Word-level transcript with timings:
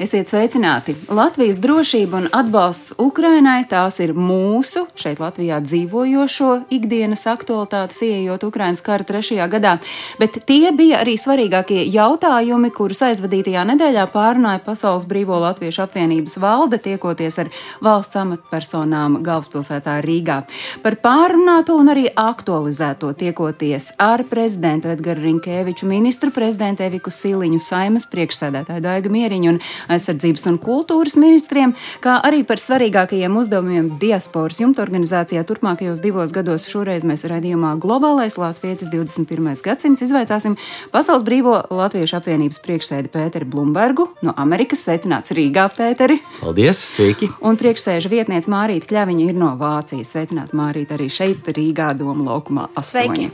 Esiet 0.00 0.30
sveicināti! 0.32 0.94
Latvijas 1.12 1.58
drošība 1.60 2.16
un 2.22 2.26
atbalsts 2.32 2.94
Ukrainai 3.04 3.66
tās 3.68 3.98
ir 4.00 4.14
mūsu, 4.16 4.86
šeit 4.96 5.18
Latvijā 5.20 5.58
dzīvojošo 5.60 6.54
ikdienas 6.72 7.26
aktualitātes, 7.28 7.98
ieejot 8.06 8.46
Ukrainas 8.48 8.80
kara 8.80 9.04
trešajā 9.04 9.44
gadā, 9.52 9.74
bet 10.16 10.38
tie 10.48 10.70
bija 10.72 11.02
arī 11.02 11.18
svarīgākie 11.20 11.82
jautājumi, 11.92 12.70
kurus 12.72 13.02
aizvadītajā 13.10 13.66
nedēļā 13.74 14.06
pārunāja 14.14 14.62
Pasaules 14.64 15.04
Brīvo 15.10 15.36
Latviešu 15.42 15.82
apvienības 15.84 16.38
valde, 16.40 16.80
tiekoties 16.80 17.36
ar 17.44 17.52
valsts 17.84 18.22
amatpersonām 18.22 19.20
galvaspilsētā 19.20 19.98
Rīgā. 20.08 20.38
Par 20.80 20.96
pārunāto 21.04 21.76
un 21.76 21.92
arī 21.92 22.06
aktualizēto 22.08 23.12
tiekoties 23.20 23.90
ar 24.00 24.24
prezidentu 24.32 24.94
Edgaru 24.96 25.26
Rinkēviču, 25.28 25.92
ministru 25.92 26.32
prezidentu 26.32 26.88
Eviku 26.88 27.12
Siliņu, 27.12 27.60
saimas 27.68 28.08
priekšsēdētāju 28.16 28.88
Daigu 28.88 29.12
Mieriņu 29.12 29.52
un 29.52 29.62
aizsardzības 29.90 30.46
un 30.50 30.58
kultūras 30.62 31.16
ministriem, 31.20 31.74
kā 32.04 32.16
arī 32.26 32.42
par 32.46 32.62
svarīgākajiem 32.62 33.36
uzdevumiem 33.40 33.90
diasporas 34.00 34.60
jumta 34.62 34.84
organizācijā 34.84 35.42
turpmākajos 35.48 36.02
divos 36.04 36.34
gados. 36.36 36.68
Šoreiz 36.70 37.06
mēs 37.08 37.26
raidījumā 37.30 37.74
Globālais 37.82 38.38
Latvijas 38.40 38.90
21. 38.92 39.50
gadsimts 39.64 40.04
izvaicāsim 40.06 40.56
Pasaules 40.94 41.26
Brīvo 41.26 41.56
Latviešu 41.74 42.20
apvienības 42.20 42.62
priekšsēdi 42.64 43.12
Pēteri 43.12 43.48
Blumbergu 43.50 44.10
no 44.26 44.34
Amerikas. 44.40 44.84
Sveicināts 44.86 45.34
Rīgā, 45.36 45.68
Pēteri! 45.76 46.20
Paldies, 46.40 46.80
sveiki! 46.94 47.30
Un 47.44 47.58
priekšsēža 47.60 48.10
vietniece 48.12 48.50
Mārīta 48.52 48.88
Kļaviņa 48.90 49.28
ir 49.28 49.38
no 49.38 49.52
Vācijas. 49.60 50.14
Sveicināta 50.14 50.56
Mārīta 50.56 50.96
arī 50.98 51.10
šeit, 51.12 51.46
Rīgā, 51.56 51.92
Doma 51.98 52.32
laukumā 52.32 52.70
8. 52.74 52.90
Sveiki! 52.90 53.30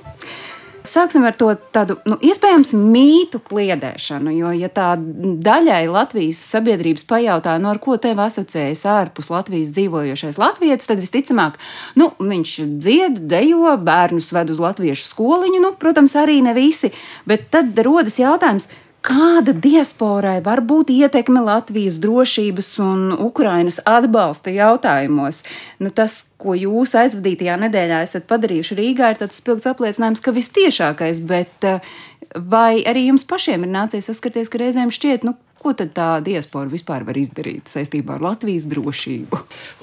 Sāksim 0.86 1.24
ar 1.26 1.34
to 1.38 1.50
tādu, 1.74 1.98
nu, 2.08 2.18
iespējams, 2.24 2.72
mītu 2.78 3.40
kliedēšanu, 3.46 4.32
jo, 4.36 4.52
ja 4.56 4.70
tā 4.72 4.92
daļai 4.96 5.82
Latvijas 5.90 6.40
sabiedrības 6.54 7.06
pajautā, 7.08 7.56
no 7.58 7.66
nu, 7.66 7.72
ar 7.74 7.80
ko 7.82 7.98
tev 8.00 8.20
asociējas 8.24 8.84
ārpus 8.90 9.30
Latvijas 9.32 9.72
dzīvojošais 9.76 10.40
latvietis, 10.40 10.88
tad 10.88 11.02
visticamāk, 11.02 11.58
nu, 12.00 12.10
viņš 12.22 12.56
dzied, 12.82 13.20
dejo, 13.30 13.76
bērnus 13.82 14.32
ved 14.36 14.54
uz 14.54 14.62
latviešu 14.62 15.10
skoliņu, 15.10 15.62
nu, 15.64 15.74
protams, 15.80 16.16
arī 16.18 16.40
ne 16.46 16.56
visi, 16.56 16.92
bet 17.28 17.50
tad 17.54 17.76
rodas 17.86 18.20
jautājums, 18.22 18.70
Kāda 19.06 19.52
diasporai 19.54 20.40
var 20.42 20.64
būt 20.66 20.90
ietekme 20.90 21.38
Latvijas 21.46 21.94
drošības 22.02 22.70
un 22.82 23.04
Ukrainas 23.14 23.78
atbalsta 23.86 24.50
jautājumos? 24.50 25.44
Nu, 25.78 25.92
tas, 25.94 26.24
ko 26.42 26.56
jūs 26.58 26.96
aizvadītajā 26.98 27.54
nedēļā 27.68 28.02
esat 28.02 28.26
padarījuši 28.26 28.78
Rīgā, 28.80 29.12
ir 29.14 29.22
tāds 29.22 29.38
spilgts 29.38 29.70
apliecinājums, 29.70 30.24
ka 30.24 30.34
vistiešākais, 30.34 31.22
bet 31.28 31.68
eh, 31.70 31.94
vai 32.34 32.82
arī 32.82 33.06
jums 33.06 33.28
pašiem 33.30 33.68
ir 33.68 33.74
nācies 33.78 34.10
saskarties, 34.10 34.50
ka 34.50 34.64
reizēm 34.64 34.90
šķiet, 34.94 35.28
nu, 35.28 35.36
Ko 35.56 35.72
tad 35.74 35.94
tā 35.96 36.08
diaspora 36.22 36.68
vispār 36.70 37.02
var 37.08 37.16
izdarīt 37.16 37.70
saistībā 37.72 38.18
ar 38.18 38.22
Latvijas 38.22 38.66
drošību? 38.68 39.38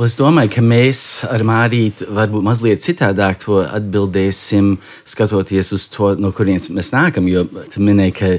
Es 0.05 0.13
domāju, 0.15 0.51
ka 0.53 0.61
mēs 0.63 1.01
ar 1.27 1.43
Mārītu 1.43 2.07
varbūt 2.13 2.45
mazliet 2.45 2.85
citādāk 2.85 3.41
to 3.41 3.57
atbildēsim, 3.65 4.77
skatoties 5.03 5.73
uz 5.75 5.89
to, 5.91 6.13
no 6.21 6.29
kurienes 6.35 6.69
mēs 6.71 6.93
nākam. 6.93 7.27
Jo 7.27 7.43
tu 7.73 7.83
minēji, 7.83 8.15
ka 8.15 8.31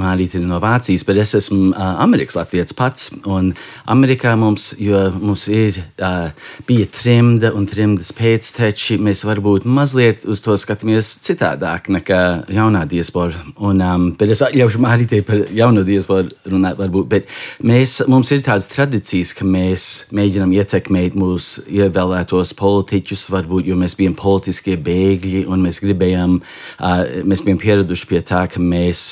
Mārīte 0.00 0.40
ir 0.40 0.46
no 0.48 0.58
Vācijas, 0.62 1.04
bet 1.06 1.18
es 1.22 1.34
esmu 1.38 1.70
uh, 1.70 1.82
Amerikas 2.02 2.34
Latvijas 2.38 2.74
pats. 2.74 3.10
Un 3.30 3.52
Amerikā 3.90 4.32
mums, 4.38 4.72
mums 5.22 5.46
ir, 5.52 5.78
uh, 6.02 6.32
bija 6.66 6.88
trimda 6.90 7.52
un 7.54 7.68
trimdas 7.70 8.10
pēcteči, 8.16 8.98
mēs 8.98 9.22
varbūt 9.28 9.68
mazliet 9.68 10.26
uz 10.26 10.42
to 10.42 10.56
skatāmies 10.58 11.12
citādāk 11.22 11.90
nekā 11.94 12.20
jaunā 12.50 12.82
diaspora. 12.90 13.38
Un, 13.54 13.82
um, 13.84 14.08
bet 14.18 14.34
es 14.34 14.42
ļaušu 14.42 14.82
Mārītei 14.82 15.22
par 15.26 15.44
jauno 15.54 15.84
diasporu 15.86 16.32
runāt, 16.50 16.78
varbūt. 16.80 17.08
Bet 17.14 17.30
mēs, 17.62 18.00
mums 18.10 18.34
ir 18.34 18.42
tādas 18.46 18.68
tradīcijas, 18.74 19.34
ka 19.38 19.46
mēs 19.46 19.86
mēģinām 20.16 20.56
ietekmēt 20.58 21.14
mūsu 21.18 21.68
ievēlētos 21.70 22.56
politiķus, 22.58 23.28
varbūt, 23.34 23.70
jo 23.70 23.78
mēs 23.78 23.94
bijām 24.00 24.18
politiskie 24.18 24.74
bēgļi 24.74 25.46
un 25.46 25.62
mēs 25.68 25.80
gribējām, 25.86 26.40
uh, 26.42 27.00
mēs 27.22 27.46
bijām 27.46 27.62
pieraduši 27.62 28.10
pie 28.10 28.24
tā, 28.26 28.44
ka 28.50 28.62
mēs 28.62 29.06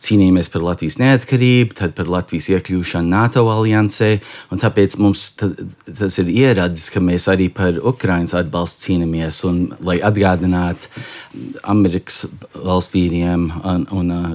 cīnījāmies 0.00 0.21
cīnījāmies 0.22 0.50
par 0.52 0.62
Latvijas 0.62 0.98
neatkarību, 1.00 1.74
tad 1.78 1.94
par 1.96 2.08
Latvijas 2.10 2.48
iekļūšanu 2.52 3.10
NATO 3.10 3.44
aliansē. 3.50 4.20
Tāpēc 4.62 4.96
mums 5.02 5.32
tas, 5.38 5.54
tas 5.98 6.18
ir 6.22 6.30
ieradis, 6.30 6.90
ka 6.92 7.02
mēs 7.02 7.26
arī 7.32 7.48
par 7.52 7.78
Ukraiņas 7.78 8.36
atbalstu 8.38 8.86
cīnāmies 8.86 9.42
un 9.48 9.62
lai 9.82 9.98
atgādinātu 10.00 10.90
Amerikas 11.64 12.26
valstsvīriem 12.54 13.48
un, 13.64 13.86
un 13.90 14.12
uh, 14.12 14.28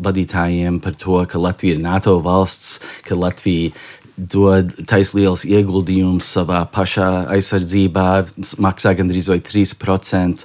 vadītājiem 0.00 0.80
par 0.80 0.96
to, 0.96 1.20
ka 1.28 1.40
Latvija 1.42 1.76
ir 1.76 1.84
NATO 1.84 2.20
valsts, 2.24 2.78
ka 3.04 3.18
Latvija 3.18 3.74
dod 4.16 4.70
taisnīgs 4.86 5.42
ieguldījums 5.48 6.26
savā 6.36 6.60
pašā 6.70 7.08
aizsardzībā, 7.34 8.08
maksā 8.62 8.94
gandrīz 8.98 9.28
3% 9.48 10.44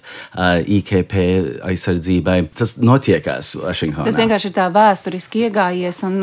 IKP 0.80 1.16
aizsardzībai. 1.70 2.38
Tas 2.58 2.78
notiekās 2.82 3.54
Vašingtonā. 3.60 4.08
Tas 4.10 4.20
vienkārši 4.20 4.50
ir 4.50 4.56
tā 4.56 4.68
vēsturiski 4.74 5.46
iegājies, 5.48 6.02
un, 6.08 6.18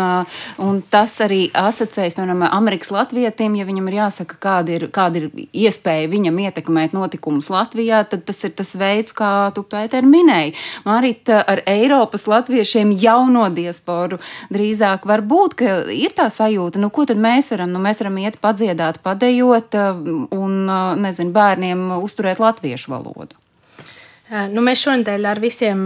un 0.62 0.80
tas 0.90 1.14
arī 1.24 1.46
asociējas, 1.56 2.18
piemēram, 2.18 2.46
Amerikas 2.50 2.90
Latvietim, 2.94 3.58
ja 3.58 3.66
viņam 3.68 3.90
ir 3.90 3.98
jāsaka, 4.00 4.38
kāda 4.42 4.76
ir, 4.78 4.88
kāda 4.94 5.22
ir 5.22 5.46
iespēja 5.66 6.10
viņam 6.12 6.42
ietekmēt 6.46 6.96
notikumus 6.96 7.50
Latvijā, 7.52 8.02
tad 8.10 8.26
tas 8.26 8.42
ir 8.46 8.56
tas 8.58 8.74
veids, 8.78 9.14
kā 9.16 9.32
tu, 9.54 9.64
Pēter, 9.66 10.06
minēji. 10.06 10.54
Mārīt, 10.86 11.30
ar 11.34 11.62
Eiropas 11.68 12.26
latviešiem 12.30 12.92
jauno 13.02 13.48
diasporu 13.52 14.20
drīzāk 14.54 15.06
var 15.08 15.22
būt, 15.26 15.56
ka 15.58 15.72
ir 15.92 16.14
tā 16.16 16.28
sajūta, 16.32 16.80
nu, 16.82 16.90
ko 16.94 17.06
tad 17.08 17.18
mēs 17.20 17.35
mēs 17.36 17.52
varam? 17.52 17.72
Nu, 17.72 17.82
mēs 17.84 18.02
varam 18.02 18.20
iet 18.24 18.40
padziedāt, 18.42 19.02
padejot 19.04 19.76
uh, 19.78 19.98
un, 20.34 20.62
uh, 20.66 20.94
nezinu, 21.00 21.34
bērniem 21.36 21.90
uzturēt 22.00 22.40
latviešu 22.42 22.94
valodu. 22.94 23.36
Uh, 23.36 24.46
nu, 24.50 24.62
mēs 24.64 24.80
šonadēļ 24.82 25.28
ar 25.30 25.38
visiem 25.38 25.84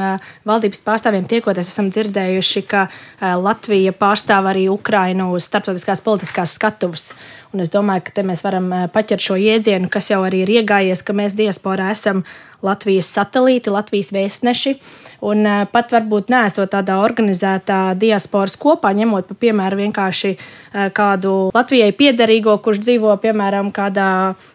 valdības 0.48 0.80
pārstāvjiem 0.86 1.26
tiekoties, 1.28 1.68
esam 1.68 1.90
dzirdējuši, 1.92 2.62
ka 2.70 2.86
Latvija 3.20 3.92
pārstāv 3.92 4.48
arī 4.48 4.64
Ukrainu 4.72 5.28
uz 5.36 5.50
starptautiskās 5.50 6.00
politiskās 6.06 6.56
skatuves. 6.56 7.10
Un 7.52 7.60
es 7.60 7.72
domāju, 7.74 8.06
ka 8.06 8.14
te 8.16 8.24
mēs 8.24 8.44
varam 8.46 8.70
paķert 8.94 9.26
šo 9.26 9.36
jēdzienu, 9.36 9.90
kas 9.92 10.12
jau 10.12 10.22
arī 10.24 10.44
ir 10.46 10.54
iegājies, 10.60 11.02
ka 11.04 11.16
mēs 11.16 11.36
diasporā 11.36 11.90
esam 11.92 12.22
Latvijas 12.62 13.08
satelīti, 13.14 13.72
Latvijas 13.72 14.12
vēstneši. 14.14 14.74
Un 15.20 15.44
uh, 15.44 15.66
pat 15.68 15.90
varbūt 15.92 16.30
neesot 16.32 16.70
tādā 16.72 16.96
organizētā 17.04 17.92
diasporas 18.00 18.56
kopā, 18.60 18.92
ņemot 18.96 19.28
par 19.28 19.36
piemēru 19.42 19.82
vienkārši 19.82 20.30
uh, 20.32 20.86
kādu 20.96 21.50
Latvijai 21.52 21.90
piederīgo, 21.96 22.54
kurš 22.64 22.80
dzīvo 22.86 23.16
piemēram 23.20 23.68
kādā 23.76 24.10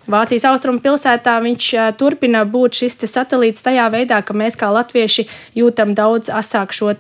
Vācijas 0.10 0.48
austrumu 0.50 0.82
pilsētā, 0.82 1.36
viņš 1.46 1.68
uh, 1.78 1.92
turpina 1.98 2.42
būt 2.50 2.82
šis 2.82 2.98
satelīts 3.12 3.66
tajā 3.66 3.86
veidā, 3.94 4.22
ka 4.26 4.34
mēs 4.38 4.58
kā 4.58 4.72
latvieši 4.74 5.28
jūtam 5.58 5.94
daudz 5.98 6.34
asāk 6.34 6.74
šo 6.74 6.94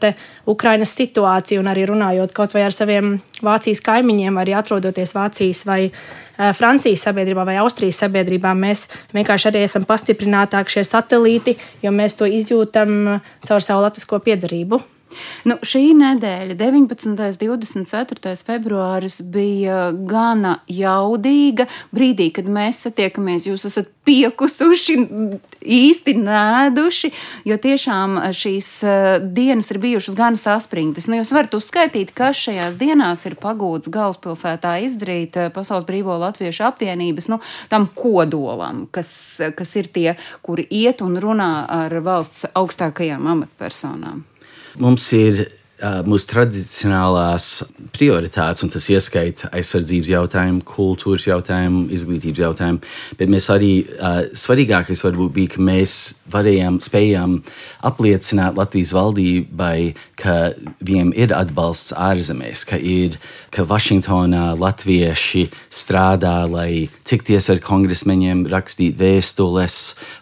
Ukrainas 0.46 0.94
situāciju 0.98 1.62
un 1.62 1.70
arī 1.72 1.88
runājot 1.90 2.34
kaut 2.36 2.54
vai 2.54 2.68
ar 2.68 2.74
saviem 2.74 3.16
Vācijas 3.46 3.82
kaimiņiem, 3.86 4.38
arī 4.38 4.54
atrodoties 4.58 5.14
Vācijas 5.18 5.66
vai 5.66 5.90
Eh, 5.90 6.25
Francijas 6.38 7.06
sabiedrībā 7.08 7.46
vai 7.48 7.58
Austrijas 7.64 8.02
sabiedrībā. 8.04 8.52
Mēs 8.58 8.88
vienkārši 9.16 9.52
arī 9.52 9.64
esam 9.68 9.86
pastiprinātāki 9.88 10.78
šie 10.78 10.84
satelīti, 10.88 11.56
jo 11.84 11.94
mēs 11.96 12.18
to 12.20 12.28
izjūtam 12.28 12.98
eh, 13.16 13.32
caur 13.48 13.64
savu 13.64 13.86
latvisko 13.86 14.20
piedarību. 14.26 14.82
Nu, 15.50 15.58
šī 15.66 15.84
nedēļa, 15.98 16.58
19. 16.60 17.10
un 17.12 17.18
24. 17.20 18.36
februāris, 18.48 19.22
bija 19.22 19.90
gana 19.96 20.60
jaudīga. 20.72 21.68
Brīdī, 21.96 22.32
kad 22.36 22.50
mēs 22.52 22.86
satiekamies, 22.88 23.48
jūs 23.50 23.68
esat 23.70 23.92
piekusuši, 24.06 24.96
īsti 25.66 26.16
nēduši, 26.20 27.12
jo 27.50 27.58
tiešām 27.62 28.20
šīs 28.36 28.70
eh, 28.86 29.08
dienas 29.20 29.72
ir 29.74 29.80
bijušas 29.84 30.18
gan 30.18 30.38
saspringtas. 30.40 31.10
Nu, 31.10 31.18
jūs 31.20 31.34
varat 31.36 31.56
uzskaitīt, 31.58 32.14
kas 32.16 32.46
šajās 32.46 32.78
dienās 32.80 33.26
ir 33.30 33.38
pagūts 33.42 33.92
galvaspilsētā 33.94 34.78
izdarīt 34.86 35.40
eh, 35.42 35.50
Pasaules 35.56 35.88
Brīvo 35.88 36.18
Latviešu 36.22 36.68
apvienības 36.70 37.30
nu, 37.34 37.42
tam 37.72 37.90
kodolam, 37.98 38.86
kas, 38.94 39.12
kas 39.58 39.76
ir 39.82 39.90
tie, 39.96 40.14
kuri 40.46 40.68
iet 40.70 41.02
un 41.06 41.18
runā 41.22 41.52
ar 41.82 42.00
valsts 42.06 42.48
augstākajām 42.54 43.26
amatpersonām. 43.36 44.24
Mums 44.80 45.14
ir 45.14 45.48
mūsu 45.84 46.30
tradicionālās 46.32 47.46
prioritātes, 47.96 48.64
un 48.64 48.72
tas 48.72 48.86
ieskaita 48.94 49.50
aizsardzības 49.56 50.12
jautājumu, 50.14 50.62
kultūras 50.68 51.28
jautājumu, 51.28 51.90
izglītības 51.96 52.44
jautājumu. 52.46 52.80
Bet 53.20 53.32
mēs 53.32 53.50
arī 53.52 53.74
svarīgākais 54.32 55.04
varbūt 55.04 55.34
bija, 55.36 55.54
ka 55.56 55.66
mēs 55.68 55.96
varējām, 56.32 56.80
spējām 56.84 57.42
apliecināt 57.86 58.56
Latvijas 58.56 58.94
valdībai, 58.96 59.80
ka 60.16 60.54
viņiem 60.80 61.12
ir 61.20 61.36
atbalsts 61.36 61.92
ārzemēs, 62.00 62.64
ka 62.70 62.80
ir, 62.80 63.20
ka 63.52 63.68
Vašingtonā 63.68 64.54
latvieši 64.60 65.50
strādā, 65.68 66.38
lai 66.48 66.88
tikties 67.08 67.52
ar 67.52 67.60
kongresmeņiem, 67.64 68.46
rakstīt 68.52 68.96
vēstules 69.00 69.78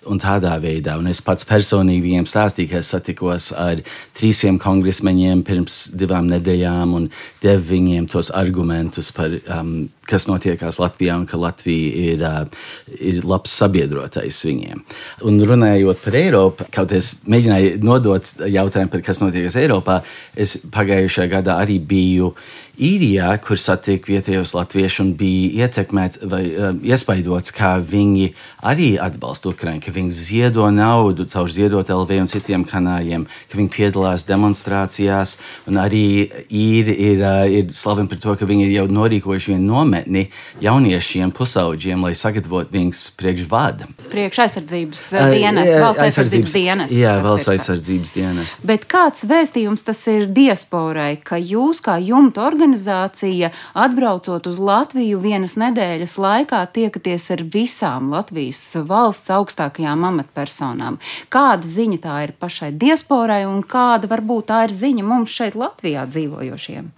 un 0.10 0.22
tādā 0.22 0.58
veidā. 0.62 0.98
Un 0.98 1.14
es 1.14 1.22
pats 1.22 1.46
personīgi 1.46 2.08
viņiem 2.10 2.30
stāstīju, 2.30 2.74
ka 2.74 2.82
es 2.82 2.90
satikos 2.94 3.52
ar 3.54 3.86
trīsiem 4.18 4.58
kongresmeņiem 4.62 5.43
pirms 5.48 5.78
divām 6.00 6.30
nedēļām 6.32 6.96
un 6.98 7.10
devu 7.44 7.66
viņiem 7.74 8.08
tos 8.12 8.32
argumentus 8.36 9.12
par, 9.16 9.34
um, 9.54 9.74
kas 10.10 10.28
notiekās 10.30 10.80
Latvijā 10.82 11.16
un 11.20 11.28
ka 11.30 11.40
Latvija 11.40 12.14
ir, 12.14 12.26
uh, 12.28 12.98
ir 13.00 13.22
labs 13.28 13.54
sabiedrotais 13.62 14.42
viņiem. 14.48 14.84
Un 15.30 15.40
runājot 15.48 16.04
par 16.04 16.20
Eiropu, 16.20 16.68
kaut 16.74 16.96
es 16.96 17.14
mēģināju 17.30 17.78
nodot 17.86 18.34
jautājumu 18.44 18.92
par 18.94 19.06
kas 19.06 19.24
notiekās 19.24 19.60
Eiropā, 19.62 20.02
es 20.36 20.58
pagājušajā 20.74 21.32
gadā 21.38 21.60
arī 21.64 21.80
biju 21.80 22.34
īrijā, 22.74 23.30
kur 23.44 23.60
satika 23.62 24.10
vietējos 24.10 24.54
latviešus 24.56 25.04
un 25.04 25.12
bija 25.18 25.68
ietekmēts 25.68 26.24
vai 26.30 26.42
uh, 26.50 26.72
iespaidots, 26.82 27.54
kā 27.54 27.76
viņi 27.78 28.32
arī 28.66 28.94
atbalsta 29.02 29.52
Ukraiņu, 29.52 29.84
ka 29.86 29.94
viņi 29.94 30.16
ziedo 30.18 30.66
naudu 30.74 31.28
caur 31.30 31.52
ziedot 31.54 31.90
LV 31.94 32.18
un 32.24 32.32
citiem 32.32 32.66
kanāliem, 32.66 33.28
ka 33.52 33.60
viņi 33.60 33.74
piedalās 33.74 34.26
demonstrācijās, 34.26 35.36
un 35.70 35.78
arī 35.82 36.06
īri 36.50 36.96
ir, 37.12 37.22
uh, 37.22 37.44
ir 37.46 37.70
slaveni 37.78 38.10
par 38.10 38.24
to, 38.24 38.36
ka 38.40 38.50
viņi 38.50 38.66
ir 38.66 38.74
jau 38.80 38.88
norīkojuši 38.90 39.54
vienu 39.54 39.70
nometni 39.70 40.26
jauniešiem, 40.64 41.34
pusauģiem, 41.38 42.08
lai 42.08 42.16
sagatavotu 42.18 42.74
viņus 42.74 43.04
priekš 43.22 43.46
vada. 43.54 43.90
Priekš 44.10 44.42
aizsardzības 44.48 45.06
uh, 45.14 45.30
dienas, 45.36 45.70
valsts 45.78 46.08
aizsardzības 46.08 46.58
dienas. 46.58 46.98
Jā, 46.98 47.14
valsts 47.22 47.54
aizsardzības 47.54 48.18
dienas. 48.18 48.58
Bet 48.66 48.90
kāds 48.90 49.30
vēstījums 49.30 49.86
tas 49.86 50.02
ir 50.10 50.26
diasporai, 50.34 51.20
ka 51.22 51.38
jūs 51.38 51.84
kā 51.86 52.00
jumta 52.02 52.42
organizācija 52.42 52.63
organizācija, 52.64 53.52
atbraucot 53.74 54.48
uz 54.48 54.60
Latviju 54.60 55.20
vienas 55.20 55.58
nedēļas 55.60 56.16
laikā, 56.18 56.62
tiekaties 56.72 57.30
ar 57.36 57.44
visām 57.44 58.10
Latvijas 58.14 58.62
valsts 58.88 59.32
augstākajām 59.36 60.06
amatpersonām. 60.08 61.00
Kāda 61.30 61.68
ziņa 61.68 62.00
tā 62.00 62.18
ir 62.24 62.36
pašai 62.40 62.72
diasporai 62.72 63.44
un 63.46 63.64
kāda 63.64 64.08
varbūt 64.08 64.48
tā 64.48 64.64
ir 64.68 64.72
ziņa 64.72 65.04
mums 65.04 65.36
šeit 65.36 65.60
Latvijā 65.60 66.08
dzīvojošiem? 66.08 66.92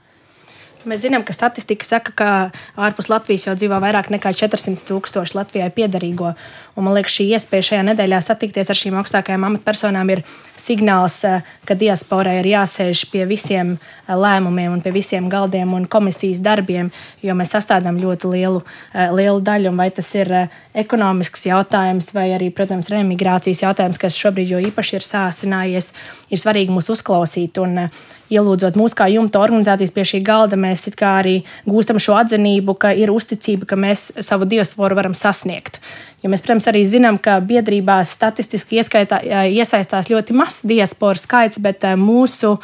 Mēs 0.86 1.02
zinām, 1.02 1.24
ka 1.26 1.34
statistika 1.34 1.86
saka, 1.88 2.12
ka 2.14 2.30
ārpus 2.78 3.08
Latvijas 3.10 3.48
jau 3.48 3.56
dzīvo 3.58 3.80
vairāk 3.82 4.12
nekā 4.14 4.30
400 4.38 4.86
tūkstoši 4.86 5.34
Latvijai 5.34 5.72
piederīgo. 5.74 6.36
Un, 6.76 6.86
man 6.86 6.94
liekas, 6.94 7.16
šī 7.18 7.26
iespēja 7.34 7.70
šajā 7.72 7.86
nedēļā 7.88 8.20
satikties 8.22 8.70
ar 8.70 8.78
šīm 8.78 8.98
augstākajām 9.00 9.48
amatpersonām 9.48 10.12
ir 10.14 10.22
signāls, 10.62 11.18
eh, 11.26 11.42
ka 11.66 11.74
diasporai 11.80 12.38
ir 12.42 12.50
jāsēž 12.52 13.06
pie 13.12 13.26
visiem 13.26 13.76
eh, 13.78 14.14
lēmumiem 14.14 14.82
pie 14.84 14.94
visiem 14.94 15.30
galdiem 15.32 15.74
un 15.74 15.88
komisijas 15.90 16.44
darbiem, 16.46 16.92
jo 17.26 17.34
mēs 17.34 17.56
sastādām 17.58 17.98
ļoti 18.02 18.30
lielu, 18.36 18.62
eh, 18.94 19.10
lielu 19.10 19.42
daļu. 19.42 19.74
Vai 19.76 19.90
tas 19.90 20.14
ir 20.16 20.30
ekonomisks 20.76 21.48
jautājums, 21.50 22.12
vai 22.14 22.30
arī, 22.38 22.52
protams, 22.54 22.92
remigrācijas 22.94 23.64
jautājums, 23.66 23.98
kas 23.98 24.20
šobrīd 24.20 24.54
jo 24.54 24.62
īpaši 24.70 25.00
ir 25.00 25.08
sāsinājies, 25.08 25.92
ir 26.30 26.38
svarīgi 26.38 26.70
mūs 26.70 26.92
uzklausīt. 26.94 27.58
Un, 27.58 27.90
ielūdzot 28.33 28.77
mūs 28.80 28.95
kā 28.98 29.07
jumta 29.12 29.42
organizācijas 29.44 29.94
pie 29.95 30.06
šī 30.07 30.22
galda, 30.25 30.57
mēs 30.60 30.88
arī 31.22 31.36
gūstam 31.68 32.00
šo 32.01 32.18
atzinību, 32.22 32.77
ka 32.80 32.94
ir 32.94 33.13
uzticība, 33.13 33.69
ka 33.69 33.80
mēs 33.80 34.12
savu 34.25 34.48
diasporu 34.50 34.98
varam 34.98 35.13
sasniegt. 35.18 35.81
Jo 36.25 36.31
mēs, 36.33 36.42
protams, 36.42 36.66
arī 36.72 36.80
zinām, 36.89 37.19
ka 37.22 37.36
biedrībās 37.45 38.16
statistiski 38.16 38.80
ieskaitā, 38.81 39.19
iesaistās 39.54 40.10
ļoti 40.10 40.33
mazs 40.33 40.63
diasporas 40.66 41.22
skaits, 41.27 41.60
bet 41.62 41.86
mūsu 42.01 42.56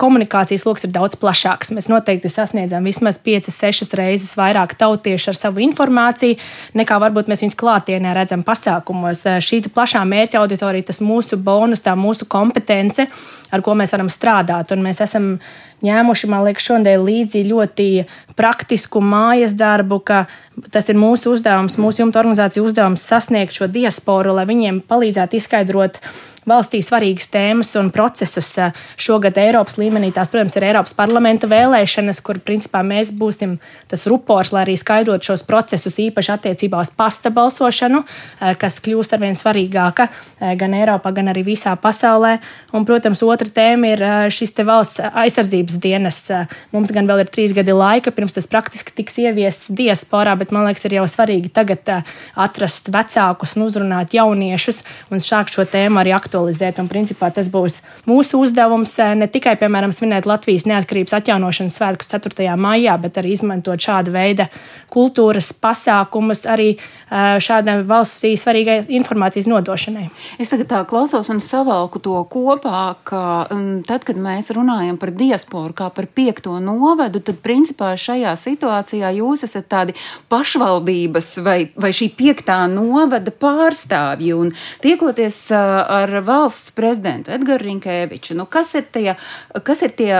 komunikācijas 0.00 0.64
lokus 0.64 0.86
ir 0.86 0.94
daudz 0.94 1.18
plašāks. 1.20 1.74
Mēs 1.76 1.90
noteikti 1.92 2.30
sasniedzam 2.32 2.88
vismaz 2.88 3.18
5, 3.20 3.50
6 3.52 3.92
reizes 4.00 4.32
vairāk 4.40 4.72
tautiešu 4.80 5.34
ar 5.34 5.36
savu 5.36 5.60
informāciju, 5.66 6.38
nekā 6.80 6.96
varbūt 7.04 7.28
mēs 7.28 7.44
viņus 7.44 7.60
klātienē 7.60 8.16
redzam 8.16 8.40
pasākumos. 8.46 9.26
Šī 9.44 9.66
plašā 9.68 10.00
mērķa 10.08 10.40
auditorija, 10.40 10.88
tas 10.88 11.04
mūsu 11.04 11.36
bonus, 11.36 11.84
tā 11.84 11.92
mūsu 12.00 12.24
kompetence, 12.24 13.04
ar 13.52 13.60
ko 13.60 13.76
mēs 13.76 13.92
varam 13.92 14.08
strādāt. 14.08 14.72
Un 14.72 14.88
mēs 14.88 15.04
esam 15.04 15.34
ņēmuši, 15.84 16.30
man 16.30 16.44
liekas, 16.46 16.66
šodien 16.66 17.04
līdzi 17.06 17.44
ļoti 17.48 17.88
praktisku 18.38 19.02
mājas 19.04 19.54
darbu, 19.58 20.00
ka 20.04 20.24
tas 20.72 20.88
ir 20.92 20.98
mūsu 21.00 21.34
uzdevums, 21.34 21.78
mūsu 21.80 22.04
jumta 22.04 22.20
organizācija 22.22 22.64
uzdevums 22.64 23.04
sasniegt 23.06 23.56
šo 23.56 23.68
diasporu, 23.70 24.34
lai 24.36 24.46
viņiem 24.48 24.82
palīdzētu 24.90 25.40
izskaidrot 25.40 26.00
valstī 26.48 26.80
svarīgas 26.84 27.28
tēmas 27.32 27.72
un 27.80 27.90
procesus. 27.94 28.52
Šogad 29.00 29.38
Eiropas 29.40 29.76
līmenī 29.80 30.10
tās, 30.14 30.30
protams, 30.32 30.56
ir 30.56 30.66
Eiropas 30.70 30.94
parlamenta 30.96 31.48
vēlēšanas, 31.50 32.20
kur 32.24 32.40
principā 32.44 32.82
mēs 32.86 33.12
būsim 33.16 33.58
tas 33.90 34.06
rupors, 34.10 34.52
lai 34.54 34.64
arī 34.64 34.76
skaidrotu 34.80 35.30
šos 35.30 35.44
procesus, 35.48 35.98
īpaši 36.00 36.32
attiecībā 36.36 36.80
uz 36.80 36.92
pasta 36.96 37.32
balsošanu, 37.34 38.02
kas 38.60 38.80
kļūst 38.84 39.16
arvien 39.16 39.36
svarīgāka 39.38 40.08
gan 40.60 40.76
Eiropā, 40.78 41.12
gan 41.16 41.30
arī 41.32 41.44
visā 41.50 41.74
pasaulē. 41.80 42.38
Un, 42.76 42.86
protams, 42.88 43.22
otra 43.26 43.50
tēma 43.50 43.92
ir 43.94 44.04
šis 44.32 44.54
valsts 44.64 45.02
aizsardzības 45.10 45.78
dienests. 45.82 46.32
Mums 46.74 46.94
gan 46.94 47.08
vēl 47.10 47.24
ir 47.24 47.32
trīs 47.32 47.54
gadi 47.56 47.74
laika, 47.76 48.14
pirms 48.14 48.36
tas 48.36 48.48
praktiski 48.50 48.94
tiks 48.96 49.18
ieviests 49.20 49.72
diasporā, 49.76 50.36
bet 50.40 50.54
man 50.54 50.68
liekas, 50.68 50.86
ir 50.88 50.98
jau 51.00 51.06
svarīgi 51.10 51.52
tagad 51.52 51.92
atrast 52.38 52.90
vecākus 52.92 53.56
un 53.58 53.66
uzrunāt 53.68 54.14
jauniešus 54.16 54.82
un 55.10 55.22
sākt 55.22 55.56
šo 55.56 55.66
tēmu 55.68 56.00
arī 56.00 56.14
aktualizēt 56.16 56.29
aktualizēt. 56.30 56.78
Un, 56.78 56.88
principā, 56.88 57.30
tas 57.34 57.50
būs 57.50 57.80
mūsu 58.06 58.40
uzdevums 58.40 58.94
eh, 59.02 59.14
ne 59.18 59.26
tikai, 59.26 59.56
piemēram, 59.58 59.92
svinēt 59.92 60.28
Latvijas 60.30 60.66
neatkarības 60.70 61.16
atjaunošanas 61.18 61.76
svētkus 61.76 62.10
4. 62.12 62.46
maijā, 62.56 62.94
bet 63.00 63.18
arī 63.18 63.34
izmantot 63.34 63.80
šādu 63.80 64.14
veidu 64.14 64.46
kultūras 64.90 65.52
pasākumus 65.54 66.44
arī 66.50 66.76
eh, 66.76 67.38
šādai 67.42 67.80
valstī 67.86 68.34
svarīgai 68.38 68.84
informācijas 69.00 69.48
nodošanai. 69.50 70.08
Es 70.38 70.52
tagad 70.52 70.70
tā 70.70 70.82
klausos 70.88 71.30
un 71.32 71.42
savalku 71.42 72.02
to 72.02 72.16
kopā, 72.30 72.94
ka 73.04 73.22
um, 73.50 73.82
tad, 73.86 74.04
kad 74.06 74.18
mēs 74.20 74.52
runājam 74.54 74.98
par 75.00 75.14
diasporu 75.14 75.74
kā 75.76 75.90
par 75.94 76.06
piekto 76.06 76.58
novadu, 76.62 77.22
tad 77.24 77.40
principā 77.42 77.92
šajā 77.98 78.34
situācijā 78.38 79.12
jūs 79.18 79.44
esat 79.46 79.68
tādi 79.70 79.96
pašvaldības 80.30 81.32
vai, 81.44 81.58
vai 81.74 81.92
šī 81.96 82.10
piektā 82.18 82.62
novada 82.70 83.32
pārstāvji. 83.34 84.34
Un 84.36 84.54
tiekoties 84.82 85.42
uh, 85.54 85.80
ar 86.00 86.19
valsts 86.26 86.74
prezidentu 86.76 87.32
Edgars 87.34 87.64
Rinkēviču. 87.64 88.36
Nu, 88.38 88.46
kas, 88.50 88.72
ir 88.78 88.86
tie, 88.92 89.14
kas 89.66 89.82
ir 89.86 89.94
tie 89.98 90.10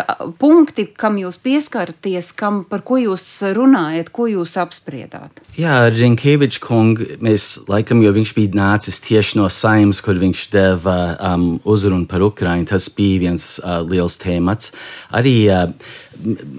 punkti, 0.40 0.86
kam 0.96 1.18
jūs 1.20 1.40
pieskaraties, 1.42 2.32
kam, 2.36 2.62
par 2.68 2.84
ko 2.86 2.98
jūs 3.00 3.24
runājat, 3.56 4.12
ko 4.14 4.28
jūs 4.30 4.56
apspriedāt? 4.60 5.42
Jā, 5.58 5.88
Rinkēvičs 5.94 6.60
kungs, 6.62 7.16
mēs 7.22 7.48
laikam, 7.70 8.02
jo 8.04 8.12
viņš 8.16 8.34
bija 8.36 8.56
nācis 8.60 9.00
tieši 9.04 9.40
no 9.40 9.48
saimnes, 9.52 10.02
kur 10.04 10.20
viņš 10.20 10.44
deva 10.52 10.98
um, 11.32 11.48
uzrunu 11.64 12.08
par 12.10 12.24
Ukraiņu, 12.26 12.70
tas 12.70 12.88
bija 12.96 13.26
viens 13.26 13.46
uh, 13.60 13.80
liels 13.86 14.18
temats. 14.20 14.74
Arī 15.16 15.34
uh, 15.50 15.68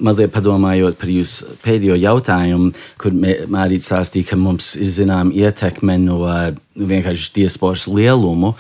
mazliet 0.01 0.34
padomājot 0.34 0.98
par 1.00 1.12
jūsu 1.12 1.56
pēdējo 1.63 1.98
jautājumu, 2.01 2.72
kur 3.01 3.15
Mārīte 3.15 3.88
stāstīja, 3.88 4.32
ka 4.32 4.39
mums 4.39 4.74
ir 4.80 4.91
zināma 4.94 5.34
ietekme 5.36 5.98
no 6.01 6.20
vienkārši 6.75 7.32
diasporas 7.36 7.88
lielumu. 7.91 8.53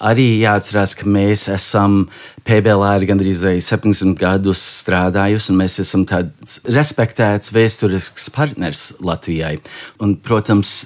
Arī 0.00 0.26
jāatcerās, 0.42 0.94
ka 0.98 1.08
mēs 1.10 1.46
esam 1.52 2.04
PBLR 2.46 3.06
gandrīz 3.08 3.42
70 3.42 4.16
gadus 4.20 4.62
strādājusi, 4.82 5.52
un 5.52 5.62
mēs 5.62 5.80
esam 5.82 6.06
tāds 6.08 6.60
respektēts 6.70 7.54
vēsturisks 7.56 8.30
partners 8.34 8.92
Latvijai. 9.04 9.56
Un, 10.02 10.16
protams, 10.22 10.84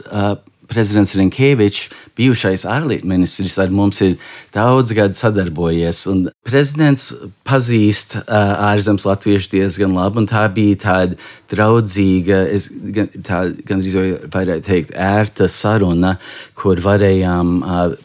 prezidents 0.71 1.17
Rinkēvičs, 1.19 1.91
bijušais 2.19 2.65
ārlietu 2.69 3.09
ministrs, 3.11 3.59
ar 3.62 3.73
mums 3.75 4.00
ir 4.05 4.17
daudz 4.55 4.95
gadu 4.97 5.19
sadarbojies. 5.19 6.05
Prezidents 6.47 7.11
pazīst 7.49 8.17
ārzemes 8.31 9.07
latviešu 9.09 9.53
diezgan 9.57 9.97
labi, 9.99 10.23
un 10.23 10.31
tā 10.31 10.47
bija 10.55 10.81
tāda 10.87 11.19
draudzīga, 11.50 12.43
es 12.55 12.71
gan, 12.71 13.11
tā 13.27 13.43
gandrīz 13.67 13.99
jau 13.99 14.07
varētu 14.33 14.67
teikt, 14.71 14.97
ērta 14.97 15.50
saruna, 15.50 16.17
kur 16.59 16.83
varējām 16.85 17.57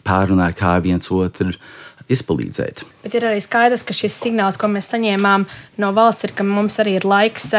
pārunāt, 0.06 0.58
kā 0.58 0.76
viens 0.84 1.10
otru 1.14 1.54
izpalīdzēt. 2.12 2.84
Bet 3.02 3.16
ir 3.18 3.26
arī 3.26 3.42
skaidrs, 3.42 3.82
ka 3.86 3.94
šis 3.96 4.18
signāls, 4.22 4.58
ko 4.60 4.70
mēs 4.70 4.92
saņēmām 4.92 5.46
no 5.82 5.92
valsts, 5.96 6.28
ir, 6.28 6.34
ka 6.38 6.46
mums 6.46 6.78
arī 6.82 6.98
ir 7.00 7.06
laiks 7.08 7.50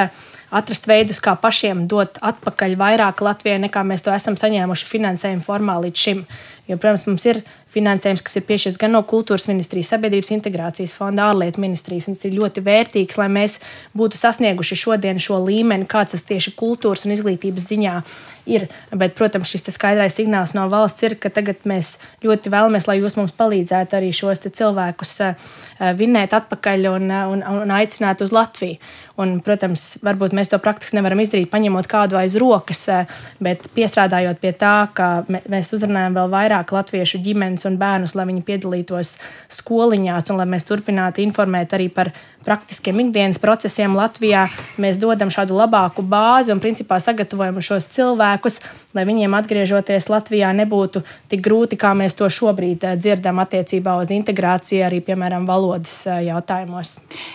atrast 0.51 0.87
veidus, 0.87 1.19
kā 1.23 1.35
pašiem 1.39 1.85
dot 1.91 2.19
atpakaļ 2.23 2.75
vairāk 2.79 3.23
Latvijai, 3.25 3.59
nekā 3.65 3.83
mēs 3.87 4.05
to 4.05 4.13
esam 4.15 4.37
saņēmuši 4.39 4.87
finansējuma 4.87 5.45
formā 5.45 5.77
līdz 5.83 6.05
šim. 6.05 6.23
Jo, 6.67 6.75
protams, 6.75 7.07
mums 7.07 7.25
ir 7.27 7.41
finansējums, 7.73 8.23
kas 8.25 8.39
ir 8.39 8.45
piešķirts 8.47 8.79
gan 8.81 8.93
no 8.95 9.01
kultūras 9.07 9.47
ministrijas, 9.49 9.91
sabiedrības 9.93 10.31
integrācijas 10.37 10.95
fonda, 10.95 11.27
ārlietu 11.31 11.61
ministrijas. 11.63 12.07
Tas 12.09 12.25
ir 12.27 12.37
ļoti 12.37 12.63
vērtīgs, 12.65 13.19
lai 13.19 13.27
mēs 13.33 13.59
būtu 13.97 14.19
sasnieguši 14.19 14.79
šodien 14.79 15.21
šo 15.21 15.41
līmeni, 15.43 15.87
kāds 15.89 16.15
tas 16.15 16.25
tieši 16.27 16.55
kultūras 16.59 17.05
un 17.07 17.15
izglītības 17.17 17.69
ziņā 17.71 17.95
ir. 18.47 18.67
Bet, 18.95 19.15
protams, 19.17 19.51
šis 19.51 19.67
skaidrais 19.75 20.15
signāls 20.17 20.53
no 20.57 20.67
valsts 20.71 21.03
ir, 21.05 21.17
ka 21.19 21.31
tagad 21.33 21.67
mēs 21.67 21.97
ļoti 22.25 22.53
vēlamies, 22.53 22.87
lai 22.89 22.99
jūs 23.01 23.17
mums 23.19 23.35
palīdzētu 23.37 23.99
arī 23.99 24.13
šos 24.15 24.45
cilvēkus 24.47 25.13
eh, 25.25 25.49
vinnēt 25.97 26.35
atpakaļ 26.37 26.87
un, 26.93 27.11
un, 27.33 27.43
un 27.65 27.75
aicināt 27.75 28.23
uz 28.23 28.33
Latviju. 28.35 28.79
Un, 29.17 29.39
protams, 29.41 29.95
varbūt 30.05 30.35
mēs 30.37 30.51
to 30.51 30.59
praktiski 30.61 30.99
nevaram 30.99 31.17
izdarīt, 31.23 31.49
paņemot 31.49 31.87
kādu 31.89 32.19
aiz 32.19 32.35
rokas, 32.37 32.83
eh, 32.93 33.21
bet 33.43 33.65
piestrādājot 33.73 34.41
pie 34.43 34.53
tā, 34.53 34.75
ka 34.93 35.09
mēs 35.27 35.73
uzrunājam 35.73 36.19
vēl 36.19 36.33
vairāk 36.35 36.73
latviešu 36.75 37.23
ģimenes 37.25 37.56
un 37.65 37.79
bērnus, 37.81 38.13
lai 38.15 38.27
viņi 38.29 38.45
piedalītos 38.45 39.17
skoliņās 39.57 40.29
un 40.31 40.41
lai 40.41 40.49
mēs 40.53 40.67
turpinātu 40.69 41.23
informēt 41.25 41.73
arī 41.73 41.89
par 41.89 42.11
praktiskiem 42.47 42.99
ikdienas 43.03 43.41
procesiem 43.43 43.95
Latvijā. 43.97 44.45
Mēs 44.79 44.99
dodam 45.01 45.31
šādu 45.33 45.57
labāku 45.57 46.03
bāzi 46.05 46.53
un 46.53 46.61
principā 46.63 46.95
sagatavojam 47.03 47.59
šos 47.59 47.89
cilvēkus, 47.91 48.61
lai 48.95 49.03
viņiem 49.09 49.35
atgriežoties 49.35 50.07
Latvijā 50.07 50.53
nebūtu 50.55 51.03
tik 51.27 51.43
grūti, 51.43 51.75
kā 51.79 51.91
mēs 51.97 52.15
to 52.15 52.29
šobrīd 52.31 52.85
eh, 52.87 52.95
dzirdam 52.95 53.41
attiecībā 53.43 53.97
uz 53.99 54.13
integrāciju, 54.15 54.85
arī 54.87 55.01
piemēram 55.03 55.47
valodas 55.49 55.99
eh, 56.07 56.21
jautājumos. 56.29 56.93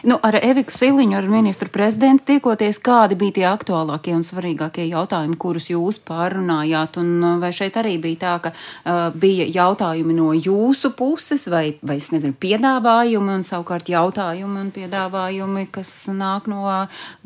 Nu, 0.09 0.17
ar 0.17 0.39
Eviku 0.41 0.73
Siliņu, 0.73 1.19
ar 1.19 1.29
ministru 1.29 1.69
prezidentu 1.73 2.31
tiekoties, 2.33 2.81
kādi 2.81 3.19
bija 3.21 3.37
tie 3.37 3.47
aktuālākie 3.53 4.17
un 4.17 4.25
svarīgākie 4.25 4.89
jautājumi, 4.89 5.37
kurus 5.37 5.69
jūs 5.75 6.01
pārunājāt? 6.09 6.97
Un 7.03 7.13
eh, 7.21 7.37
vai 7.45 7.53
šeit 7.53 7.77
arī 7.83 7.99
bija 8.01 8.21
tā, 8.23 8.33
ka 8.47 8.51
uh, 8.53 9.05
bija 9.19 9.45
jautājumi 9.51 10.12
no 10.15 10.31
jūsu 10.37 10.93
puses, 10.99 11.49
vai, 11.53 11.79
vai 11.83 11.99
es 12.01 12.11
nezinu, 12.15 12.37
piedāvājumi 12.41 13.37
un 13.39 13.47
savukārt 13.47 13.91
jautājumi 13.93 14.63
un 14.67 14.71
piedāvājumi, 14.75 15.67
kas 15.75 15.93
nāk 16.13 16.49
no, 16.53 16.69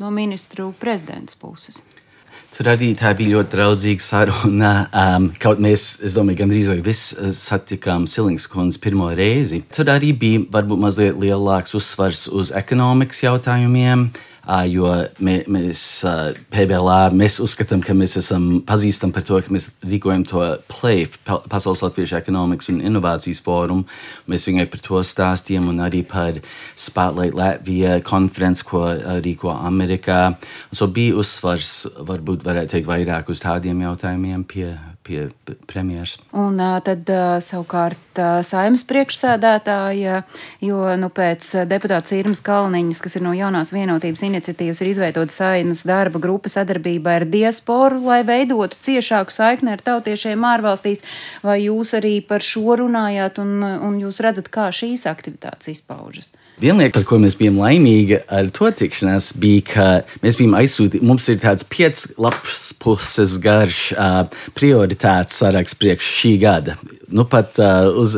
no 0.01 0.11
ministru 0.13 0.71
prezidents 0.79 1.37
puses? 1.39 1.83
Tur 2.57 2.71
arī 2.71 2.87
tā 2.97 3.11
bija 3.13 3.35
ļoti 3.35 3.53
draudzīga 3.53 4.01
saruna. 4.01 4.71
Um, 4.89 5.27
kaut 5.37 5.59
mēs, 5.61 5.99
es 6.07 6.15
domāju, 6.17 6.39
gandrīz 6.39 6.69
vai 6.71 6.79
viss 6.81 7.11
satikām 7.37 8.07
Silings 8.09 8.47
kundzes 8.49 8.81
pirmo 8.81 9.11
reizi. 9.13 9.59
Tur 9.75 9.91
arī 9.93 10.09
bija 10.17 10.41
varbūt 10.55 10.81
mazliet 10.81 11.19
lielāks 11.21 11.77
uzsvars 11.77 12.25
uz 12.33 12.49
ekonomikas 12.57 13.21
jautājumiem. 13.27 14.07
Jo 14.47 14.93
mē, 15.19 15.41
mēs 15.51 15.81
PBLā 16.53 17.09
mēs 17.11 17.35
uzskatām, 17.43 17.81
ka 17.83 17.91
mēs 17.97 18.15
esam 18.21 18.61
pazīstami 18.67 19.11
par 19.15 19.25
to, 19.27 19.39
ka 19.43 19.51
mēs 19.51 19.73
rīkojam 19.83 20.23
to 20.29 20.43
PLAIF, 20.71 21.17
Pasaules 21.51 21.83
Latviešu 21.83 22.15
ekonomikas 22.21 22.71
un 22.71 22.79
inovācijas 22.79 23.43
fórumu. 23.43 23.83
Mēs 24.31 24.47
viņai 24.47 24.69
par 24.71 24.83
to 24.85 25.01
stāstījām 25.03 25.67
un 25.73 25.83
arī 25.83 26.05
par 26.07 26.39
Spotlight 26.79 27.35
Latvija 27.35 27.97
konferenci, 28.07 28.63
ko 28.69 28.85
rīko 29.25 29.51
Amerikā. 29.51 30.37
So 30.71 30.87
bija 30.87 31.17
uzsvars, 31.19 31.73
varbūt 32.07 32.47
varētu 32.47 32.77
teikt, 32.77 32.87
vairāk 32.87 33.33
uz 33.33 33.43
tādiem 33.43 33.83
jautājumiem 33.83 34.47
pie, 34.47 34.71
pie 35.07 35.27
premjeras. 35.69 36.17
Un 36.35 36.59
tad 36.85 37.09
savukārt 37.43 38.21
saimnes 38.45 38.83
priekšsēdētāja, 38.89 40.21
jo 40.63 40.81
nu, 40.99 41.09
pēc 41.13 41.49
deputāta 41.69 42.11
Sīrmas 42.11 42.43
Kalniņas, 42.45 43.01
kas 43.05 43.17
ir 43.17 43.25
no 43.25 43.33
jaunās 43.37 43.73
vienotības 43.75 44.25
iniciatīvas, 44.27 44.81
ir 44.83 44.91
izveidota 44.91 45.33
saimnes 45.33 45.85
darba 45.87 46.21
grupa 46.23 46.51
sadarbībā 46.51 47.19
ar 47.21 47.27
diasporu, 47.29 48.01
lai 48.09 48.21
veidotu 48.27 48.79
ciešāku 48.89 49.33
saikni 49.33 49.73
ar 49.75 49.83
tautiešiem 49.85 50.43
ārvalstīs. 50.51 51.05
Vai 51.45 51.61
jūs 51.65 51.95
arī 51.97 52.17
par 52.25 52.45
šo 52.45 52.79
runājāt 52.83 53.39
un, 53.43 53.61
un 53.63 54.01
jūs 54.01 54.21
redzat, 54.25 54.51
kā 54.53 54.69
šīs 54.75 55.07
aktivitātes 55.09 55.71
izpaužas? 55.77 56.33
Viena 56.57 56.81
lieta, 56.81 56.95
par 56.97 57.03
ko 57.05 57.19
mēs 57.21 57.35
bijām 57.37 57.59
laimīgi 57.61 58.17
ar 58.33 58.47
to 58.49 58.71
tikšanās, 58.79 59.29
bija, 59.37 59.65
ka 59.69 59.87
mēs 60.23 60.39
bijām 60.39 60.55
aizsūtīti. 60.57 61.05
Mums 61.05 61.27
ir 61.29 61.37
tāds 61.43 61.67
piecas 61.69 62.07
lapas 62.17 62.71
puses 62.81 63.35
garš 63.43 63.81
uh, 63.93 64.23
prioritātes 64.57 65.37
saraksts 65.37 65.77
priekš 65.77 66.09
šī 66.17 66.33
gada 66.41 66.79
nu, 67.13 67.23
pat 67.29 67.59
uh, 67.61 67.87
uz, 68.01 68.17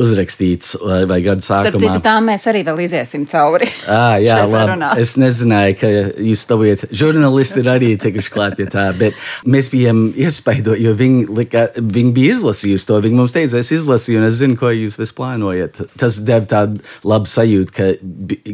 uzrakstīts 0.00 0.74
vai, 0.82 1.00
vai 1.10 1.20
gada 1.24 1.44
sākumā. 1.44 1.70
Starp 1.70 1.82
citu, 1.84 2.02
tām 2.04 2.28
mēs 2.30 2.46
arī 2.50 2.64
vēl 2.66 2.82
iziesim 2.86 3.26
cauri. 3.30 3.68
À, 3.86 4.16
jā, 4.22 4.40
labi. 4.50 4.76
Es 5.00 5.14
nezināju, 5.20 5.76
ka 5.80 5.90
jūs 6.24 6.44
stāviet. 6.46 6.86
Žurnālisti 6.94 7.62
ir 7.62 7.70
arī 7.74 7.92
tikuši 8.00 8.34
klāt 8.34 8.58
pie 8.58 8.68
tā, 8.72 8.88
bet 8.98 9.18
mēs 9.46 9.70
bijām 9.72 10.06
iespaidoti, 10.12 10.84
jo 10.86 10.94
viņi, 10.98 11.26
lika, 11.38 11.66
viņi 11.78 12.14
bija 12.16 12.38
izlasījuši 12.38 12.88
to. 12.90 13.00
Viņi 13.06 13.20
mums 13.20 13.36
teica, 13.36 13.60
es 13.62 13.72
izlasīju, 13.78 14.22
un 14.22 14.28
es 14.30 14.38
zinu, 14.40 14.58
ko 14.60 14.72
jūs 14.74 14.98
vis 15.00 15.14
plānojat. 15.14 15.84
Tas 16.00 16.18
deva 16.26 16.48
tādu 16.50 16.82
labu 17.06 17.30
sajūtu, 17.30 17.76
ka 17.76 17.92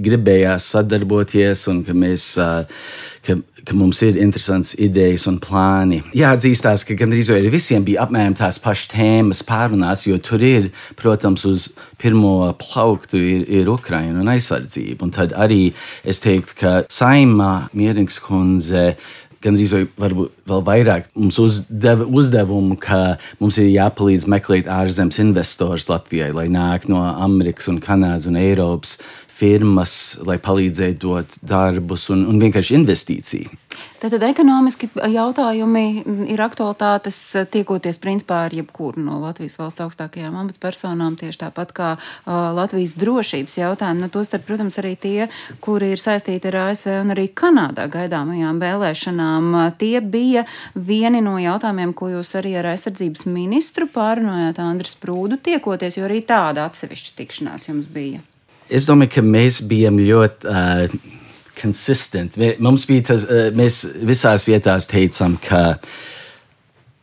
gribējās 0.09 0.73
sadarboties 0.77 1.69
un 1.73 1.85
ka 1.87 1.97
mēs. 1.97 2.35
Uh, 2.41 3.09
ka, 3.27 3.37
ka 3.67 3.77
mums 3.77 4.01
ir 4.07 4.19
interesants 4.21 4.75
idejas 4.81 5.27
un 5.31 5.39
plāni. 5.43 6.01
Jāatzīstās, 6.17 6.85
ka 6.89 6.97
gandrīz 6.99 7.31
vai 7.33 7.41
visiem 7.53 7.85
bija 7.87 8.05
apmēram 8.07 8.37
tās 8.39 8.61
pašas 8.63 8.91
tēmas 8.95 9.43
pārunāts, 9.47 10.07
jo 10.09 10.19
tur 10.23 10.43
ir, 10.45 10.71
protams, 11.01 11.47
uz 11.49 11.69
pirmo 12.01 12.53
plauktu 12.61 13.21
ir, 13.21 13.45
ir 13.61 13.71
Ukraina 13.73 14.23
un 14.23 14.33
aizsardzība. 14.33 15.05
Un 15.07 15.15
tad 15.15 15.35
arī 15.37 15.71
es 16.05 16.23
teiktu, 16.25 16.57
ka 16.61 16.75
Saimā 16.91 17.71
Mierings 17.77 18.21
kundze 18.25 18.95
vai 19.45 19.87
varbūt 19.97 20.35
vēl 20.51 20.65
vairāk 20.67 21.09
mums 21.15 21.39
uzdeva 21.39 22.07
uzdevumu, 22.07 22.77
ka 22.81 23.17
mums 23.41 23.59
ir 23.59 23.71
jāpalīdz 23.73 24.27
meklēt 24.29 24.69
ārzemes 24.69 25.19
investors 25.19 25.89
Latvijai, 25.89 26.33
lai 26.33 26.49
nāk 26.49 26.89
no 26.89 27.01
Amerikas, 27.01 27.69
un 27.69 27.81
Kanādas 27.81 28.29
un 28.29 28.37
Eiropas 28.37 28.99
firmas, 29.29 30.19
lai 30.27 30.39
palīdzētu 30.39 31.01
dot 31.01 31.39
darbus 31.43 32.11
un, 32.13 32.27
un 32.29 32.41
vienkārši 32.41 32.77
investīciju. 32.81 33.60
Tātad 34.01 34.23
ekonomiski 34.25 34.89
jautājumi 35.13 35.83
ir 36.33 36.41
aktualitātes 36.41 37.19
tiekoties 37.53 38.01
principā 38.01 38.47
ar 38.47 38.55
jebkuru 38.57 39.03
no 39.05 39.19
Latvijas 39.21 39.59
valsts 39.61 39.85
augstākajām 39.85 40.39
amatpersonām, 40.41 41.19
tieši 41.21 41.43
tāpat 41.43 41.75
kā 41.77 41.91
uh, 41.99 42.33
Latvijas 42.57 42.95
drošības 42.97 43.59
jautājumi. 43.61 44.01
Nu, 44.01 44.09
Tostarp, 44.13 44.47
protams, 44.49 44.81
arī 44.81 44.95
tie, 44.97 45.29
kuri 45.61 45.93
ir 45.93 46.01
saistīti 46.01 46.49
ar 46.49 46.59
ASV 46.63 46.97
un 47.03 47.13
arī 47.13 47.29
Kanādā 47.37 47.87
gaidāmajām 47.93 48.65
vēlēšanām. 48.65 49.53
Tie 49.81 50.01
bija 50.01 50.47
vieni 50.75 51.21
no 51.25 51.37
jautājumiem, 51.37 51.93
ko 51.93 52.09
jūs 52.15 52.33
arī 52.41 52.57
ar 52.57 52.73
aizsardzības 52.73 53.29
ministru 53.29 53.91
pārunājāt 53.93 54.65
Andris 54.65 54.97
Prūdu 54.97 55.37
tiekoties, 55.45 56.01
jo 56.01 56.09
arī 56.09 56.25
tāda 56.25 56.65
atsevišķa 56.71 57.17
tikšanās 57.21 57.69
jums 57.69 57.93
bija. 57.93 58.25
Es 58.71 58.89
domāju, 58.89 59.19
ka 59.19 59.27
mēs 59.27 59.61
bijām 59.67 60.01
ļoti 60.01 60.49
uh, 60.49 61.19
konsistenti. 61.61 62.55
Mums 62.63 62.87
bija 62.89 63.13
tas, 63.13 63.27
mēs 63.57 63.83
visās 64.09 64.49
vietās 64.49 64.89
teicām, 64.91 65.39
ka 65.45 65.79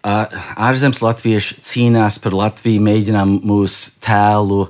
ārzemes 0.07 1.01
latvieši 1.03 1.57
cīnās 1.67 2.19
par 2.23 2.35
Latviju, 2.37 2.79
mēģinām 2.85 3.33
mūsu 3.47 3.97
tēlu, 4.03 4.67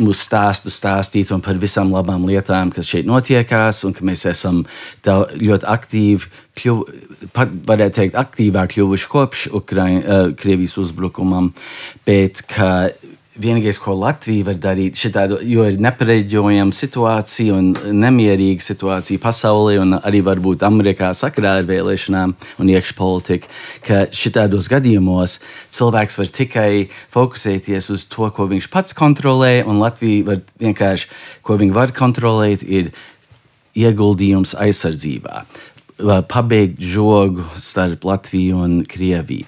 mūsu 0.00 0.24
stāstu 0.24 0.72
stāstīt 0.74 1.30
un 1.34 1.42
par 1.44 1.60
visām 1.60 1.92
labām 1.94 2.24
lietām, 2.26 2.72
kas 2.74 2.88
šeit 2.90 3.06
notiekās, 3.06 3.84
un 3.86 3.94
ka 3.94 4.06
mēs 4.06 4.26
esam 4.30 4.64
ļoti 5.04 5.68
aktīvi. 5.76 6.32
Kļuv, 6.60 6.80
pat 7.36 7.52
varētu 7.68 8.00
teikt, 8.00 8.16
aktīvāk 8.18 8.74
kļuvuši 8.74 9.10
kopš 9.12 9.46
Ukraiņa, 9.60 10.18
Krievijas 10.40 10.76
uzbrukumam, 10.82 11.52
bet 12.08 12.42
ka 12.50 12.90
vienīgais, 13.40 13.78
ko 13.80 13.94
Latvija 13.98 14.46
var 14.50 14.58
darīt, 14.60 14.98
šitādu, 15.00 15.38
jo 15.48 15.64
ir 15.68 15.78
nepareģojama 15.82 16.76
situācija 16.76 17.56
un 17.56 17.70
nemierīga 18.00 18.64
situācija 18.64 19.22
pasaulē, 19.22 19.78
un 19.82 19.96
arī 19.98 20.20
varbūt 20.26 20.64
Amerikā 20.66 21.12
sakarā 21.16 21.56
ar 21.60 21.68
vēlēšanām 21.68 22.34
un 22.60 22.72
iekšpolitiku, 22.74 23.50
ka 23.86 24.02
šitādos 24.12 24.70
gadījumos 24.72 25.38
cilvēks 25.76 26.20
var 26.20 26.34
tikai 26.40 26.70
fokusēties 27.16 27.90
uz 27.96 28.06
to, 28.12 28.28
ko 28.34 28.48
viņš 28.50 28.70
pats 28.72 28.96
kontrolē, 28.96 29.60
un 29.64 29.80
Latvija 29.82 30.28
var 30.30 30.44
vienkārši, 30.60 31.10
ko 31.46 31.58
viņi 31.60 31.76
var 31.76 31.96
kontrolēt, 31.96 32.62
ir 32.66 32.92
ieguldījums 33.78 34.56
aizsardzībā. 34.58 35.44
Pabeigt 36.00 36.80
žogu 36.80 37.44
starp 37.60 38.06
Latviju 38.08 38.62
un 38.64 38.78
Krieviju, 38.88 39.44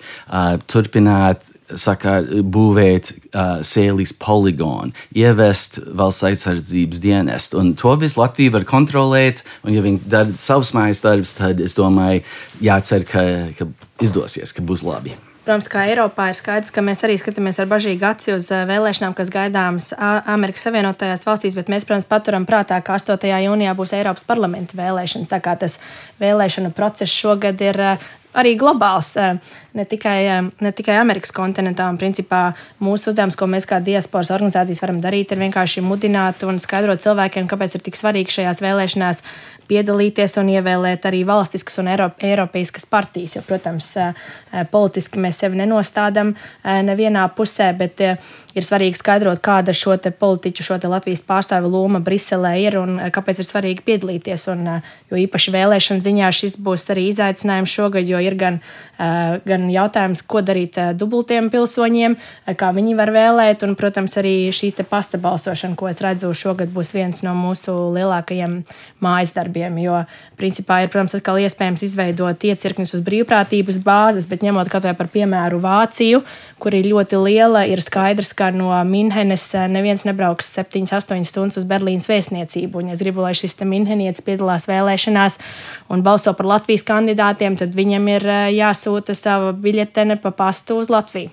turpināt 0.68 1.51
saka, 1.80 2.18
būvēt 2.42 3.12
uh, 3.12 3.62
sēlīs 3.66 4.14
poligonu, 4.20 4.92
ievest 5.16 5.80
valsts 5.86 6.28
aizsardzības 6.30 7.02
dienestu. 7.02 7.60
Un 7.62 7.74
to 7.78 7.94
visu 8.00 8.20
Latvija 8.20 8.54
var 8.58 8.68
kontrolēt, 8.68 9.44
un 9.66 9.76
ja 9.76 9.82
viņi 9.84 10.04
dara 10.12 10.38
savus 10.38 10.74
mājas 10.76 11.04
darbus, 11.04 11.36
tad 11.38 11.60
es 11.62 11.76
domāju, 11.78 12.24
jācer, 12.62 13.06
ka, 13.08 13.26
ka 13.58 13.68
izdosies, 14.02 14.54
ka 14.54 14.64
būs 14.64 14.86
labi. 14.86 15.16
Protams, 15.42 15.66
kā 15.66 15.88
Eiropā 15.90 16.28
ir 16.30 16.36
skaidrs, 16.38 16.70
ka 16.70 16.84
mēs 16.86 17.00
arī 17.02 17.16
skatāmies 17.18 17.56
ar 17.58 17.66
bažīgu 17.66 18.06
aci 18.06 18.30
uz 18.36 18.46
vēlēšanām, 18.46 19.10
kas 19.18 19.30
gaidāmas 19.34 19.88
Amerikas 19.98 20.62
Savienotajās 20.68 21.26
valstīs, 21.26 21.56
bet 21.58 21.70
mēs, 21.72 21.82
protams, 21.88 22.06
paturam 22.06 22.46
prātā, 22.46 22.78
ka 22.78 22.94
8. 22.94 23.26
jūnijā 23.42 23.72
būs 23.74 23.94
Eiropas 23.98 24.22
parlamenta 24.28 24.78
vēlēšanas. 24.78 25.32
Tā 25.32 25.40
kā 25.42 25.56
tas 25.58 25.80
vēlēšana 26.22 26.70
process 26.76 27.10
šogad 27.10 27.58
ir 27.66 27.80
arī 28.38 28.54
globāls, 28.60 29.12
ne 29.76 29.84
tikai, 29.88 30.18
ne 30.64 30.72
tikai 30.72 30.96
Amerikas 31.00 31.34
kontinentā. 31.36 31.88
Un, 31.92 31.98
principā, 32.00 32.42
mūsu 32.82 33.12
uzdevums, 33.12 33.36
ko 33.38 33.48
mēs 33.50 33.68
kā 33.68 33.80
diasporas 33.84 34.32
organizācijas 34.34 34.82
varam 34.84 35.00
darīt, 35.04 35.32
ir 35.32 35.42
vienkārši 35.42 35.84
mudināt 35.84 36.44
un 36.48 36.60
skaidrot 36.62 37.04
cilvēkiem, 37.04 37.48
kāpēc 37.50 37.76
ir 37.76 37.86
tik 37.88 37.98
svarīgi 37.98 38.38
šajās 38.38 38.62
vēlēšanās 38.64 39.24
piedalīties 39.72 40.36
un 40.42 40.52
ievēlēt 40.52 41.06
arī 41.08 41.22
valstiskas 41.28 41.80
un 41.80 41.90
eiropeiskas 41.92 42.84
partijas. 42.90 43.38
Jo, 43.38 43.42
protams, 43.46 43.88
politiski 44.72 45.20
mēs 45.22 45.40
sevi 45.40 45.60
nenostādām 45.62 46.34
nevienā 46.62 47.24
pusē, 47.36 47.70
bet 47.78 48.02
ir 48.02 48.66
svarīgi 48.66 49.00
skaidrot, 49.00 49.40
kāda 49.44 49.74
šo 49.76 49.96
politiķu, 49.96 50.66
šo 50.66 50.78
Latvijas 50.92 51.24
pārstāvu 51.26 51.70
loma 51.72 52.02
Briselē 52.04 52.54
ir 52.60 52.78
un 52.80 52.98
kāpēc 53.14 53.40
ir 53.40 53.48
svarīgi 53.48 53.86
piedalīties. 53.86 54.48
Un, 54.52 54.68
jo 55.10 55.20
īpaši 55.24 55.54
vēlēšana 55.54 56.04
ziņā 56.04 56.32
šis 56.36 56.58
būs 56.62 56.88
arī 56.92 57.08
izaicinājums 57.12 57.72
šogad, 57.72 58.08
jo 58.08 58.20
ir 58.22 58.36
gan, 58.40 58.60
gan 59.02 59.66
jautājums, 59.72 60.22
ko 60.22 60.42
darīt 60.46 60.78
dubultiem 60.98 61.48
pilsoņiem, 61.52 62.16
kā 62.58 62.70
viņi 62.74 62.96
var 62.98 63.12
vēlēt, 63.14 63.64
un, 63.66 63.74
protams, 63.78 64.14
arī 64.20 64.34
šī 64.54 64.72
pasta 64.88 65.18
balsošana, 65.18 65.76
ko 65.78 65.88
es 65.90 66.00
redzu 66.04 66.32
šogad, 66.36 66.70
būs 66.72 66.92
viens 66.94 67.22
no 67.26 67.34
mūsu 67.36 67.74
lielākajiem 67.94 68.62
mājas 69.02 69.34
darbiem. 69.36 69.78
Jo, 69.82 70.02
principā, 70.38 70.82
ir, 70.82 70.90
protams, 70.92 71.16
atkal 71.18 71.40
iespējams 71.42 71.84
izveidot 71.86 72.46
iecirkņus 72.46 72.96
uz 72.98 73.04
brīvprātības 73.06 73.80
bāzes, 73.84 74.28
bet 74.30 74.44
ņemot 74.46 74.70
kaut 74.72 74.86
vai 74.86 74.94
par 74.98 75.10
piemēru 75.12 75.60
Vāciju, 75.62 76.22
kur 76.62 76.74
ir 76.76 76.88
ļoti 76.90 77.18
liela, 77.22 77.64
ir 77.68 77.82
skaidrs, 77.82 78.32
ka 78.38 78.50
no 78.54 78.70
Minhenes 78.88 79.48
eh, 79.58 79.68
neviens 79.70 80.06
nebrauks 80.08 80.52
7-8 80.56 81.26
stundas 81.28 81.60
uz 81.60 81.66
Berlīnas 81.68 82.08
vēstniecību. 82.10 82.82
Un, 82.82 82.90
ja 82.90 82.98
es 82.98 83.04
gribu, 83.04 83.24
lai 83.24 83.34
šis 83.38 83.58
minhenietis 83.62 84.24
piedalās 84.26 84.66
vēlēšanās 84.70 85.38
un 85.92 86.02
balso 86.06 86.32
par 86.38 86.48
Latvijas 86.56 86.86
kandidātiem, 86.86 87.58
tad 87.60 87.76
viņam 87.78 88.08
ir 88.16 88.28
eh, 88.28 88.42
jāsūta 88.92 89.14
sava 89.16 89.52
biļetene 89.52 90.20
pa 90.20 90.30
pastu 90.30 90.78
uz 90.80 90.90
Latviju. 90.90 91.30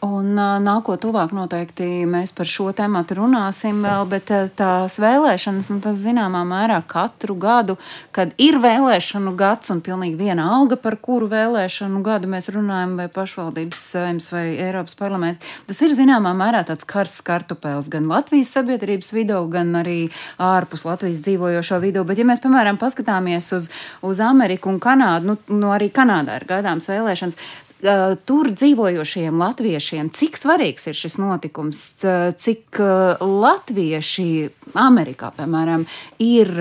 Un 0.00 0.32
nākot 0.64 0.96
tuvāk 1.02 1.34
noteikti 1.36 2.06
mēs 2.08 2.30
par 2.32 2.48
šo 2.48 2.70
tēmu 2.72 3.02
runāsim 3.18 3.82
vēl, 3.84 4.06
bet 4.08 4.30
tās 4.56 4.96
vēlēšanas, 5.02 5.68
nu 5.74 5.82
tas 5.84 6.00
zināmā 6.00 6.40
mērā 6.48 6.78
katru 6.88 7.36
gadu, 7.36 7.76
kad 8.16 8.32
ir 8.40 8.56
vēlēšanu 8.64 9.34
gads 9.36 9.68
un 9.74 9.82
pilnīgi 9.84 10.16
viena 10.16 10.48
alga, 10.56 10.80
par 10.80 10.96
kuru 11.04 11.28
vēlēšanu 11.28 12.00
gadu 12.06 12.32
mēs 12.32 12.48
runājam, 12.48 12.96
vai 12.96 13.10
pašvaldības 13.12 13.86
saimnes 13.92 14.32
vai 14.32 14.46
Eiropas 14.56 14.96
parlamenta, 14.96 15.44
tas 15.68 15.84
ir 15.84 15.92
zināmā 15.92 16.32
mērā 16.32 16.64
tāds 16.64 16.88
karsts 16.88 17.20
kartupēls 17.26 17.92
gan 17.92 18.08
Latvijas 18.08 18.54
sabiedrības 18.56 19.12
vidū, 19.12 19.44
gan 19.52 19.82
arī 19.84 19.98
ārpus 20.40 20.88
Latvijas 20.88 21.20
dzīvojošo 21.28 21.82
vidū. 21.84 22.08
Bet 22.08 22.22
ja 22.22 22.28
mēs, 22.28 22.40
piemēram, 22.40 22.80
paskatāmies 22.80 23.52
uz, 23.52 23.68
uz 24.00 24.24
Ameriku 24.24 24.72
un 24.72 24.80
Kanādu, 24.80 25.34
nu, 25.34 25.58
nu 25.60 25.74
arī 25.76 25.92
Kanādā 25.92 26.40
ir 26.40 26.48
gaidāms 26.48 26.88
vēlēšanas, 26.88 27.36
tur 28.28 28.50
dzīvojošiem 28.52 29.40
latviešiem, 29.40 30.10
cik 30.16 30.38
svarīgs 30.40 30.88
ir 30.90 30.98
šis 30.98 31.16
notikums, 31.20 31.82
cik 32.42 32.80
latvieši 33.20 34.30
Amerikā, 34.80 35.32
piemēram, 35.36 35.86
ir 36.22 36.52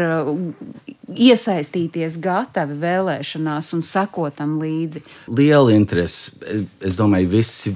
iesaistīties 1.10 2.20
gatavi 2.24 2.78
vēlēšanās 2.82 3.74
un 3.78 3.86
sekotam 3.86 4.58
līdzi? 4.62 5.04
Liela 5.28 5.74
interese. 5.76 6.38
Es 6.84 6.98
domāju, 7.00 7.32
visi 7.34 7.76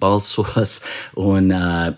balsos 0.00 0.80
un 1.20 1.52
uh, 1.52 1.92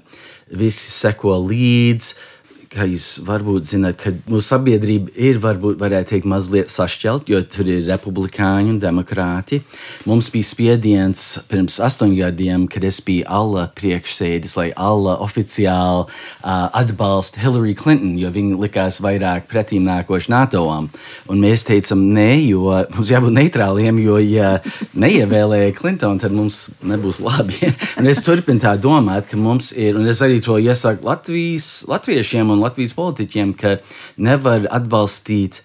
visi 0.53 0.91
seko 0.93 1.37
līdzi 1.47 2.31
kā 2.73 2.87
jūs 2.89 3.07
varbūt 3.27 3.69
zināt, 3.69 3.99
ka 4.01 4.13
mūsu 4.31 4.47
sabiedrība 4.55 5.13
ir, 5.21 5.39
varbūt 5.43 5.81
varētu 5.81 6.15
teikt, 6.15 6.29
mazliet 6.29 6.73
sašķelt, 6.73 7.29
jo 7.33 7.41
tur 7.45 7.69
ir 7.69 7.85
republikāņi 7.89 8.73
un 8.75 8.79
demokrāti. 8.83 9.61
Mums 10.09 10.31
bija 10.33 10.49
spiediens 10.49 11.25
pirms 11.51 11.79
astoņiem 11.83 12.19
gadiem, 12.23 12.67
kad 12.71 12.85
es 12.89 13.01
biju 13.05 13.27
Alla 13.33 13.67
priekšsēdis, 13.77 14.57
lai 14.59 14.69
Alla 14.77 15.19
oficiāli 15.25 16.07
uh, 16.07 16.69
atbalsta 16.79 17.41
Hillary 17.43 17.75
Clinton, 17.79 18.17
jo 18.21 18.31
viņa 18.33 18.59
likās 18.63 19.01
vairāk 19.05 19.49
pretīm 19.51 19.85
nākoši 19.87 20.33
NATO-am. 20.33 20.89
Un 21.33 21.43
mēs 21.43 21.67
teicam, 21.69 22.05
nē, 22.17 22.31
jo 22.49 22.73
mums 22.95 23.13
jābūt 23.13 23.37
neitrāliem, 23.37 24.01
jo, 24.03 24.19
ja 24.23 24.55
neievēlēja 24.93 25.77
Clinton, 25.77 26.21
tad 26.23 26.35
mums 26.37 26.65
nebūs 26.85 27.23
labi. 27.25 27.73
un 28.01 28.11
es 28.11 28.23
turpinu 28.25 28.63
tā 28.63 28.75
domāt, 28.81 29.29
ka 29.31 29.41
mums 29.41 29.73
ir, 29.77 29.99
un 30.01 30.09
es 30.09 30.23
arī 30.25 30.41
to 30.45 30.59
iesaku 30.63 31.09
Latvijas, 31.09 31.71
latviešiem 31.91 32.53
un 32.55 32.62
Latvijas 32.65 32.95
politiķiem, 32.97 33.55
ka 33.59 33.79
nevar 34.17 34.69
atbalstīt 34.71 35.63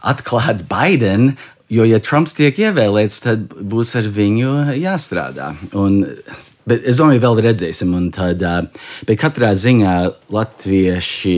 atklāt 0.00 0.66
Baidenu. 0.70 1.36
Jo, 1.70 1.84
ja 1.86 2.00
Trumps 2.02 2.34
tiek 2.34 2.56
ievēlēts, 2.58 3.20
tad 3.22 3.52
būs 3.54 3.92
ar 4.00 4.08
viņu 4.10 4.54
jāstrādā. 4.80 5.52
Un, 5.78 6.00
bet 6.66 6.82
es 6.82 6.98
domāju, 6.98 7.22
vēl 7.22 7.42
redzēsim. 7.46 7.92
Tad, 8.16 8.42
bet 9.06 9.20
katrā 9.22 9.52
ziņā 9.54 9.94
latvieši 10.34 11.36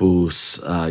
būs 0.00 0.42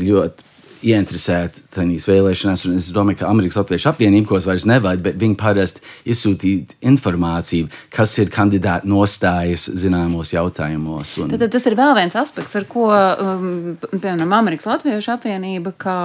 ļoti 0.02 0.48
ieinteresēti 0.90 1.69
tajās 1.76 2.08
vēlēšanās. 2.10 2.66
Es 2.76 2.90
domāju, 2.96 3.22
ka 3.22 3.30
Amerikas 3.30 3.60
Latviešu 3.60 3.92
apvienība, 3.92 4.28
ko 4.32 4.40
es 4.40 4.48
vairs 4.50 4.66
nevadu, 4.70 5.04
bet 5.06 5.20
viņi 5.22 5.38
parasti 5.40 5.84
izsūtīja 6.10 6.80
informāciju, 6.90 7.70
kas 7.94 8.16
ir 8.22 8.32
kandidāti 8.34 8.90
nostājas 8.90 9.68
zināmos 9.80 10.34
jautājumos. 10.34 11.16
Un... 11.22 11.34
Tad, 11.34 11.44
tad 11.46 11.54
tas 11.56 11.68
ir 11.70 11.78
vēl 11.80 11.94
viens 11.98 12.18
aspekts, 12.20 12.58
ar 12.60 12.66
ko, 12.70 12.88
um, 12.90 13.78
piemēram, 13.94 14.34
Amerikas 14.40 14.70
Latviešu 14.70 15.14
apvienība, 15.16 15.74
kā 15.80 16.00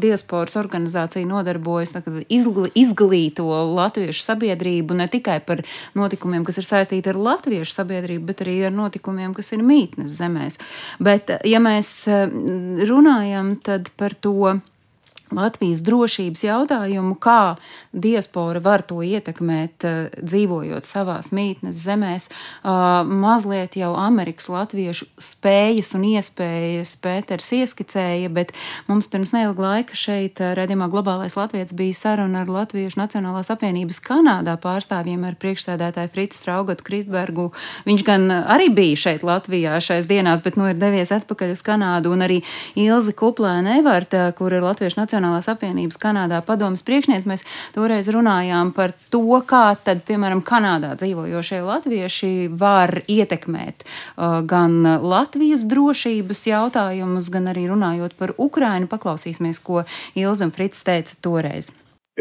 diasporas 0.00 0.58
organizācija 0.60 1.26
nodarbojas, 1.28 1.94
izgl 2.28 2.68
izglīto 2.78 3.48
latviešu 3.74 4.22
sabiedrību 4.24 4.96
ne 4.98 5.08
tikai 5.10 5.38
par 5.44 5.62
notikumiem, 5.98 6.46
kas 6.46 6.60
ir 6.60 6.68
saistīti 6.68 7.12
ar 7.12 7.20
latviešu 7.28 7.74
sabiedrību, 7.74 8.26
bet 8.30 8.42
arī 8.44 8.58
ar 8.68 8.74
notikumiem, 8.74 9.34
kas 9.36 9.52
ir 9.56 9.64
mītnes 9.66 10.18
zemēs. 10.18 10.58
Bet, 11.02 11.32
ja 11.48 11.60
mēs 11.62 11.92
um, 12.10 12.82
runājam 12.88 13.56
par 13.98 14.14
to 14.22 14.58
Latvijas 15.34 15.82
drošības 15.84 16.42
jautājumu, 16.46 17.14
kā 17.20 17.58
diaspora 17.92 18.62
var 18.64 18.82
to 18.82 19.02
ietekmēt, 19.04 19.84
eh, 19.84 20.08
dzīvojot 20.22 20.88
savās 20.88 21.30
mītnes 21.36 21.76
zemēs. 21.76 22.30
Eh, 22.30 22.68
mazliet 23.04 23.76
jau 23.76 23.94
Amerikas 23.96 24.48
latviešu 24.48 25.06
spējas 25.20 25.94
un 25.94 26.02
iespējas 26.02 26.96
Pēters 26.96 27.52
ieskicēja, 27.52 28.32
bet 28.32 28.52
mums 28.88 29.08
pirms 29.08 29.32
neilga 29.32 29.60
laika 29.60 29.92
šeit 29.92 30.40
eh, 30.40 30.54
redzamā 30.54 30.88
globālais 30.88 31.36
latviets 31.36 31.74
bija 31.74 31.92
saruna 31.92 32.40
ar 32.40 32.46
Latviešu 32.46 32.96
Nacionālās 32.96 33.52
apvienības 33.52 34.00
Kanādā 34.00 34.56
pārstāvjiem 34.56 35.26
ar 35.28 35.34
priekšsēdētāju 35.34 36.10
Fritz 36.10 36.40
Traugotu 36.40 36.82
Kristbergu. 36.84 37.52
Viņš 37.84 38.04
gan 38.04 38.30
arī 38.30 38.72
bija 38.74 38.96
šeit 38.96 39.22
Latvijā 39.22 39.76
šais 39.80 40.06
dienās, 40.06 40.42
bet 40.42 40.56
nu 40.56 40.70
ir 40.70 40.74
devies 40.74 41.12
atpakaļ 41.12 41.52
uz 41.52 41.62
Kanādu, 41.62 42.12
un 42.12 42.24
arī 42.24 42.42
Ilzi 42.74 43.12
Kuplēna 43.12 43.78
Evarta, 43.78 44.32
kur 44.32 44.52
ir 44.52 44.62
Latviešu 44.62 45.02
Nacionālās 45.02 45.17
Nacionālās 45.18 45.48
apvienības 45.50 45.98
Kanādā 45.98 46.38
padomas 46.46 46.84
priekšnieks, 46.86 47.26
mēs 47.26 47.42
toreiz 47.74 48.06
runājām 48.14 48.70
par 48.76 48.92
to, 49.10 49.24
kā 49.48 49.74
tad, 49.82 50.04
piemēram, 50.06 50.44
Kanādā 50.46 50.92
dzīvojošie 51.00 51.58
latvieši 51.66 52.30
var 52.54 53.00
ietekmēt 53.10 53.82
uh, 53.82 54.38
gan 54.46 54.78
Latvijas 55.02 55.66
drošības 55.66 56.44
jautājumus, 56.52 57.32
gan 57.34 57.50
arī 57.50 57.66
runājot 57.72 58.14
par 58.20 58.36
Ukrainu. 58.38 58.86
Paklausīsimies, 58.86 59.58
ko 59.58 59.82
Ilza 60.14 60.46
un 60.46 60.54
Frits 60.54 60.86
teica 60.86 61.18
toreiz. 61.24 61.74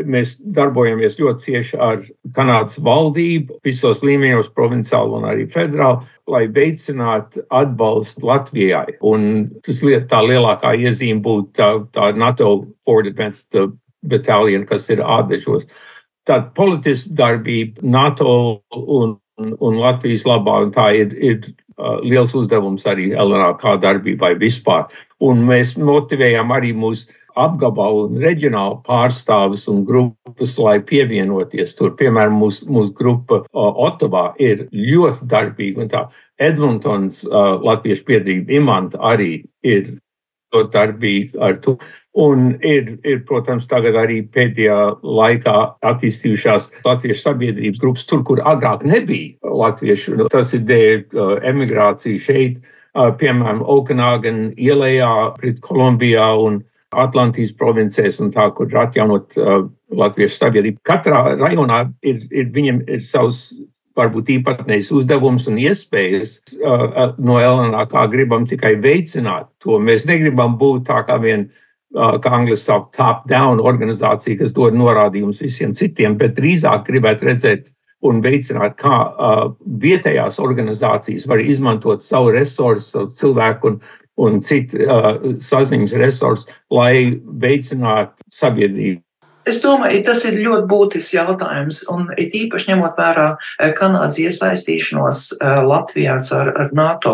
Mēs 0.05 0.35
darbojamies 0.53 1.17
ļoti 1.17 1.43
cieši 1.45 1.79
ar 1.81 2.03
Kanādas 2.37 2.77
valdību 2.83 3.57
visos 3.65 4.03
līmeņos, 4.05 4.51
provinciāli 4.57 5.17
un 5.17 5.25
arī 5.29 5.47
federāli, 5.53 6.05
lai 6.29 6.43
veicinātu 6.53 7.43
atbalstu 7.55 8.27
Latvijai. 8.27 8.97
Un 9.01 9.47
tas 9.65 9.81
liet, 9.85 10.09
tā 10.11 10.21
lielākā 10.25 10.75
iezīme 10.77 11.23
būtu 11.25 11.53
tā, 11.57 11.69
tā 11.97 12.11
NATO 12.17 12.67
Forward 12.85 13.09
Advanced 13.13 13.77
Battalion, 14.07 14.65
kas 14.69 14.89
ir 14.93 15.01
ādežos. 15.01 15.65
Tāda 16.27 16.51
politiska 16.57 17.15
darbība 17.17 17.81
NATO 17.81 18.33
un, 18.75 19.15
un, 19.39 19.55
un 19.57 19.79
Latvijas 19.79 20.27
labā, 20.27 20.59
un 20.65 20.73
tā 20.75 20.89
ir, 20.99 21.13
ir 21.23 21.39
uh, 21.47 21.97
liels 22.03 22.35
uzdevums 22.35 22.85
arī 22.89 23.13
LNK 23.15 23.77
darbībai 23.83 24.35
vispār. 24.41 24.87
Un 25.23 25.47
mēs 25.47 25.73
motivējam 25.81 26.51
arī 26.53 26.73
mūsu 26.77 27.07
apgabalu 27.37 28.07
un 28.07 28.21
reģionālu 28.21 28.79
pārstāvis 28.87 29.67
un 29.71 29.83
grupas, 29.87 30.57
lai 30.61 30.77
pievienoties 30.89 31.75
tur. 31.77 31.93
Piemēram, 31.99 32.39
mūsu 32.41 32.67
mūs 32.69 32.91
grupa 32.97 33.43
Otavā 33.53 34.31
ir 34.41 34.65
ļoti 34.73 35.29
darbīga 35.33 35.85
un 35.85 35.93
tā 35.93 36.07
Edmontons 36.41 37.23
uh, 37.25 37.57
latviešu 37.65 38.05
piedrība 38.09 38.59
Imanta 38.59 38.99
arī 39.13 39.31
ir 39.65 39.95
darbību 40.53 41.41
ar 41.43 41.57
to. 41.65 41.77
Un 42.17 42.55
ir, 42.65 42.95
ir, 43.05 43.19
protams, 43.29 43.67
tagad 43.69 43.97
arī 43.99 44.23
pēdējā 44.33 44.77
laikā 45.05 45.57
attīstījušās 45.85 46.69
latviešu 46.85 47.21
sabiedrības 47.21 47.81
grupas, 47.83 48.07
tur, 48.09 48.23
kur 48.25 48.41
agrāk 48.41 48.85
nebija 48.85 49.53
latviešu. 49.61 50.29
Tas 50.33 50.55
ir 50.57 50.65
dēļ 50.69 50.95
uh, 50.97 51.35
emigrācija 51.51 52.23
šeit, 52.25 52.57
uh, 52.57 52.76
piemēram, 52.97 53.61
Okanāgan 53.61 54.51
ielējā, 54.57 55.11
pret 55.37 55.61
Kolumbijā 55.65 56.31
un 56.41 56.61
Atlantijas 56.95 57.51
provincēs 57.59 58.21
un 58.23 58.31
tā, 58.31 58.47
kur 58.55 58.71
atjaunot 58.79 59.35
uh, 59.37 59.65
latviešu 59.91 60.39
sabiedrību. 60.39 60.79
Katrā 60.87 61.23
rajonā 61.37 61.83
ir, 62.07 62.23
ir 62.31 62.51
viņam 62.55 62.81
ir 62.87 63.03
savs 63.05 63.49
varbūt 63.97 64.29
īpatnējs 64.37 64.91
uzdevums 64.93 65.47
un 65.49 65.57
iespējas 65.59 66.37
uh, 66.61 67.15
no 67.17 67.39
LNA, 67.41 67.87
kā 67.91 68.05
gribam 68.13 68.47
tikai 68.49 68.75
veicināt 68.83 69.49
to. 69.63 69.79
Mēs 69.81 70.05
negribam 70.07 70.55
būt 70.61 70.85
tā 70.89 71.01
kā 71.07 71.17
vien, 71.23 71.47
uh, 71.97 72.15
kā 72.23 72.33
angliski 72.39 72.69
saka, 72.69 72.93
top-down 72.97 73.59
organizācija, 73.59 74.39
kas 74.43 74.55
dod 74.55 74.77
norādījumus 74.77 75.41
visiem 75.43 75.75
citiem, 75.77 76.15
bet 76.21 76.37
drīzāk 76.39 76.87
gribētu 76.87 77.31
redzēt 77.31 77.67
un 78.05 78.21
veicināt, 78.21 78.77
kā 78.81 78.97
uh, 79.07 79.47
vietējās 79.81 80.37
organizācijas 80.43 81.25
var 81.29 81.41
izmantot 81.41 82.05
savu 82.05 82.35
resursu, 82.35 82.85
savu 82.91 83.09
cilvēku 83.17 83.71
un, 83.71 83.81
un 84.21 84.39
citu 84.45 84.85
uh, 84.85 85.09
saziņas 85.41 85.97
resursus, 86.03 86.47
lai 86.73 87.17
veicinātu 87.41 88.29
sabiedrību 88.33 89.01
Es 89.47 89.61
domāju, 89.63 90.01
tas 90.03 90.25
ir 90.27 90.41
ļoti 90.43 90.67
būtisks 90.67 91.13
jautājums, 91.15 91.79
un 91.93 92.09
it 92.19 92.33
īpaši 92.35 92.73
ņemot 92.73 92.97
vērā 92.99 93.27
Kanādas 93.77 94.17
iesaistīšanos 94.19 95.21
Latvijā 95.63 96.17
ar, 96.35 96.51
ar 96.63 96.73
NATO. 96.75 97.13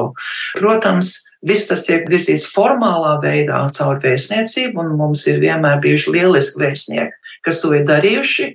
Protams, 0.57 1.13
viss 1.45 1.69
tas 1.69 1.85
tiek 1.85 2.07
virzīts 2.09 2.47
formālā 2.49 3.19
veidā 3.21 3.61
caur 3.77 4.01
vēstniecību, 4.01 4.81
un 4.81 4.95
mums 4.97 5.27
ir 5.29 5.43
vienmēr 5.43 5.77
bijuši 5.83 6.15
lieliski 6.15 6.63
vēstnieki, 6.63 7.37
kas 7.45 7.61
to 7.61 7.75
ir 7.77 7.85
darījuši. 7.89 8.49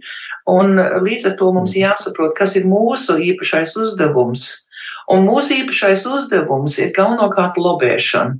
Un 0.49 0.79
līdz 0.79 1.31
ar 1.31 1.37
to 1.41 1.51
mums 1.53 1.75
jāsaprot, 1.77 2.33
kas 2.39 2.57
ir 2.57 2.69
mūsu 2.69 3.19
īpašais 3.21 3.75
uzdevums. 3.77 4.47
Un 5.13 5.27
mūsu 5.29 5.59
īpašais 5.63 6.07
uzdevums 6.09 6.79
ir 6.81 6.93
galvenokārt 6.97 7.61
lobēšana. 7.61 8.39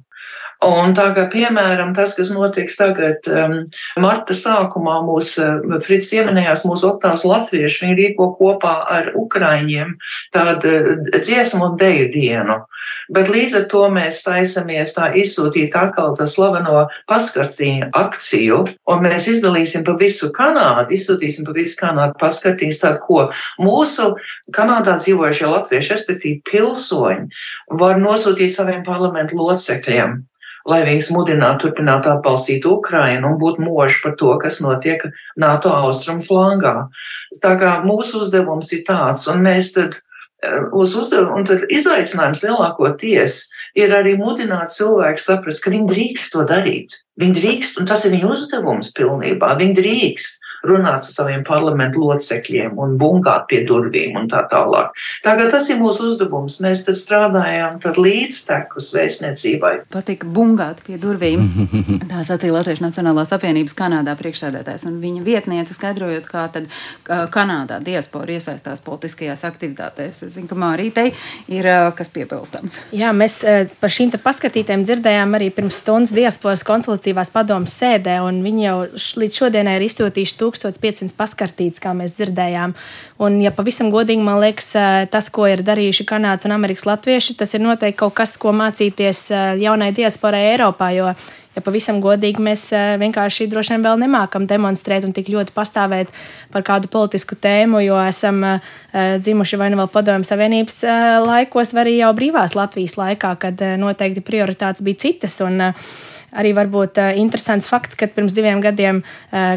Un 0.67 0.91
tā 0.91 1.05
kā 1.15 1.29
piemēram 1.31 1.93
tas, 1.95 2.17
kas 2.19 2.33
notiks 2.35 2.75
tagad 2.81 3.29
um, 3.31 3.61
marta 4.03 4.35
sākumā, 4.35 4.97
mūs, 5.07 5.37
uh, 5.39 5.77
Frits 5.85 6.09
ieminējās 6.17 6.65
mūsu 6.67 6.89
oktās 6.89 7.23
latvieši, 7.23 7.85
viņi 7.85 7.95
rīko 7.95 8.27
kopā 8.35 8.73
ar 8.91 9.13
ukraiņiem 9.15 9.93
tādu 10.35 10.73
uh, 10.73 10.89
dziesmu 11.15 11.63
un 11.63 11.77
deju 11.79 12.09
dienu. 12.11 12.57
Bet 13.15 13.31
līdz 13.31 13.55
ar 13.55 13.69
to 13.71 13.85
mēs 13.95 14.19
taisamies 14.27 14.97
tā 14.97 15.13
izsūtīt 15.23 15.77
atkal 15.79 16.17
tā 16.19 16.27
slaveno 16.27 16.89
paskartīņu 17.07 17.93
akciju, 18.01 18.59
un 18.91 19.05
mēs 19.07 19.29
izdalīsim 19.31 19.85
pa 19.87 19.95
visu 20.01 20.33
Kanādu, 20.35 20.91
izsūtīsim 20.99 21.47
pa 21.47 21.55
visu 21.55 21.79
Kanādu 21.79 22.19
paskartīņus, 22.19 22.81
tā 22.83 22.97
ko 23.05 23.29
mūsu 23.63 24.09
Kanādā 24.59 24.97
dzīvojušie 24.99 25.53
latvieši, 25.55 25.95
respektīvi 25.95 26.43
pilsoņi, 26.51 27.31
var 27.79 28.03
nosūtīt 28.03 28.59
saviem 28.59 28.83
parlamentu 28.83 29.39
locekļiem 29.39 30.19
lai 30.69 30.83
viņus 30.87 31.13
mudinātu 31.15 31.69
turpināt 31.69 32.09
atbalstīt 32.09 32.67
Ukrainu 32.69 33.33
un 33.33 33.39
būt 33.41 33.61
moži 33.63 34.01
par 34.03 34.17
to, 34.21 34.35
kas 34.43 34.61
notiek 34.65 35.05
NATO 35.37 35.73
austrumu 35.75 36.25
flangā. 36.25 36.75
Tā 37.43 37.55
kā 37.61 37.79
mūsu 37.87 38.25
uzdevums 38.25 38.73
ir 38.75 38.85
tāds, 38.89 39.29
un 39.31 39.45
mēs 39.47 39.73
tad 39.77 39.99
eh, 39.99 40.61
uz 40.73 40.97
uzdevumu, 40.99 41.41
un 41.41 41.49
tad 41.49 41.69
izaicinājums 41.69 42.45
lielākoties 42.47 43.41
ir 43.79 43.95
arī 43.95 44.17
mudināt 44.21 44.75
cilvēku 44.75 45.23
saprast, 45.23 45.63
ka 45.65 45.75
viņi 45.75 45.91
drīkst 45.93 46.35
to 46.35 46.45
darīt. 46.49 46.99
Viņi 47.19 47.41
drīkst, 47.41 47.81
un 47.81 47.89
tas 47.91 48.05
ir 48.07 48.15
viņu 48.15 48.35
uzdevums 48.35 48.93
pilnībā. 48.97 49.55
Viņi 49.59 49.79
drīkst 49.79 50.48
runāt 50.67 51.07
ar 51.07 51.13
saviem 51.13 51.45
parlamentu 51.47 52.03
locekļiem 52.03 52.79
un 52.79 52.97
bungāt 53.01 53.47
pie 53.51 53.63
durvīm 53.69 54.17
un 54.19 54.29
tā 54.31 54.45
tālāk. 54.51 54.95
Tagad 55.25 55.53
tas 55.55 55.69
ir 55.71 55.81
mūsu 55.81 56.09
uzdevums. 56.11 56.59
Mēs 56.65 56.85
tad 56.87 56.99
strādājam 56.99 57.79
tad 57.83 58.01
līdztekus 58.01 58.91
vēstniecībai. 58.97 59.75
Patika 59.93 60.27
bungāt 60.27 60.83
pie 60.87 60.99
durvīm. 61.01 61.47
Tā 62.11 62.25
sacīja 62.27 62.55
Latvijas 62.55 62.83
Nacionālās 62.83 63.33
apvienības 63.37 63.77
Kanādā 63.79 64.15
priekšsēdētājs 64.19 64.87
un 64.89 64.99
viņa 65.03 65.25
vietniece 65.27 65.77
skaidrojot, 65.77 66.27
kā 66.31 66.47
tad 66.55 66.69
Kanādā 67.07 67.81
diaspora 67.85 68.39
iesaistās 68.39 68.83
politiskajās 68.87 69.45
aktivitātēs. 69.49 70.23
Es 70.27 70.35
zinu, 70.37 70.49
ka 70.51 70.59
Mārītei 70.59 71.13
ir 71.53 71.69
kas 71.99 72.11
piebilstams. 72.15 72.81
Jā, 72.97 73.13
mēs 73.17 73.41
par 73.81 73.93
šīm 73.93 74.15
paskatītēm 74.23 74.85
dzirdējām 74.87 75.37
arī 75.37 75.51
pirms 75.55 75.81
stundas 75.83 76.15
diasporas 76.17 76.65
konsultatīvās 76.67 77.31
padomas 77.35 77.77
sēdē, 77.79 78.19
un 78.25 78.41
viņi 78.45 78.65
jau 78.65 78.77
līdz 79.23 79.41
šodienai 79.43 79.77
ir 79.79 79.87
izsūtījuši 79.89 80.39
1500 80.57 81.17
paskartīts, 81.19 81.83
kā 81.83 81.93
mēs 81.97 82.17
dzirdējām. 82.17 82.75
Un, 83.25 83.41
ja 83.45 83.53
pavisam 83.55 83.93
godīgi 83.95 84.25
man 84.25 84.41
liekas, 84.43 84.73
tas, 85.13 85.29
ko 85.35 85.49
ir 85.51 85.65
darījuši 85.67 86.07
Kanādas 86.09 86.49
un 86.49 86.57
Amerikas 86.57 86.87
latvieši, 86.89 87.37
tas 87.39 87.53
ir 87.55 87.65
noteikti 87.65 88.01
kaut 88.01 88.17
kas, 88.17 88.37
ko 88.41 88.55
mācīties 88.57 89.29
jaunai 89.61 89.93
diasporai 89.97 90.47
Eiropā. 90.55 90.93
Jo, 90.97 91.13
ja 91.59 91.65
pavisam 91.65 92.01
godīgi 92.05 92.45
mēs 92.45 92.69
vienkārši 93.03 93.49
droši 93.51 93.75
vien 93.75 93.87
vēl 93.87 94.03
nemākam 94.05 94.47
demonstrēt 94.49 95.07
un 95.09 95.15
tik 95.17 95.31
ļoti 95.35 95.55
pastāvēt 95.57 96.13
par 96.55 96.65
kādu 96.67 96.91
politisku 96.93 97.37
tēmu, 97.39 97.83
jo 97.85 97.99
esam 98.09 98.45
dzimuši 98.95 99.61
vai 99.61 99.73
nu 99.73 99.81
vēl 99.83 99.91
padomju 99.93 100.29
savienības 100.29 100.83
laikos, 101.27 101.75
vai 101.75 101.85
arī 101.85 101.99
jau 101.99 102.13
brīvās 102.17 102.57
Latvijas 102.59 102.97
laikā, 103.01 103.35
kad 103.43 103.67
noteikti 103.83 104.25
prioritātes 104.25 104.87
bija 104.87 105.05
citas. 105.09 105.41
Un, 105.45 105.61
Arī 106.37 106.51
varbūt 106.53 106.99
interesants 107.17 107.67
fakts, 107.71 107.97
ka 107.97 108.05
pirms 108.13 108.35
diviem 108.37 108.61
gadiem 108.61 109.01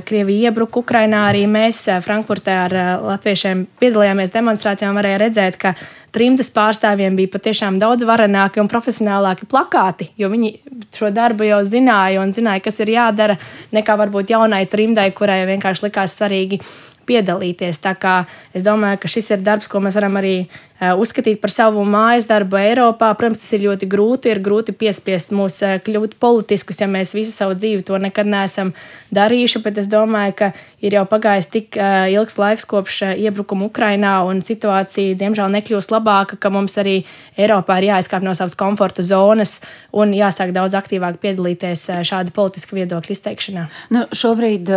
Krievija 0.08 0.52
iebruka 0.52 0.80
Ukrainā. 0.80 1.26
Arī 1.28 1.44
mēs 1.52 1.84
Frankfurtē 2.06 2.54
ar 2.62 2.76
latviešiem 3.10 3.66
piedalījāmies 3.82 4.32
demonstrācijā 4.32 4.88
un 4.88 5.00
varēja 5.02 5.20
redzēt, 5.26 5.60
ka 5.60 5.74
trimdas 6.16 6.52
pārstāvjiem 6.54 7.16
bija 7.18 7.32
patiešām 7.32 7.80
daudz 7.82 8.06
varenāki 8.08 8.62
un 8.62 8.70
profesionālāki 8.72 9.48
plakāti, 9.52 10.10
jo 10.20 10.30
viņi 10.32 10.54
šo 10.96 11.12
darbu 11.16 11.48
jau 11.48 11.62
zināja 11.68 12.22
un 12.24 12.34
zināja, 12.36 12.64
kas 12.66 12.80
ir 12.84 12.94
jādara, 12.96 13.38
nekā 13.76 13.98
varbūt 14.04 14.34
jaunai 14.34 14.66
trimdai, 14.72 15.10
kurai 15.16 15.44
vienkārši 15.50 15.88
likās 15.88 16.18
svarīgi 16.20 16.62
piedalīties. 17.08 17.82
Tā 17.84 17.96
kā 18.00 18.22
es 18.56 18.66
domāju, 18.66 19.02
ka 19.02 19.12
šis 19.12 19.32
ir 19.36 19.46
darbs, 19.46 19.70
ko 19.72 19.82
mēs 19.84 19.98
varam 20.00 20.20
arī 20.22 20.36
uzskatīt 20.82 21.38
par 21.42 21.52
savu 21.54 21.84
mājas 21.86 22.26
darbu 22.30 22.58
Eiropā. 22.58 23.12
Protams, 23.18 23.44
tas 23.44 23.54
ir 23.54 23.68
ļoti 23.68 23.88
grūti. 23.90 24.32
Ir 24.34 24.42
grūti 24.42 24.74
piespiest 24.74 25.30
mūs 25.36 25.60
eh, 25.66 25.78
kļūt 25.86 26.16
politiskus, 26.22 26.80
ja 26.82 26.88
mēs 26.90 27.14
visu 27.14 27.34
savu 27.36 27.54
dzīvi 27.54 27.86
to 27.86 28.00
nekad 28.02 28.30
neesam 28.30 28.74
darījuši. 29.14 29.62
Bet 29.62 29.78
es 29.78 29.90
domāju, 29.92 30.34
ka 30.40 30.50
ir 30.82 30.98
jau 30.98 31.04
pagājis 31.10 31.52
tik 31.54 31.78
eh, 31.78 32.10
ilgs 32.16 32.40
laiks 32.42 32.66
kopš 32.70 33.02
iebrukuma 33.14 33.68
Ukrainā, 33.70 34.16
un 34.26 34.42
situācija 34.42 35.20
diemžēl 35.20 35.54
nekļūst 35.60 35.94
labāka, 35.94 36.40
ka 36.42 36.50
mums 36.54 36.80
arī 36.82 37.04
Eiropā 37.38 37.78
ir 37.78 37.92
jāizkāp 37.92 38.26
no 38.26 38.34
savas 38.38 38.58
komforta 38.58 39.06
zonas 39.06 39.60
un 39.94 40.16
jāsāk 40.18 40.56
daudz 40.56 40.74
aktīvāk 40.80 41.22
piedalīties 41.22 41.86
šāda 42.08 42.34
politiska 42.34 42.80
viedokļa 42.80 43.16
izteikšanā. 43.16 43.68
Nu, 43.94 44.08
šobrīd 44.10 44.70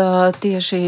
tieši 0.44 0.82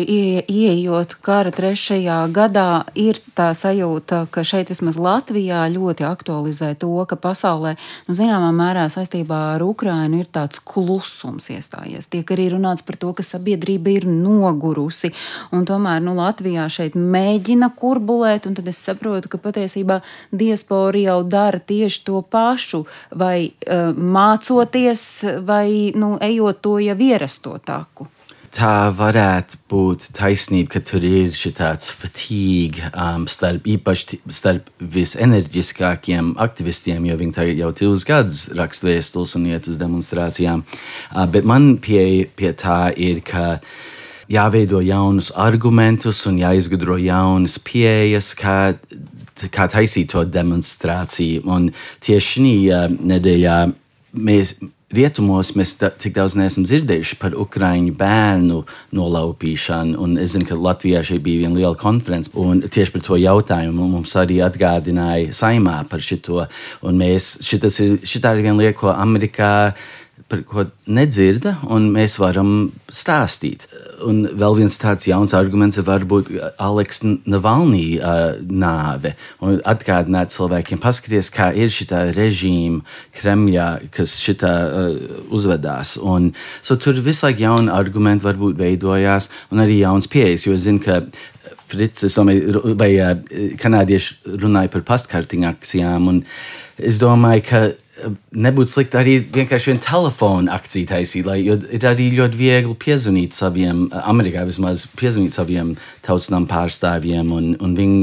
ieejot 0.45 1.17
kara 1.25 1.53
trešajā 1.55 2.21
gadā, 2.37 2.85
ir 2.99 3.21
tā 3.39 3.53
sajūta, 3.57 4.27
ka 4.33 4.45
šeit 4.47 4.73
vismaz 4.73 4.99
Latvijā 5.07 5.65
ļoti 5.73 6.07
aktualizē 6.07 6.73
to, 6.81 6.93
ka 7.09 7.19
pasaulē, 7.21 7.75
nu, 8.09 8.17
zināmā 8.17 8.51
mērā 8.57 8.87
saistībā 8.93 9.39
ar 9.55 9.65
Ukrainu 9.67 10.23
ir 10.23 10.31
tāds 10.33 10.61
klusums 10.61 11.51
iestājies. 11.55 12.09
Tiek 12.13 12.31
arī 12.35 12.49
runāts 12.55 12.85
par 12.87 12.99
to, 13.01 13.13
ka 13.17 13.27
sabiedrība 13.27 13.95
ir 13.95 14.09
nogurusi, 14.11 15.13
un 15.57 15.67
tomēr 15.69 16.03
nu, 16.05 16.17
Latvijā 16.19 16.67
šeit 16.73 16.97
mēģina 16.99 17.71
kurbulēt, 17.79 18.49
un 18.49 18.59
tad 18.59 18.73
es 18.73 18.83
saprotu, 18.83 19.31
ka 19.33 19.41
patiesībā 19.43 20.01
diaspora 20.35 21.05
jau 21.07 21.21
dara 21.27 21.61
tieši 21.61 22.03
to 22.07 22.23
pašu, 22.23 22.85
vai 23.15 23.51
uh, 23.51 23.95
mācoties, 23.95 25.07
vai 25.47 25.93
nu, 25.97 26.17
ejot 26.23 26.63
to 26.65 26.79
jau 26.83 27.01
ierasto 27.11 27.59
taku 27.65 28.11
tā 28.57 28.89
varētu 28.97 29.59
būt 29.71 30.09
taisnība, 30.17 30.77
ka 30.77 30.81
tur 30.89 31.05
ir 31.05 31.33
šis 31.35 31.91
fatigue 31.99 32.89
um, 32.93 33.27
starp 33.29 33.67
īpaši 33.69 34.21
starp 34.33 34.71
visenerģiskākiem 34.81 36.35
aktivistiem, 36.43 37.05
jo 37.11 37.19
viņi 37.21 37.49
jau 37.61 37.73
divus 37.77 38.07
gadus 38.09 38.47
raksta 38.57 38.89
vēstules 38.89 39.37
un 39.37 39.49
iet 39.53 39.69
uz 39.69 39.77
demonstrācijām. 39.81 40.65
Uh, 41.13 41.27
bet 41.31 41.45
man 41.49 41.77
pieeja 41.83 42.29
pie 42.37 42.53
tā 42.57 42.81
ir, 42.97 43.21
ka 43.27 43.59
jāveido 44.33 44.81
jaunus 44.83 45.31
argumentus 45.37 46.25
un 46.27 46.41
jāizgudro 46.41 46.97
jaunas 46.99 47.59
pieejas, 47.63 48.33
kā, 48.39 48.59
kā 49.53 49.69
taisīt 49.73 50.15
to 50.15 50.25
demonstrāciju. 50.25 51.45
Un 51.45 51.69
tieši 52.05 52.33
šī 52.33 52.57
uh, 52.73 52.89
nedēļā 53.13 53.61
mēs 54.17 54.57
Rietumos 54.95 55.49
mēs 55.59 55.73
da, 55.81 55.89
tik 55.91 56.13
daudz 56.15 56.37
neesam 56.39 56.63
dzirdējuši 56.63 57.17
par 57.19 57.35
ukrāņu 57.35 57.91
bērnu 57.99 58.61
nolaupīšanu. 58.95 59.97
Un 59.99 60.15
es 60.23 60.37
zinu, 60.37 60.47
ka 60.47 60.55
Latvijā 60.55 61.01
šī 61.09 61.19
bija 61.25 61.43
viena 61.43 61.59
liela 61.59 61.75
konference, 61.81 62.31
un 62.39 62.63
tieši 62.63 62.95
par 62.95 63.03
to 63.09 63.19
jautājumu 63.19 63.89
mums 63.97 64.15
arī 64.21 64.39
atgādināja 64.47 65.35
saimā 65.35 65.81
par 65.91 66.05
šo. 66.07 66.45
Un 66.87 67.03
mēs, 67.03 67.33
šitas 67.43 67.81
ir, 67.83 67.99
šitā 68.07 68.37
ir 68.37 68.47
viena 68.47 68.61
lieta, 68.61 68.79
ko 68.79 68.95
Amerikā 68.95 69.51
par 70.27 70.41
ko 70.43 70.65
nedzirda, 70.91 71.53
un 71.71 71.87
mēs 71.95 72.17
varam 72.19 72.73
stāstīt. 72.91 73.69
Un 74.07 74.25
vēl 74.27 74.57
viens 74.59 74.79
tāds 74.83 75.07
jauns 75.07 75.33
arguments 75.39 75.79
var 75.87 76.03
būt 76.09 76.33
Aleks 76.63 77.05
Navalnī 77.07 78.01
uh, 78.01 78.35
nāve. 78.43 79.15
Un 79.39 79.61
atgādināt 79.63 80.35
cilvēkiem, 80.35 80.83
paskaties, 80.83 81.31
kā 81.35 81.53
ir 81.55 81.71
šī 81.71 81.87
režīma 82.17 82.83
Kremļā, 83.21 83.69
kas 83.95 84.17
šitā 84.23 84.53
uh, 84.67 84.99
uzvedās. 85.31 85.95
Un, 86.03 86.33
so 86.67 86.75
tur 86.75 86.99
visu 87.07 87.29
laiku 87.29 87.47
jauni 87.47 87.73
argumenti 87.73 88.27
varbūt 88.27 88.59
veidojās, 88.59 89.31
un 89.55 89.63
arī 89.63 89.81
jauns 89.85 90.11
pieejas, 90.11 90.49
jo 90.49 90.59
es 90.59 90.67
zinu, 90.67 90.83
ka 90.83 91.05
Frits, 91.67 92.05
es 92.07 92.15
domāju, 92.15 92.61
vai 92.79 92.93
kanādieši 93.59 94.37
runāja 94.39 94.71
par 94.71 94.85
pastkartiņu 94.87 95.49
akcijām, 95.49 96.05
un 96.13 96.21
es 96.79 97.01
domāju, 97.03 97.43
ka 97.49 97.63
nebūtu 98.37 98.71
slikti 98.71 98.99
arī 99.01 99.15
vienkārši 99.33 99.73
vienu 99.73 99.83
telefonu 99.85 100.53
akciju 100.53 100.89
taisīt, 100.91 101.27
lai 101.29 101.39
ir 101.47 101.87
arī 101.89 102.11
ļoti 102.17 102.41
viegli 102.41 102.77
piezvanīt 102.83 103.37
saviem, 103.37 103.87
Amerikā 104.05 104.45
vismaz 104.49 104.87
piezvanīt 104.99 105.37
saviem 105.37 105.75
tautsnām 106.07 106.47
pārstāvjiem, 106.51 107.33
un, 107.35 107.49
un 107.63 107.75
viņi, 107.77 108.01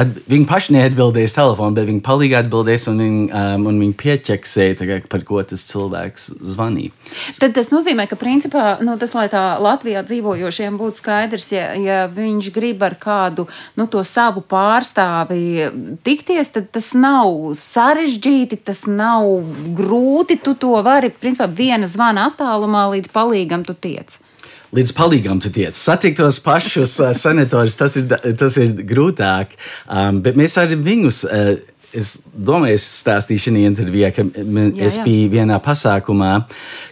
at, 0.00 0.10
viņi 0.30 0.48
paši 0.50 0.74
neatbildēs 0.76 1.36
telefonu, 1.36 1.76
bet 1.76 1.88
viņi 1.88 2.02
palīgi 2.04 2.38
atbildēs, 2.40 2.88
un 2.90 3.02
viņi, 3.02 3.22
um, 3.30 3.68
un 3.70 3.80
viņi 3.82 3.96
pieķeksē, 4.00 4.68
tagad, 4.80 5.08
par 5.12 5.24
ko 5.26 5.42
tas 5.46 5.64
cilvēks 5.70 6.28
zvanīja. 6.54 6.92
Tad 7.40 7.54
tas 7.56 7.70
nozīmē, 7.72 8.06
ka 8.10 8.18
principā 8.20 8.76
nu, 8.84 8.96
tas, 9.00 9.14
lai 9.16 9.26
tā 9.32 9.44
Latvijā 9.62 10.04
dzīvojošiem 10.06 10.78
būtu 10.80 11.02
skaidrs, 11.02 11.50
ja, 11.54 11.70
ja 11.78 12.00
viņš 12.10 12.50
grib 12.54 12.84
ar 12.86 12.98
kādu 13.00 13.46
nu, 13.78 13.88
to 13.90 14.02
savu 14.06 14.44
pārstāvi 14.44 15.70
tikties, 16.06 16.52
tad 16.54 16.70
tas 16.74 16.92
nav 16.98 17.54
sarežģīti, 17.58 18.60
tas 18.66 18.84
nav 18.90 19.28
grūti. 19.76 20.40
Tu 20.44 20.56
to 20.60 20.76
vari, 20.84 21.10
principā, 21.10 21.48
viena 21.48 21.88
zvana 21.90 22.28
attālumā 22.30 22.88
līdz 22.96 23.12
palīgam 23.14 23.66
tu 23.66 23.76
tiec 23.78 24.18
līdz 24.74 24.94
palīgam 24.96 25.40
tu 25.42 25.52
tiec. 25.54 25.76
Satikt 25.78 26.20
tos 26.22 26.40
pašus 26.44 26.98
uh, 27.02 27.12
senatorus, 27.16 27.78
tas 27.78 27.98
ir, 28.00 28.10
tas 28.40 28.58
ir 28.60 28.74
grūtāk, 28.86 29.54
um, 29.86 30.20
bet 30.24 30.38
mēs 30.40 30.58
arī 30.62 30.80
viņus. 30.80 31.24
Uh, 31.28 31.73
es 31.96 32.14
domāju, 32.34 32.76
es 32.78 32.84
stāstīju 33.02 33.46
šajā 33.46 33.70
intervijā, 33.70 34.10
ka 34.14 34.24
jā, 34.26 34.64
es 34.86 34.98
jā. 34.98 35.04
biju 35.06 35.30
vienā 35.32 35.58
pasākumā, 35.62 36.32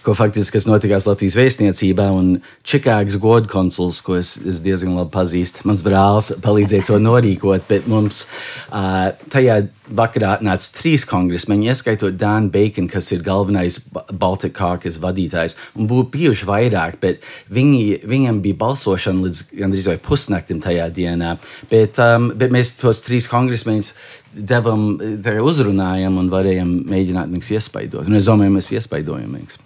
ko 0.04 0.14
faktiski 0.18 0.62
notikās 0.68 1.08
Latvijas 1.10 1.36
vēstniecībā, 1.38 2.08
un 2.14 2.36
Čikāgas 2.66 3.18
godu 3.22 3.50
konsuls, 3.50 4.00
ko 4.04 4.16
es, 4.20 4.34
es 4.48 4.62
diezgan 4.64 4.96
labi 4.98 5.12
pazīstu. 5.14 5.66
Mans 5.68 5.82
brālis 5.86 6.32
palīdzēja 6.44 6.88
to 6.90 6.98
norīkot, 7.02 7.66
bet 7.68 7.88
mums 7.90 8.24
uh, 8.70 9.10
tajā 9.32 9.62
vakarā 9.92 10.36
nāca 10.44 10.70
trīs 10.76 11.04
kongresmeņi, 11.08 11.68
ieskaitot 11.72 12.16
Dānu 12.20 12.52
Bacon, 12.54 12.88
kas 12.90 13.10
ir 13.14 13.24
galvenais 13.26 13.80
Baltic 14.12 14.54
Caucus 14.56 15.00
vadītājs, 15.02 15.58
un 15.76 15.90
būtu 15.90 16.12
bijuši 16.14 16.48
vairāk, 16.48 16.98
bet 17.02 17.26
viņi, 17.52 18.02
viņiem 18.08 18.40
bija 18.44 18.60
balsošana 18.62 19.26
līdz 19.26 19.44
gandrīz 19.58 19.90
vai 19.90 19.98
pusnaktim 20.02 20.62
tajā 20.62 20.88
dienā. 20.94 21.36
Bet, 21.70 21.98
um, 22.02 22.30
bet 22.38 22.54
mēs 22.54 22.76
tos 22.80 23.02
trīs 23.04 23.28
kongresmeņus 23.30 23.94
devam, 24.32 24.96
uzrunājam 25.42 26.16
un 26.20 26.30
varējām 26.32 26.72
mēģināt 26.92 27.34
viņus 27.34 27.52
iespaidot. 27.58 28.08
Un 28.08 28.18
es 28.20 28.28
domāju, 28.30 28.56
mēs 28.56 28.72
iespaidojam 28.76 29.36
viņus. 29.38 29.60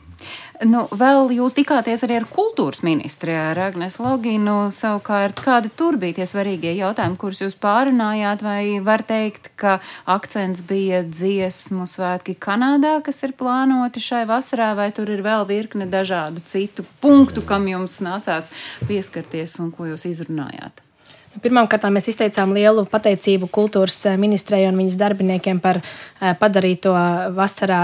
Nu, 0.65 0.87
vēl 0.89 1.35
jūs 1.37 1.53
tikāties 1.57 2.01
arī 2.07 2.17
ar 2.17 2.27
kultūras 2.33 2.81
ministru, 2.87 3.35
ar 3.37 3.59
Agnēs 3.67 3.99
Loginu. 4.01 4.71
Savukārt, 4.73 5.43
kādi 5.45 5.69
tur 5.77 5.99
bija 6.01 6.17
tie 6.21 6.27
svarīgie 6.31 6.73
jautājumi, 6.79 7.19
kurus 7.21 7.43
jūs 7.43 7.59
pārunājāt? 7.61 8.45
Vai 8.47 8.63
var 8.85 9.05
teikt, 9.07 9.51
ka 9.61 9.77
akcents 10.09 10.65
bija 10.67 11.03
dziesmu 11.05 11.85
svētki 11.91 12.39
Kanādā, 12.41 12.97
kas 13.05 13.21
ir 13.29 13.37
plānoti 13.37 14.01
šai 14.01 14.25
vasarā, 14.31 14.73
vai 14.79 14.89
tur 14.97 15.13
ir 15.13 15.25
vēl 15.27 15.45
virkne 15.51 15.89
dažādu 15.93 16.41
citu 16.49 16.87
punktu, 17.05 17.45
kam 17.45 17.69
jums 17.69 18.01
nācās 18.05 18.51
pieskarties 18.89 19.59
un 19.61 19.75
ko 19.77 19.93
jūs 19.93 20.09
izrunājāt? 20.09 20.86
Pirmkārt, 21.43 21.85
mēs 21.93 22.07
izteicām 22.09 22.55
lielu 22.57 22.87
pateicību 22.89 23.49
kultūras 23.53 23.99
eh, 24.09 24.15
ministrei 24.21 24.63
un 24.69 24.79
viņas 24.79 24.97
darbiniekiem 25.01 25.59
par 25.61 25.83
eh, 25.83 26.33
padarīto 26.41 26.93
vasarā 27.37 27.81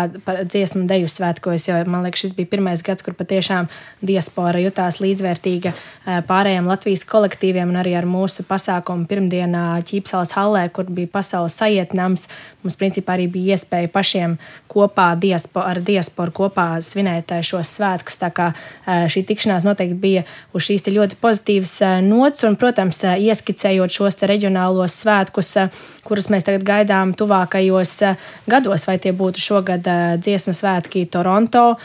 dziesmu 0.48 0.86
deju 0.88 1.10
svētkos. 1.12 1.68
Man 1.90 2.06
liekas, 2.06 2.22
šis 2.24 2.36
bija 2.38 2.48
pirmais 2.54 2.84
gads, 2.84 3.04
kur 3.04 3.16
patiešām 3.18 3.68
diaspora 4.00 4.62
jutās 4.62 5.02
līdzvērtīga 5.04 5.72
eh, 5.72 6.22
pārējiem 6.28 6.70
Latvijas 6.70 7.04
kolektīviem 7.08 7.74
un 7.74 7.80
arī 7.82 7.92
ar 7.98 8.08
mūsu 8.08 8.46
pasākumu 8.48 9.04
pirmdienā 9.10 9.82
Ķīpsalas 9.90 10.32
hallē, 10.38 10.64
kur 10.72 10.88
bija 10.88 11.12
pasaules 11.12 11.58
sajietnams. 11.60 12.28
Mums 12.62 12.78
principā 12.80 13.18
arī 13.18 13.28
bija 13.28 13.58
iespēja 13.58 13.92
pašiem 13.92 14.38
kopā 14.72 15.10
diaspo, 15.20 15.60
ar 15.60 15.82
diasporu 15.84 16.32
kopā 16.40 16.68
svinēt 16.80 17.34
šos 17.44 17.76
svētkus. 17.76 18.20
Tā 18.22 18.30
kā 18.32 18.52
šī 18.86 19.24
tikšanās 19.28 19.66
noteikti 19.66 19.98
bija 19.98 20.22
uz 20.54 20.68
šīs 20.68 20.86
ļoti 20.86 21.18
pozitīvas 21.20 21.74
nots 22.06 22.46
un, 22.46 22.54
protams, 22.60 23.02
iespējas 23.02 23.41
ieskicējot 23.42 23.90
šos 23.90 24.20
reģionālos 24.22 24.94
svētkus, 25.02 25.56
eh, 25.58 25.70
kurus 26.06 26.28
mēs 26.30 26.46
tagad 26.46 26.62
gaidām 26.62 27.14
tuvākajos 27.14 28.02
eh, 28.02 28.16
gados, 28.46 28.86
vai 28.86 28.98
tie 28.98 29.12
būtu 29.12 29.42
šogad 29.42 29.86
eh, 29.86 30.16
dziesmu 30.22 30.54
svētki 30.54 31.08
Toronto, 31.10 31.76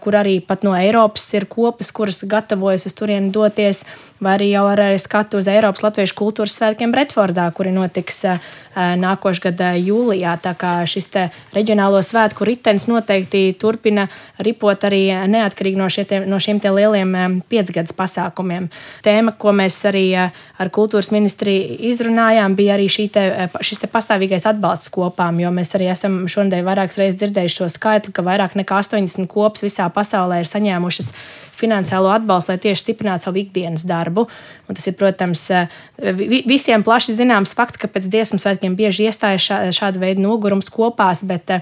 kur 0.00 0.14
arī 0.14 0.38
pat 0.44 0.62
no 0.64 0.74
Eiropas 0.76 1.24
ir 1.34 1.46
kopas, 1.46 1.90
kuras 1.92 2.22
gatavojas 2.24 2.86
uz 2.86 2.94
turieni 2.94 3.30
doties, 3.32 3.84
vai 4.22 4.36
arī 4.38 4.50
jau 4.52 4.64
ar 4.70 4.80
skatu 4.98 5.40
uz 5.40 5.48
Eiropas 5.50 5.82
Latviešu 5.84 6.14
kultūras 6.16 6.54
svētkiem 6.56 6.92
Bretfordā, 6.94 7.46
kuri 7.52 7.72
notiks 7.74 8.24
nākošais 8.74 9.42
gada 9.42 9.72
jūlijā. 9.78 10.36
Tā 10.42 10.54
kā 10.58 10.72
šis 10.88 11.10
reģionālo 11.54 12.00
svētku 12.04 12.46
ritenis 12.46 12.86
noteikti 12.90 13.56
turpina 13.60 14.06
ripot 14.38 14.86
arī 14.86 15.02
neatkarīgi 15.30 15.80
no, 15.80 15.88
šie, 15.92 16.06
no 16.30 16.40
šiem 16.42 16.62
lieliem 16.62 17.40
piecgadus 17.50 17.96
pasākumiem. 17.96 18.70
Tēma, 19.04 19.34
ko 19.38 19.52
mēs 19.56 19.80
arī 19.90 20.06
ar 20.14 20.70
kultūras 20.70 20.93
ministriju 21.14 21.78
izrunājām, 21.90 22.54
bija 22.58 22.76
arī 22.76 22.88
te, 23.12 23.24
šis 23.64 23.82
te 23.82 23.90
pastāvīgais 23.90 24.46
atbalsts 24.50 24.92
kopām, 24.94 25.40
jo 25.42 25.50
mēs 25.54 25.74
arī 25.74 25.90
esam 25.92 26.24
šodien 26.30 26.66
vairākas 26.66 27.00
reizes 27.00 27.20
dzirdējuši 27.22 27.60
šo 27.60 27.70
skaitli, 27.72 28.14
ka 28.14 28.24
vairāk 28.26 28.54
nekā 28.60 28.82
80 28.82 29.26
kopas 29.30 29.64
visā 29.66 29.88
pasaulē 29.92 30.42
ir 30.42 30.50
saņēmušas 30.50 31.12
finansiālo 31.58 32.10
atbalstu, 32.14 32.52
lai 32.52 32.62
tieši 32.62 32.82
stiprinātu 32.82 33.28
savu 33.28 33.40
ikdienas 33.42 33.86
darbu. 33.88 34.26
Un 34.68 34.76
tas 34.76 34.86
ir, 34.88 34.96
protams, 34.96 35.46
visiem 36.48 36.84
plaši 36.84 37.16
zināms 37.18 37.52
fakts, 37.56 37.80
ka 37.80 37.90
pēc 37.92 38.08
dziesmu 38.08 38.40
svētkiem 38.40 38.76
bieži 38.78 39.08
iestājas 39.10 39.44
šā, 39.44 39.58
šāda 39.76 40.00
veida 40.00 40.24
nogurums 40.24 40.70
kopās, 40.72 41.20
bet 41.28 41.52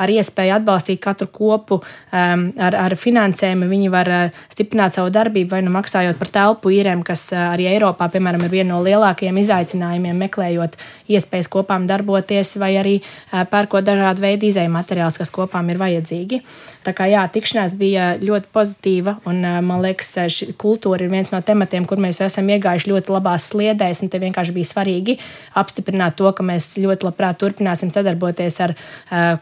ar 0.00 0.12
iespēju 0.12 0.54
atbalstīt 0.56 1.00
katru 1.02 1.28
kopu 1.32 1.80
um, 1.80 2.44
ar, 2.60 2.76
ar 2.86 2.96
finansējumu, 2.96 3.68
viņi 3.70 3.90
var 3.92 4.10
stiprināt 4.52 4.96
savu 4.96 5.12
darbību, 5.12 5.50
vai 5.52 5.62
nu 5.66 5.72
maksājot 5.74 6.20
par 6.20 6.32
telpu 6.32 6.72
īrēm, 6.76 7.04
kas 7.06 7.26
arī 7.36 7.68
Eiropā, 7.74 8.08
piemēram, 8.12 8.44
ir 8.46 8.54
viena 8.54 8.74
no 8.74 8.80
lielākajiem 8.84 9.40
izaicinājumiem, 9.42 10.24
meklējot 10.24 10.78
iespējas 11.10 11.50
kopām 11.52 11.88
darboties, 11.90 12.54
vai 12.60 12.74
arī 12.80 12.96
pērkot 13.30 13.88
dažādu 13.88 14.24
veidu 14.24 14.48
izēju 14.48 14.72
materiālus, 14.72 15.18
kas 15.20 15.32
kopām 15.34 15.68
ir 15.72 15.80
vajadzīgi. 15.80 16.40
Tā 16.86 16.94
kā 16.96 17.08
jā, 17.10 17.26
tikšanās 17.32 17.76
bija 17.80 18.14
ļoti 18.20 18.52
pozitīva 18.54 19.18
un 19.28 19.39
Un, 19.40 19.64
man 19.64 19.80
liekas, 19.84 20.12
šī 20.32 20.50
kultūra 20.60 21.06
ir 21.06 21.12
viens 21.12 21.30
no 21.32 21.40
tematiem, 21.44 21.86
kur 21.88 22.00
mēs 22.02 22.20
esam 22.24 22.48
iegājuši 22.52 22.90
ļoti 22.92 23.14
labās 23.14 23.48
sliedēs. 23.52 24.02
Te 24.10 24.20
vienkārši 24.20 24.54
bija 24.56 24.68
svarīgi 24.68 25.16
apstiprināt 25.60 26.18
to, 26.20 26.28
ka 26.36 26.44
mēs 26.46 26.74
ļoti 26.80 27.08
labprāt 27.08 27.40
turpināsim 27.40 27.92
sadarboties 27.92 28.60
ar 28.66 28.76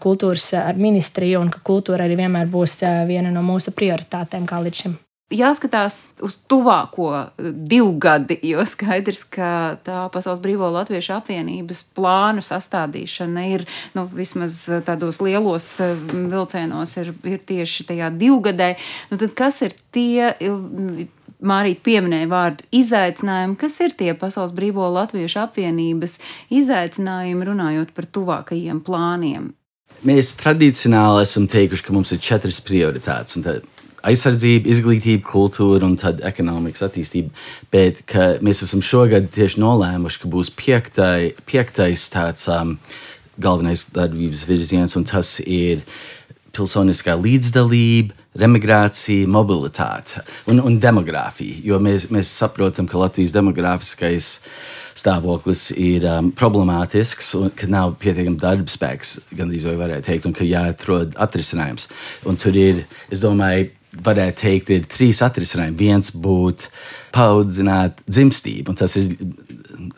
kultūras 0.02 0.52
ar 0.61 0.78
ministriju 0.78 1.42
un 1.42 1.52
ka 1.54 1.64
kultūra 1.66 2.06
arī 2.06 2.20
vienmēr 2.22 2.48
būs 2.52 2.80
viena 3.11 3.34
no 3.34 3.44
mūsu 3.46 3.74
prioritātēm 3.74 4.46
kā 4.48 4.62
līdz 4.62 4.87
šim 4.87 4.98
jāskatās 5.33 5.99
uz 6.25 6.37
tuvāko 6.49 7.11
divu 7.38 7.93
gadu, 8.01 8.37
jo 8.53 8.64
skaidrs, 8.69 9.25
ka 9.29 9.51
tā 9.85 10.07
Pasaules 10.12 10.43
Brīvo 10.45 10.71
Latviešu 10.75 11.17
apvienības 11.19 11.85
plānu 11.97 12.45
sastādīšana 12.45 13.45
ir 13.53 13.67
nu, 13.97 14.09
vismaz 14.14 14.61
tādos 14.87 15.21
lielos 15.25 15.71
vilcienos, 16.09 16.97
ir, 17.03 17.12
ir 17.29 17.45
tieši 17.49 17.88
tajā 17.93 18.11
divgadē. 18.17 18.75
Nu, 19.12 19.21
tad 19.21 19.37
kas 19.38 19.62
ir 19.67 19.77
tie? 19.95 20.35
Mārīt 21.38 21.85
pieminēja 21.87 22.27
vārdu 22.27 22.64
izaicinājumi. 22.75 23.55
Kas 23.61 23.77
ir 23.85 23.93
tie 23.95 24.11
Pasaules 24.19 24.51
Brīvo 24.57 24.88
Latviešu 24.91 25.38
apvienības 25.45 26.17
izaicinājumi, 26.51 27.47
runājot 27.47 27.93
par 27.95 28.09
tuvākajiem 28.11 28.81
plāniem? 28.83 29.53
Mēs 30.09 30.33
tradicionāli 30.41 31.23
esam 31.23 31.47
teikuši, 31.51 31.85
ka 31.87 31.95
mums 31.95 32.11
ir 32.14 32.19
četras 32.23 32.59
prioritātes 32.67 33.38
aizsardzība, 34.09 34.71
izglītība, 34.73 35.25
kultūra 35.29 35.87
un 35.88 35.97
tad 36.01 36.23
ekonomikas 36.27 36.87
attīstība. 36.88 37.33
Bet 37.75 38.03
mēs 38.44 38.64
esam 38.66 38.85
šogad 38.85 39.31
tieši 39.35 39.62
nolēmuši, 39.62 40.23
ka 40.23 40.33
būs 40.33 40.53
piektai, 40.59 41.35
piektais 41.49 42.09
tāds 42.14 42.49
um, 42.53 42.77
galvenais 43.38 43.88
darbības 43.94 44.47
virziens, 44.49 44.97
un 44.99 45.07
tas 45.09 45.38
ir 45.44 45.85
pilsoniskā 46.57 47.14
līdzdalība, 47.18 48.16
remigrācija, 48.38 49.29
mobilitāte 49.31 50.23
un, 50.51 50.61
un 50.64 50.79
demogrāfija. 50.83 51.62
Jo 51.66 51.79
mēs, 51.83 52.09
mēs 52.14 52.31
saprotam, 52.40 52.88
ka 52.88 53.01
Latvijas 53.01 53.35
demogrāfiskais 53.35 54.38
stāvoklis 54.99 55.68
ir 55.79 56.07
um, 56.11 56.31
problemātisks 56.35 57.31
un 57.38 57.53
ka 57.55 57.68
nav 57.71 57.94
pietiekami 58.03 58.40
darbspēks, 58.42 59.14
gandrīz 59.38 59.66
vai 59.68 59.77
varētu 59.79 60.09
teikt, 60.09 60.27
un 60.27 60.35
ka 60.35 60.47
jāatrod 60.47 61.14
atrisinājums. 61.23 61.88
Un 62.29 62.38
tur 62.40 62.59
ir, 62.59 62.85
es 63.12 63.23
domāju, 63.23 63.71
varētu 64.05 64.42
teikt, 64.42 64.70
ir 64.70 64.88
trīs 64.90 65.22
atrisinājumi. 65.24 65.79
Viens 65.79 66.12
būtu 66.12 66.68
paudzināt 67.14 68.03
dzimstību, 68.07 68.72
un 68.72 68.79
tas 68.79 68.96
ir 69.01 69.14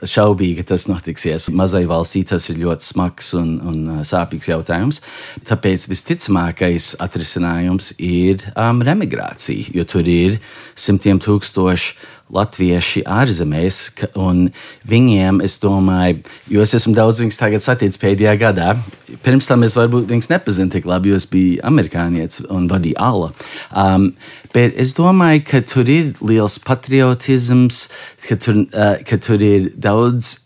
šaubīgi, 0.06 0.60
ka 0.60 0.70
tas 0.72 0.86
notiksies. 0.90 1.48
Mazai 1.56 1.82
valstī 1.90 2.22
tas 2.28 2.46
ir 2.52 2.60
ļoti 2.62 2.86
smags 2.86 3.32
un, 3.38 3.56
un 3.66 3.80
uh, 3.96 4.04
sāpīgs 4.06 4.50
jautājums. 4.52 5.00
Tāpēc 5.48 5.88
visticamākais 5.90 6.92
atrisinājums 7.02 7.92
ir 7.98 8.46
um, 8.54 8.82
remigrācija, 8.86 9.74
jo 9.74 9.86
tur 9.88 10.08
ir 10.08 10.38
simtiem 10.78 11.20
tūkstoši 11.22 11.98
latvieši 12.34 13.02
ārzemēs, 13.08 13.78
un 14.20 14.48
viņiem, 14.88 15.40
es 15.46 15.58
domāju, 15.62 16.20
jo 16.52 16.64
es 16.64 16.74
esmu 16.78 16.94
daudz 16.96 17.22
viņus 17.22 17.40
tagad 17.40 17.64
saticis 17.64 18.00
pēdējā 18.00 18.36
gadā. 18.40 18.74
Pirms 19.24 19.50
tam 19.50 19.66
es 19.66 19.76
varbūt 19.78 20.10
viņus 20.10 20.30
nepazinu 20.32 20.74
tik 20.74 20.86
labi, 20.88 21.12
jo 21.12 21.18
es 21.20 21.26
biju 21.30 21.58
amerikānietis 21.66 22.44
un 22.48 22.68
vadīju 22.70 22.98
ala. 23.00 23.32
Um, 23.70 24.12
bet 24.54 24.78
es 24.80 24.94
domāju, 24.98 25.44
ka 25.50 25.64
tur 25.66 25.90
ir 25.90 26.14
liels 26.22 26.60
patriotisms, 26.62 27.88
ka 28.28 28.38
tur, 28.40 28.64
uh, 28.70 28.96
ka 29.06 29.20
tur 29.22 29.42
ir 29.42 29.72
daudz 29.76 30.36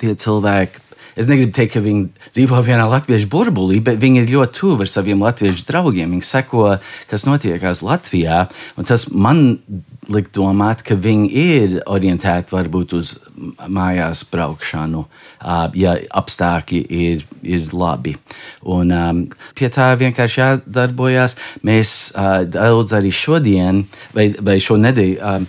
tie 0.00 0.14
cilvēki 0.16 0.89
Es 1.20 1.28
negribu 1.28 1.52
teikt, 1.52 1.74
ka 1.74 1.82
viņi 1.84 2.06
dzīvo 2.32 2.60
vienā 2.64 2.86
latviešu 2.88 3.28
burbulī, 3.28 3.80
bet 3.84 3.98
viņi 4.00 4.22
ir 4.22 4.30
ļoti 4.30 4.56
tuvu 4.56 4.86
ar 4.86 4.90
saviem 4.90 5.20
latviešu 5.20 5.66
draugiem. 5.68 6.14
Viņi 6.16 6.24
seko, 6.24 6.66
kas 7.10 7.26
notiekās 7.28 7.82
Latvijā. 7.84 8.46
Tas 8.88 9.10
man 9.12 9.58
liek 10.10 10.30
domāt, 10.34 10.80
ka 10.86 10.96
viņi 10.96 11.28
ir 11.42 11.74
orientēti 11.84 12.54
varbūt 12.54 12.94
uz 12.96 13.12
mājās 13.68 14.22
braukšanu, 14.30 15.04
ja 15.78 15.96
apstākļi 16.22 16.80
ir, 17.00 17.26
ir 17.44 17.68
labi. 17.76 18.16
Un, 18.64 18.94
pie 19.58 19.70
tā 19.72 19.90
vienkārši 20.00 20.40
jādarbojas. 20.40 21.36
Mēs 21.66 22.14
daudz 22.56 22.96
arī 22.96 23.12
šodien, 23.12 23.84
vai, 24.16 24.30
vai 24.40 24.56
šo 24.62 24.80
nedēļu. 24.80 25.20
Um, 25.20 25.46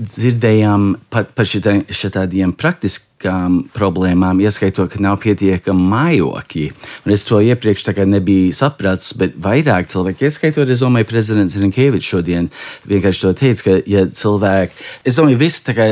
dzirdējām 0.00 0.84
par, 1.12 1.26
par 1.36 1.46
šitādiem 1.46 2.52
praktiskām 2.56 3.58
problēmām, 3.74 4.40
ieskaitot, 4.40 4.88
ka 4.92 5.00
nav 5.02 5.18
pietiekami 5.20 5.86
mājokļi. 5.92 6.66
Un 7.04 7.14
es 7.14 7.26
to 7.28 7.40
iepriekš 7.44 7.84
nebiju 8.08 8.54
sapratis, 8.56 9.12
bet 9.20 9.36
vairāk 9.36 9.90
cilvēki, 9.92 10.28
ieskaitot, 10.30 10.72
es 10.72 10.80
domāju, 10.80 11.10
prezidents 11.10 11.58
Rinkevičs 11.60 12.12
šodien 12.14 12.48
vienkārši 12.88 13.26
to 13.26 13.34
teica, 13.42 13.66
ka, 13.66 13.76
ja 13.90 14.06
cilvēki, 14.08 14.86
es 15.04 15.20
domāju, 15.20 15.40
viss 15.44 15.66
tā 15.66 15.76
kā 15.76 15.88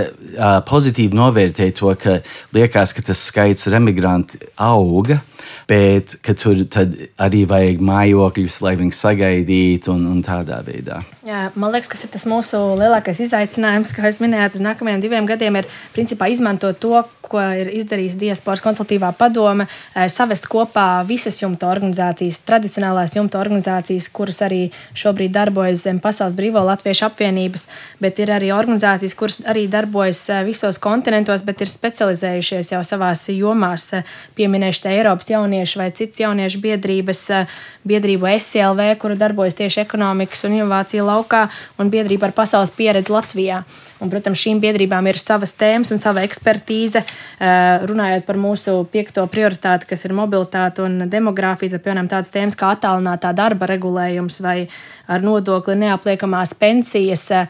pozitīvi 0.69 1.19
novērtē 1.19 1.71
to, 1.77 1.93
ka 2.01 2.21
liekas, 2.57 2.97
ka 2.97 3.05
tas 3.11 3.27
skaits 3.29 3.69
remigranti 3.73 4.41
auga 4.57 5.21
bet 5.69 6.17
tur 6.41 6.63
arī 7.21 7.43
vajag 7.49 7.83
mājokļus, 7.85 8.59
lai 8.65 8.75
viņus 8.81 9.03
sagaidītu 9.05 9.93
un, 9.93 10.07
un 10.09 10.23
tādā 10.25 10.63
veidā. 10.65 11.03
Jā, 11.29 11.49
man 11.61 11.75
liekas, 11.75 11.91
kas 11.93 12.07
ir 12.07 12.13
tas 12.15 12.25
mūsu 12.29 12.57
lielākais 12.81 13.21
izaicinājums, 13.27 13.93
kā 13.93 14.07
jūs 14.09 14.23
minējāt, 14.25 14.57
uz 14.57 14.65
nākamajiem 14.65 15.03
diviem 15.05 15.29
gadiem, 15.29 15.61
ir 15.61 15.69
principā 15.93 16.31
izmantot 16.33 16.81
to, 16.81 17.03
ko 17.29 17.43
ir 17.61 17.69
izdarījis 17.77 18.17
Diasporas 18.17 18.63
konsultatīvā 18.65 19.11
padome, 19.19 19.67
eh, 19.69 20.09
savest 20.09 20.49
kopā 20.49 21.05
visas 21.05 21.37
jumta 21.43 21.69
organizācijas, 21.69 22.41
tradicionālās 22.49 23.17
jumta 23.19 23.41
organizācijas, 23.43 24.09
kuras 24.13 24.41
arī 24.47 24.71
šobrīd 24.97 25.35
darbojas 25.37 25.85
zem 25.85 26.01
Pasaules 26.01 26.37
Brīvo 26.39 26.65
Latviešu 26.65 27.11
apvienības, 27.11 27.67
bet 28.01 28.19
ir 28.19 28.33
arī 28.33 28.49
organizācijas, 28.57 29.17
kuras 29.19 29.41
arī 29.45 29.67
darbojas 29.69 30.23
eh, 30.31 30.45
visos 30.49 30.81
kontinentos, 30.81 31.45
bet 31.45 31.61
ir 31.61 31.69
specializējušies 31.69 32.73
jau 32.73 32.81
savās 32.81 33.29
jomās. 33.29 33.93
Eh, 33.93 34.17
pieminēšu 34.39 34.87
te 34.87 34.97
Eiropas 34.97 35.29
jauniešu 35.59 35.79
vai 35.79 35.91
citas 35.93 36.21
jauniešu 36.23 36.61
biedrības, 36.63 37.23
biedrību 37.89 38.29
SLV, 38.39 38.95
kura 38.99 39.17
darbojas 39.19 39.57
tieši 39.59 39.83
ekonomikas 39.83 40.45
un 40.47 40.55
inovāciju 40.59 41.07
laukā 41.07 41.49
un 41.79 41.91
biedrība 41.91 42.29
ar 42.29 42.37
pasaules 42.37 42.71
pieredzi 42.71 43.13
Latvijā. 43.13 43.65
Un, 43.99 44.11
protams, 44.13 44.39
šīm 44.39 44.61
biedrībām 44.63 45.09
ir 45.11 45.19
savas 45.19 45.57
tēmas 45.59 45.91
un 45.91 45.99
sava 45.99 46.23
ekspertīze. 46.27 47.03
Eh, 47.03 47.87
runājot 47.89 48.27
par 48.29 48.39
mūsu 48.39 48.77
piekto 48.93 49.25
prioritāti, 49.31 49.89
kas 49.91 50.07
ir 50.07 50.15
mobilitāte 50.15 50.85
un 50.85 51.03
demogrāfija, 51.11 51.75
tad, 51.75 51.83
piemēram, 51.83 52.11
tādas 52.11 52.31
tēmas 52.35 52.59
kā 52.59 52.71
attālinātā 52.77 53.35
darba 53.35 53.67
regulējums 53.67 54.39
vai 54.45 54.59
ar 55.09 55.25
nodokli 55.25 55.75
neapliekamās 55.81 56.53
pensijas. 56.55 57.25
Eh, 57.35 57.49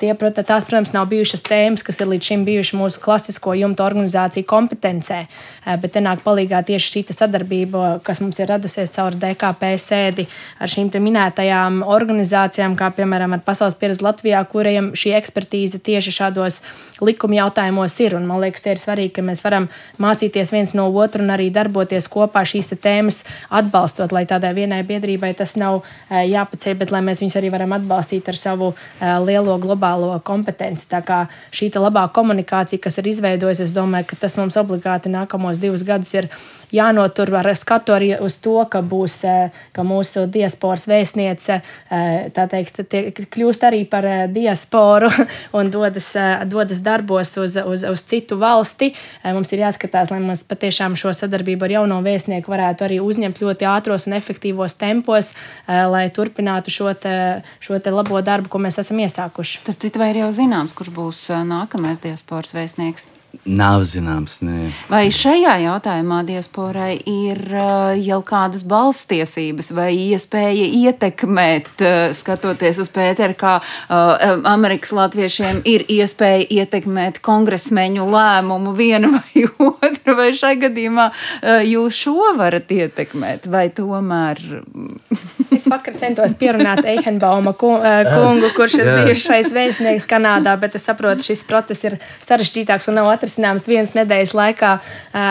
tie, 0.00 0.14
protams, 0.14 0.46
tās, 0.48 0.64
protams, 0.64 0.94
nav 0.96 1.10
bijušas 1.10 1.44
tēmas, 1.44 1.84
kas 1.84 2.00
ir 2.00 2.08
līdz 2.14 2.30
šim 2.30 2.46
bijušas 2.48 2.78
mūsu 2.80 3.02
klasisko 3.04 3.54
jumta 3.58 3.84
organizāciju 3.84 4.46
kompetencē, 4.48 5.20
eh, 5.26 5.76
bet 5.76 5.92
te 5.92 6.00
nāk 6.00 6.24
palīdzīgā 6.24 6.62
tieši 6.70 6.94
šī 6.94 7.04
sadarbība, 7.10 8.02
kas 8.02 8.20
mums 8.20 8.38
ir 8.40 8.48
radusies 8.48 8.94
caur 8.96 9.12
DKP 9.12 9.74
sēdi 9.76 10.26
ar 10.60 10.68
šīm 10.68 10.88
minētajām 10.90 11.82
organizācijām, 11.84 12.76
kā 12.76 12.88
piemēram 12.94 13.34
ar 13.34 13.40
Pasaules 13.44 13.74
pieredzi 13.74 14.00
Latvijā, 14.06 14.40
kuriem 14.48 14.92
šī 14.92 15.12
ekspertīze 15.20 15.80
tieši 15.90 16.14
šādos 16.14 16.62
likuma 17.04 17.40
jautājumos 17.40 17.96
ir. 18.04 18.14
Un, 18.18 18.26
man 18.28 18.42
liekas, 18.44 18.62
tie 18.64 18.74
ir 18.74 18.80
svarīgi, 18.80 19.14
ka 19.18 19.24
mēs 19.24 19.42
varam 19.44 19.68
mācīties 20.02 20.52
viens 20.54 20.74
no 20.76 20.86
otra 21.02 21.22
un 21.24 21.32
arī 21.34 21.48
darboties 21.54 22.08
kopā 22.12 22.44
šīs 22.48 22.70
tēmas 22.80 23.22
atbalstot, 23.48 24.12
lai 24.14 24.26
tādai 24.28 24.52
vienai 24.56 24.82
biedrībai 24.86 25.32
tas 25.38 25.56
nav 25.60 25.80
eh, 25.82 26.26
jāpaceļ, 26.30 26.76
bet 26.80 26.94
lai 26.94 27.02
mēs 27.06 27.24
viņus 27.24 27.38
arī 27.40 27.52
varam 27.52 27.74
atbalstīt 27.76 28.30
ar 28.30 28.38
savu 28.38 28.72
eh, 28.74 29.16
lielo 29.24 29.56
globālo 29.62 30.12
kompetenci. 30.24 30.88
Tā 30.90 31.02
kā 31.06 31.24
šī 31.54 31.72
labā 31.80 32.06
komunikācija, 32.14 32.82
kas 32.82 33.00
ir 33.00 33.10
izveidojusies, 33.12 33.70
es 33.70 33.76
domāju, 33.76 34.10
ka 34.10 34.22
tas 34.24 34.36
mums 34.40 34.58
obligāti 34.60 35.12
nākamos 35.12 35.60
divus 35.62 35.84
gadus 35.86 36.12
ir 36.16 36.30
jānotur 36.74 37.32
ar 37.40 37.48
skatu 37.58 37.94
arī 37.96 38.12
uz 38.22 38.36
to, 38.42 38.58
ka 38.70 38.82
būs 38.82 39.20
eh, 39.26 39.56
ka 39.76 39.84
mūsu 39.86 40.26
diasporas 40.30 40.86
vēstniece 40.90 41.60
teikt, 42.36 43.24
kļūst 43.32 43.64
arī 43.66 43.84
par 43.90 44.06
diasporu 44.32 45.10
un 45.58 45.70
dodas, 45.80 46.08
dodas 46.50 46.82
darbos 46.84 47.34
uz, 47.40 47.56
uz, 47.56 47.84
uz 47.84 48.04
citu 48.06 48.38
valsti. 48.40 48.92
Mums 49.24 49.52
ir 49.54 49.64
jāskatās, 49.64 50.12
lai 50.12 50.20
mēs 50.24 50.44
patiešām 50.48 50.96
šo 51.00 51.14
sadarbību 51.16 51.66
ar 51.66 51.76
jauno 51.78 52.00
vēstnieku 52.04 52.52
varētu 52.52 52.86
arī 52.86 53.00
uzņemt 53.04 53.40
ļoti 53.42 53.68
ātros 53.70 54.08
un 54.08 54.18
efektīvos 54.18 54.76
tempos, 54.80 55.32
lai 55.68 56.06
turpinātu 56.14 56.74
šo, 56.74 56.92
te, 56.98 57.14
šo 57.64 57.80
te 57.80 57.94
labo 57.94 58.20
darbu, 58.24 58.50
ko 58.52 58.62
mēs 58.62 58.80
esam 58.82 59.00
iesākuši. 59.04 59.64
Starp 59.64 59.80
citu, 59.86 60.02
vai 60.02 60.12
ir 60.14 60.24
jau 60.24 60.34
zināms, 60.42 60.76
kurš 60.76 60.92
būs 60.96 61.24
nākamais 61.48 62.02
diasporas 62.04 62.54
vēstnieks? 62.56 63.19
Nav 63.46 63.84
zināms, 63.88 64.40
nē. 64.44 64.68
Vai 64.90 65.06
šajā 65.14 65.54
jautājumā 65.62 66.20
diasporai 66.28 66.96
ir 67.08 67.38
uh, 67.54 67.92
jau 67.96 68.18
kādas 68.26 68.64
balstiesības 68.68 69.70
vai 69.76 69.88
iespēja 70.10 70.66
ietekmēt, 70.66 71.70
uh, 71.80 72.10
skatoties 72.16 72.82
uz 72.82 72.90
Pēteru, 72.92 73.36
kā 73.38 73.54
uh, 73.62 74.42
Amerikas 74.50 74.92
latviešiem 74.96 75.62
ir 75.64 75.86
iespēja 75.88 76.48
ietekmēt 76.60 77.22
kongresmeņu 77.24 78.08
lēmumu 78.10 78.74
vienu 78.76 79.12
vai 79.16 79.46
otru, 79.46 80.16
vai 80.18 80.30
šai 80.36 80.56
gadījumā 80.66 81.08
jūs 81.70 82.02
šo 82.02 82.32
varat 82.36 82.70
ietekmēt, 82.74 83.46
vai 83.50 83.68
tomēr? 83.74 84.42
es 85.56 85.68
vakar 85.70 85.96
centos 86.00 86.34
pierunāt 86.40 86.84
Eihenbauma 86.88 87.54
kungu, 87.58 88.52
kurš 88.56 88.78
ir 88.80 88.92
bijušais 89.00 89.52
vēstnieks 89.54 90.06
Kanādā, 90.10 90.54
bet 90.60 90.76
es 90.78 90.86
saprotu, 90.88 91.30
šis 91.30 91.44
process 91.48 91.88
ir 91.88 91.98
sarežģītāks 92.26 92.90
un 92.90 93.00
nav 93.00 93.10
atrisināms 93.20 93.66
vienas 93.68 93.92
nedēļas 93.98 94.32
laikā, 94.36 94.72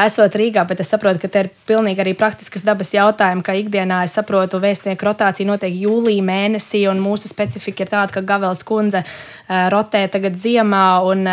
esot 0.06 0.38
Rīgā, 0.38 0.64
bet 0.70 0.84
es 0.84 0.92
saprotu, 0.94 1.24
ka 1.24 1.32
te 1.34 1.44
ir 1.46 1.52
pilnīgi 1.68 2.04
arī 2.04 2.14
praktiskas 2.18 2.66
dabas 2.68 2.94
jautājumi, 2.94 3.44
ka 3.46 3.58
ikdienā 3.58 4.04
es 4.06 4.14
saprotu, 4.18 4.62
vēstnieku 4.62 5.10
rotācija 5.10 5.50
notiek 5.50 5.74
jūlijā 5.74 6.24
mēnesī, 6.26 6.86
un 6.92 7.02
mūsu 7.04 7.32
specifika 7.32 7.86
ir 7.86 7.94
tāda, 7.94 8.14
ka 8.14 8.26
Gavels 8.26 8.62
kundze 8.68 9.04
rotē 9.50 10.06
tagad 10.14 10.38
ziemā, 10.38 11.02
un 11.10 11.26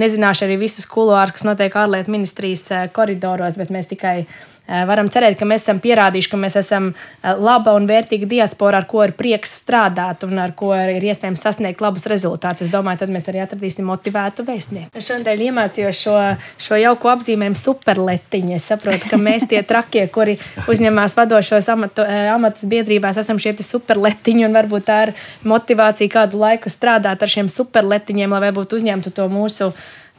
nezināšu 0.00 0.48
arī 0.48 0.58
visus 0.64 0.88
kuluārus, 0.88 1.36
kas 1.36 1.44
notiek 1.46 1.76
ārlietu 1.76 2.14
ministrijas 2.14 2.70
koridoros, 2.96 3.60
bet 3.60 3.74
mēs 3.74 3.92
tikai 3.92 4.22
varam 4.68 5.08
cerēt, 5.08 5.38
ka 5.40 5.46
mēs 5.48 5.64
esam 5.64 5.80
pierādījuši, 5.80 6.30
ka 6.32 6.38
mēs 6.40 6.58
esam 6.60 6.90
eh, 6.92 7.32
laba 7.34 7.72
un 7.78 7.86
vērtīga 7.88 8.28
diaspora, 8.28 8.82
ar 8.82 8.88
ko 8.90 9.02
ir 9.06 9.14
prieks 9.16 9.54
strādāt 9.62 10.26
un 10.26 10.38
ar 10.42 10.52
ko 10.58 10.74
ir 10.76 11.04
iespējams 11.08 11.44
sasniegt 11.44 11.80
labus 11.84 12.04
rezultātus. 12.10 12.66
Es 12.68 12.72
domāju, 12.74 13.02
tad 13.02 13.12
mēs 13.14 13.28
arī 13.32 13.40
atradīsim 13.44 13.88
motivētu 13.88 14.44
vēstnieku. 14.48 15.04
Šodien 15.04 15.44
iemācījos 15.48 16.02
šo, 16.04 16.16
šo 16.68 16.80
jauku 16.80 17.12
apzīmējumu 17.14 17.58
superletiņu. 17.58 18.56
Es 18.58 18.68
saprotu, 18.72 19.08
ka 19.10 19.20
mēs 19.20 19.48
tie 19.48 19.62
trakie, 19.66 20.04
kuri 20.12 20.36
uzņemās 20.68 21.16
vadošos 21.18 21.70
amatu, 21.72 22.04
eh, 22.04 22.28
amatus 22.34 22.68
biedrībās, 22.68 23.20
esam 23.24 23.40
šie 23.40 23.56
superletiņi 23.58 24.44
un 24.46 24.58
varbūt 24.58 24.84
tā 24.88 24.98
ir 25.06 25.14
motivācija 25.48 26.12
kādu 26.12 26.42
laiku 26.42 26.70
strādāt 26.72 27.24
ar 27.24 27.32
šiem 27.32 27.48
superletiņiem, 27.52 28.36
lai 28.36 28.44
varbūt 28.50 28.76
uzņemtu 28.76 29.14
to 29.16 29.26
mūsu 29.32 29.72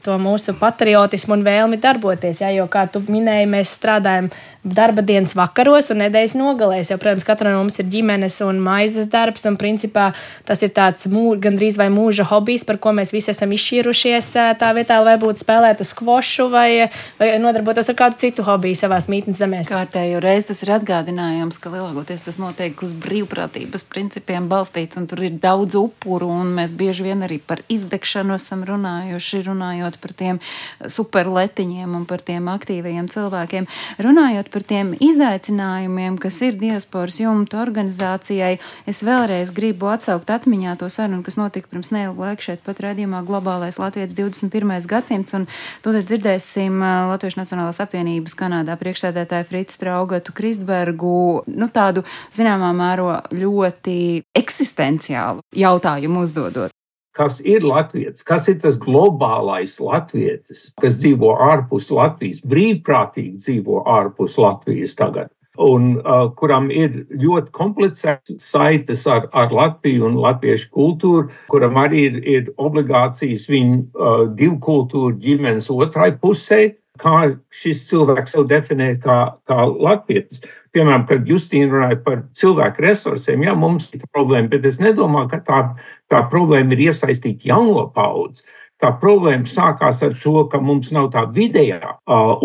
to 0.03 0.17
mūsu 0.21 0.55
patriotismu 0.59 1.37
un 1.37 1.45
vēlmi 1.47 1.79
darboties. 1.81 2.43
Ja, 2.43 2.53
jo, 2.55 2.67
kā 2.71 2.85
tu 2.91 3.01
minēji, 3.07 3.49
mēs 3.51 3.75
strādājam 3.79 4.29
darba 4.63 5.01
dienas 5.01 5.31
vakaros 5.39 5.87
un 5.93 6.01
nedēļas 6.03 6.35
nogalēs. 6.35 6.89
Jo, 6.91 6.97
protams, 6.99 7.23
katram 7.27 7.55
no 7.55 7.61
mums 7.61 7.79
ir 7.79 7.87
ģimenes 7.91 8.41
un 8.43 8.59
maizes 8.63 9.07
darbs, 9.11 9.45
un 9.47 9.55
principā 9.59 10.09
tas 10.47 10.59
ir 10.65 10.73
tāds 10.75 11.07
mū, 11.11 11.31
gandrīz 11.39 11.77
vai 11.79 11.87
mūža 11.93 12.25
hobijs, 12.27 12.65
par 12.67 12.79
ko 12.83 12.91
mēs 12.97 13.13
visi 13.15 13.31
esam 13.31 13.53
izšķīrušies 13.55 14.33
tā 14.59 14.71
vietā, 14.75 14.99
lai 15.03 15.15
būtu 15.21 15.45
spēlēt 15.45 15.83
uz 15.83 15.93
skvošu 15.93 16.49
vai, 16.51 16.89
vai 17.21 17.31
nodarbotos 17.39 17.87
ar 17.91 17.97
kādu 18.01 18.19
citu 18.19 18.43
hobiju 18.47 18.75
savā 18.75 18.99
mītnes 19.09 19.39
zemēs. 19.39 19.71
Kārtējo 19.71 20.19
reizi 20.23 20.51
tas 20.51 20.63
ir 20.65 20.73
atgādinājums, 20.75 21.61
ka 21.61 21.71
lielākoties 21.71 22.27
tas 22.27 22.41
notiek 22.41 22.83
uz 22.83 22.91
brīvprātības 22.99 23.87
principiem 23.87 24.51
balstīts, 24.51 24.99
un 24.99 25.07
tur 25.07 25.23
ir 25.23 25.39
daudz 25.39 25.79
upuru, 25.79 26.27
un 26.43 26.51
mēs 26.59 26.75
bieži 26.75 27.07
vien 27.07 27.23
arī 27.25 27.39
par 27.39 27.63
izdegšanu 27.71 28.35
esam 28.35 28.67
runājuši, 28.67 29.45
runājot 29.47 29.88
par 29.97 30.13
tiem 30.13 30.39
superletiņiem 30.85 31.97
un 31.97 32.05
par 32.05 32.21
tiem 32.21 32.51
aktīvajiem 32.53 33.09
cilvēkiem. 33.09 33.69
Runājot 33.97 34.19
runājot 34.19 34.49
par 34.51 34.63
tiem 34.63 34.93
izaicinājumiem, 34.99 36.17
kas 36.19 36.41
ir 36.41 36.57
diasporas 36.59 37.19
jumta 37.19 37.61
organizācijai, 37.61 38.59
es 38.87 39.01
vēlreiz 39.03 39.51
gribu 39.55 39.89
atsaukt 39.89 40.29
atmiņā 40.29 40.77
to 40.79 40.89
sarunu, 40.89 41.23
kas 41.23 41.37
notika 41.37 41.67
pirms 41.71 41.91
neilga 41.91 42.29
laika 42.29 42.41
šeit 42.41 42.63
pat 42.63 42.79
redzījumā 42.79 43.23
Globālais 43.27 43.79
Latvijas 43.79 44.13
21. 44.13 44.87
gadsimts, 44.87 45.33
un 45.33 45.47
tūlīt 45.83 46.07
dzirdēsim 46.09 46.81
Latviešu 47.11 47.41
Nacionālās 47.41 47.81
apvienības 47.83 48.35
Kanādā 48.39 48.77
priekšsēdētāju 48.79 49.49
Frits 49.49 49.79
Traugatu 49.79 50.33
Kristbergu, 50.33 51.43
nu 51.47 51.69
tādu 51.69 52.05
zināmā 52.35 52.73
mēro 52.75 53.21
ļoti 53.31 54.25
eksistenciālu 54.35 55.45
jautājumu 55.55 56.27
uzdodot 56.27 56.78
kas 57.19 57.41
ir 57.43 57.65
latviečs, 57.67 58.23
kas 58.27 58.47
ir 58.51 58.61
tas 58.63 58.77
globālais 58.79 59.75
latvietis, 59.83 60.69
kas 60.79 60.95
dzīvo 61.01 61.33
ārpus 61.49 61.91
Latvijas, 61.91 62.39
brīvprātīgi 62.47 63.43
dzīvo 63.43 63.83
ārpus 63.99 64.39
Latvijas 64.39 64.95
tagad. 64.99 65.33
Un 65.59 65.97
uh, 65.97 66.29
kuram 66.39 66.69
ir 66.71 67.01
ļoti 67.19 67.51
komplicēts 67.51 68.37
saites 68.47 69.03
ar, 69.11 69.25
ar 69.35 69.51
Latviju 69.51 70.05
un 70.07 70.15
latviešu 70.23 70.69
kultūru, 70.71 71.25
kuram 71.51 71.75
arī 71.81 72.05
ir, 72.07 72.19
ir 72.23 72.51
obligācijas 72.55 73.49
viņu 73.51 73.81
uh, 73.81 74.21
divu 74.39 74.55
kultūru 74.63 75.17
ģimenes 75.19 75.67
otrai 75.73 76.13
pusē, 76.21 76.61
kā 76.99 77.33
šis 77.55 77.83
cilvēks 77.89 78.35
sev 78.35 78.47
definē 78.47 78.93
kā, 79.03 79.19
kā 79.49 79.67
latvietis. 79.67 80.39
Piemēram, 80.75 81.07
kad 81.09 81.27
Justīna 81.27 81.71
runāja 81.73 81.99
par 82.05 82.19
cilvēku 82.37 82.83
resursiem, 82.85 83.43
jā, 83.43 83.55
mums 83.57 83.87
ir 83.95 84.03
problēma, 84.13 84.51
bet 84.51 84.67
es 84.69 84.79
nedomāju, 84.83 85.31
ka 85.31 85.39
tā 85.47 85.61
Tā 86.09 86.23
problēma 86.31 86.73
ir 86.75 86.89
iesaistīt 86.89 87.45
jauno 87.45 87.87
paudzi. 87.93 88.41
Tā 88.79 88.93
problēma 89.01 89.49
sākās 89.49 90.01
ar 90.05 90.15
to, 90.21 90.45
ka 90.51 90.61
mums 90.63 90.93
nav 90.95 91.11
tā 91.13 91.25
vidējā, 91.35 91.97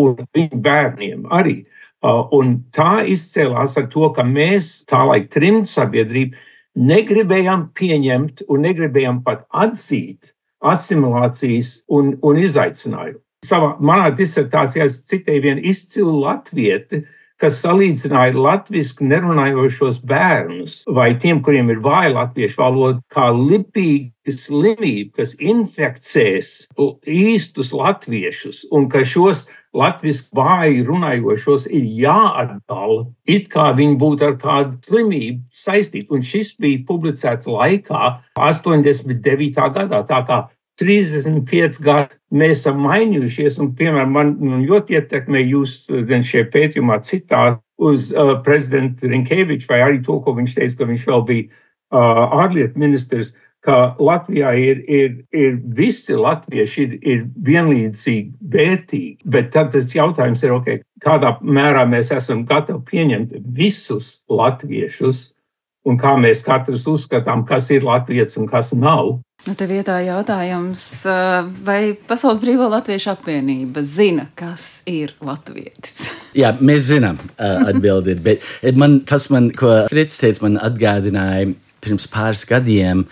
un 0.03 0.17
viņu 0.35 0.59
bērniem 0.65 1.23
arī. 1.33 1.61
Un 2.05 2.57
tā 2.75 3.05
izcēlās 3.09 3.77
ar 3.79 3.87
to, 3.93 4.09
ka 4.13 4.25
mēs, 4.27 4.83
tā 4.91 4.99
laika 5.07 5.31
trimta 5.37 5.71
sabiedrība, 5.71 6.37
negribējām 6.75 7.69
pieņemt 7.79 8.43
un 8.51 8.65
negribējām 8.67 9.21
pat 9.25 9.45
atzīt 9.55 10.33
asimilācijas 10.65 11.79
un, 11.87 12.15
un 12.21 12.41
izaicinājumu. 12.43 13.21
Savā 13.45 13.75
manā 13.79 14.09
disertācijā 14.17 14.89
es 14.89 14.99
citēju 15.09 15.43
vienu 15.43 15.63
izcilu 15.71 16.17
latvieti, 16.23 17.03
kas 17.41 17.59
salīdzināja 17.63 18.35
latviešu 18.39 19.05
nerunājošos 19.09 19.99
bērnus 20.07 20.81
vai 20.97 21.11
tiem, 21.19 21.41
kuriem 21.43 21.71
ir 21.73 21.81
vāja 21.83 22.13
latviešu 22.15 22.61
valoda, 22.61 23.01
kā 23.11 23.27
lipīga 23.35 24.35
slimība, 24.39 25.11
kas 25.19 25.35
infekcēs 25.37 26.55
īstus 27.11 27.73
latviešus, 27.75 28.63
un 28.71 28.87
ka 28.89 29.03
šos 29.05 29.45
latviešu 29.75 30.23
vāji 30.39 30.85
runājošos 30.87 31.67
ir 31.67 31.85
jāatdala, 32.05 33.03
it 33.27 33.49
kā 33.53 33.71
viņi 33.77 33.99
būtu 34.01 34.29
ar 34.29 34.37
kādu 34.41 34.79
slimību 34.87 35.43
saistīti. 35.65 36.07
Un 36.15 36.23
šis 36.23 36.55
bija 36.61 36.85
publicēts 36.87 37.49
laikā, 37.49 38.15
89. 38.39 39.71
gadā. 39.75 40.01
Tā 40.07 40.21
kā 40.27 40.45
35 40.81 41.79
gadi 41.83 42.17
mēs 42.35 42.59
esam 42.61 42.81
mainījušies, 42.83 43.59
un, 43.63 43.71
piemēram, 43.77 44.11
man, 44.11 44.33
man 44.41 44.65
ļoti 44.67 44.97
ietekmē 44.99 45.43
jūs 45.45 45.85
šajā 45.87 46.49
pētījumā 46.51 46.99
citāti 47.07 47.61
uz 47.85 48.11
uh, 48.11 48.37
prezidentu 48.43 49.07
Rinkēviču, 49.11 49.69
vai 49.71 49.81
arī 49.85 50.01
to, 50.03 50.19
ko 50.23 50.35
viņš 50.35 50.55
teica, 50.57 50.77
ka 50.81 50.89
viņš 50.91 51.07
vēl 51.09 51.25
bija 51.29 51.47
uh, 51.47 52.39
ārlietu 52.43 52.79
ministrs, 52.79 53.33
ka 53.65 53.95
Latvijā 53.99 54.51
ir, 54.61 54.81
ir, 54.85 55.13
ir 55.33 55.55
visi 55.77 56.13
latvieši 56.13 56.83
ir, 56.83 56.97
ir 57.01 57.23
vienlīdzīgi 57.47 58.51
vērtīgi, 58.53 59.25
bet 59.33 59.49
tad 59.55 59.71
tas 59.73 59.95
jautājums 59.95 60.43
ir, 60.45 60.53
okay, 60.53 60.81
kādā 61.03 61.33
mērā 61.41 61.87
mēs 61.89 62.11
esam 62.13 62.45
gatavi 62.45 62.83
pieņemt 62.91 63.33
visus 63.57 64.19
latviešus, 64.29 65.31
un 65.89 65.97
kā 66.01 66.13
mēs 66.21 66.43
katrs 66.45 66.85
uzskatām, 66.89 67.45
kas 67.49 67.71
ir 67.73 67.85
latviečs 67.85 68.37
un 68.41 68.49
kas 68.49 68.71
nav. 68.73 69.17
Nu, 69.45 69.53
te 69.53 69.67
vietā 69.69 69.99
jautājums, 70.01 70.81
vai 71.67 71.79
Pasaules 72.07 72.39
Brīvā 72.41 72.65
Latviešu 72.71 73.11
apvienība 73.11 73.83
zina, 73.85 74.29
kas 74.33 74.79
ir 74.89 75.13
latvietis? 75.21 76.07
Jā, 76.41 76.55
mēs 76.57 76.87
zinām, 76.87 77.19
atbildi 77.37 78.15
ir. 78.15 78.23
Bet 78.25 78.79
man, 78.79 79.01
tas, 79.05 79.27
man, 79.33 79.51
ko 79.53 79.83
Frits 79.91 80.17
teica, 80.23 80.47
man 80.47 80.57
atgādināja 80.65 81.51
pirms 81.85 82.09
pāris 82.09 82.45
gadiem. 82.49 83.05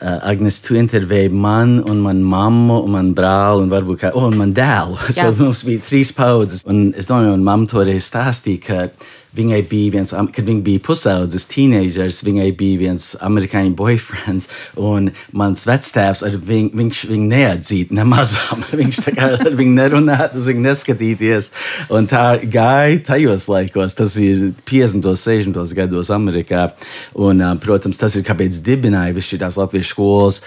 Agnēs, 0.00 0.62
tu 0.64 0.76
intervēji 0.76 1.30
man, 1.32 1.78
un 1.88 2.00
manu 2.04 2.24
mammu, 2.30 2.80
un 2.86 2.96
manu 2.96 3.12
brāli, 3.16 3.66
un 3.66 3.70
varbūt 3.72 4.00
kā, 4.00 4.14
oh, 4.16 4.30
un 4.30 4.40
man 4.40 4.56
dēlu. 4.56 4.96
so 5.18 5.28
mums 5.36 5.64
bija 5.66 5.84
trīs 5.84 6.14
paudzes. 6.16 6.64
Un 6.68 6.90
es 6.96 7.08
domāju, 7.10 7.36
un 7.36 7.44
mamma 7.44 7.68
toreiz 7.68 8.08
stāstīja, 8.08 8.64
ka 8.64 9.12
Viņai 9.36 9.60
bija 9.68 9.94
viens, 9.98 10.14
kad 10.14 10.48
viņa 10.48 10.62
bija 10.64 10.82
pusaudzis, 10.86 11.46
teenagers, 11.50 12.22
viņai 12.26 12.50
bija 12.56 12.80
viens 12.86 13.08
amerikāņu 13.24 13.74
boyfriends, 13.76 14.48
un 14.80 15.10
mans 15.36 15.66
vectēvs 15.68 16.22
ar 16.26 16.38
viņu, 16.50 16.72
viņš 16.80 17.02
viņu 17.10 17.30
neatzītu 17.32 17.96
nemazām. 17.96 18.64
viņš 18.80 19.02
tā 19.06 19.16
kā 19.16 19.30
ar 19.36 19.56
viņu 19.58 19.76
nerunātu, 19.76 20.40
uz 20.40 20.50
viņu 20.50 20.64
neskatīties. 20.68 21.50
Un 21.92 22.08
tā 22.10 22.24
gāja 22.42 23.02
tajos 23.12 23.48
laikos, 23.52 23.96
tas 23.98 24.16
ir 24.20 24.52
50. 24.68 25.04
un 25.04 25.20
60. 25.20 25.76
gados 25.76 26.12
Amerikā. 26.14 26.70
Un, 27.16 27.42
protams, 27.62 28.00
tas 28.00 28.16
ir 28.16 28.24
kāpēc 28.26 28.62
dibināja 28.64 29.16
visu 29.16 29.34
šīs 29.34 29.60
latviešu 29.60 29.92
skolas 29.92 30.42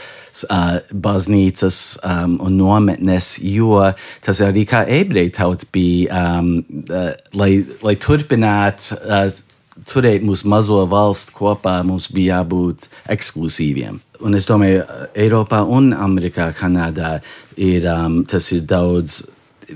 uh, 0.49 0.79
baznīcas 0.93 1.99
um, 2.03 2.37
un 2.45 2.57
nometnes, 2.59 3.35
jo 3.43 3.81
tas 4.25 4.41
arī 4.45 4.65
kā 4.69 4.85
ebreju 4.99 5.35
tauta 5.35 5.69
bija, 5.73 6.23
um, 6.39 6.59
uh, 6.87 7.13
lai, 7.33 7.53
lai 7.85 7.95
turpinātu. 7.99 8.99
Uh, 9.03 9.45
turēt 9.87 10.25
mūsu 10.27 10.49
mazo 10.51 10.81
valstu 10.91 11.31
kopā, 11.37 11.79
mums 11.87 12.09
bija 12.11 12.41
jābūt 12.41 12.89
ekskluzīviem. 13.15 14.01
Un 14.27 14.35
es 14.35 14.47
domāju, 14.49 14.83
Eiropā 15.15 15.61
un 15.63 15.93
Amerikā, 15.95 16.49
Kanādā 16.57 17.19
ir, 17.55 17.87
um, 17.87 18.21
tas 18.27 18.51
ir 18.51 18.65
daudz 18.67 19.21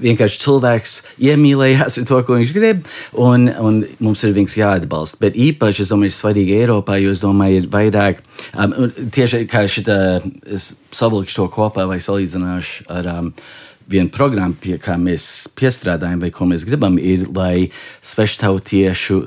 vienkārši 0.01 0.39
cilvēks 0.43 0.95
iemīlējās 1.29 1.99
ar 2.01 2.07
to, 2.09 2.21
ko 2.25 2.37
viņš 2.39 2.53
grib, 2.55 2.87
un, 3.19 3.49
un 3.61 3.81
mums 4.03 4.23
ir 4.25 4.35
viņas 4.37 4.57
jāatbalsta. 4.59 5.19
Bet 5.23 5.39
īpaši, 5.39 5.85
es 5.85 5.93
domāju, 5.93 6.13
ir 6.13 6.17
svarīgi 6.17 6.57
Eiropā, 6.61 6.99
jo 7.01 7.13
es 7.13 7.21
domāju, 7.23 7.61
ir 7.61 7.69
vairāk, 7.73 8.23
um, 8.53 8.77
tieši 9.13 9.43
kā 9.51 9.65
šitā, 9.69 9.99
es 10.45 10.73
savilkšu 10.95 11.41
to 11.41 11.49
kopā 11.53 11.87
vai 11.89 12.01
salīdzināšu 12.03 12.89
ar. 12.93 13.13
Um, 13.17 13.35
Viena 13.83 14.07
programma, 14.07 14.55
pie 14.55 14.77
kā 14.79 14.93
mēs 14.95 15.49
piestrādājam, 15.59 16.21
vai 16.23 16.29
ko 16.31 16.45
mēs 16.47 16.63
gribam, 16.63 16.95
ir, 16.95 17.25
lai 17.35 17.65
sveštautiešu 17.99 19.17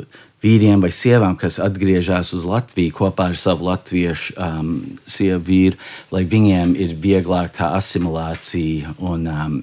vīriem 0.46 0.82
vai 0.84 0.92
sievām, 0.94 1.36
kas 1.38 1.58
atgriežas 1.62 2.32
uz 2.36 2.46
Latviju 2.48 2.94
kopā 2.96 3.30
ar 3.32 3.40
savu 3.40 3.68
latviešu 3.70 4.36
um, 4.36 4.74
sievu 5.08 5.42
vīru, 5.48 5.80
lai 6.14 6.24
viņiem 6.28 6.74
ir 6.78 6.94
vieglāk 7.02 7.54
tā 7.56 7.72
asimilācija 7.78 8.96
un 8.96 9.26
um, 9.32 9.56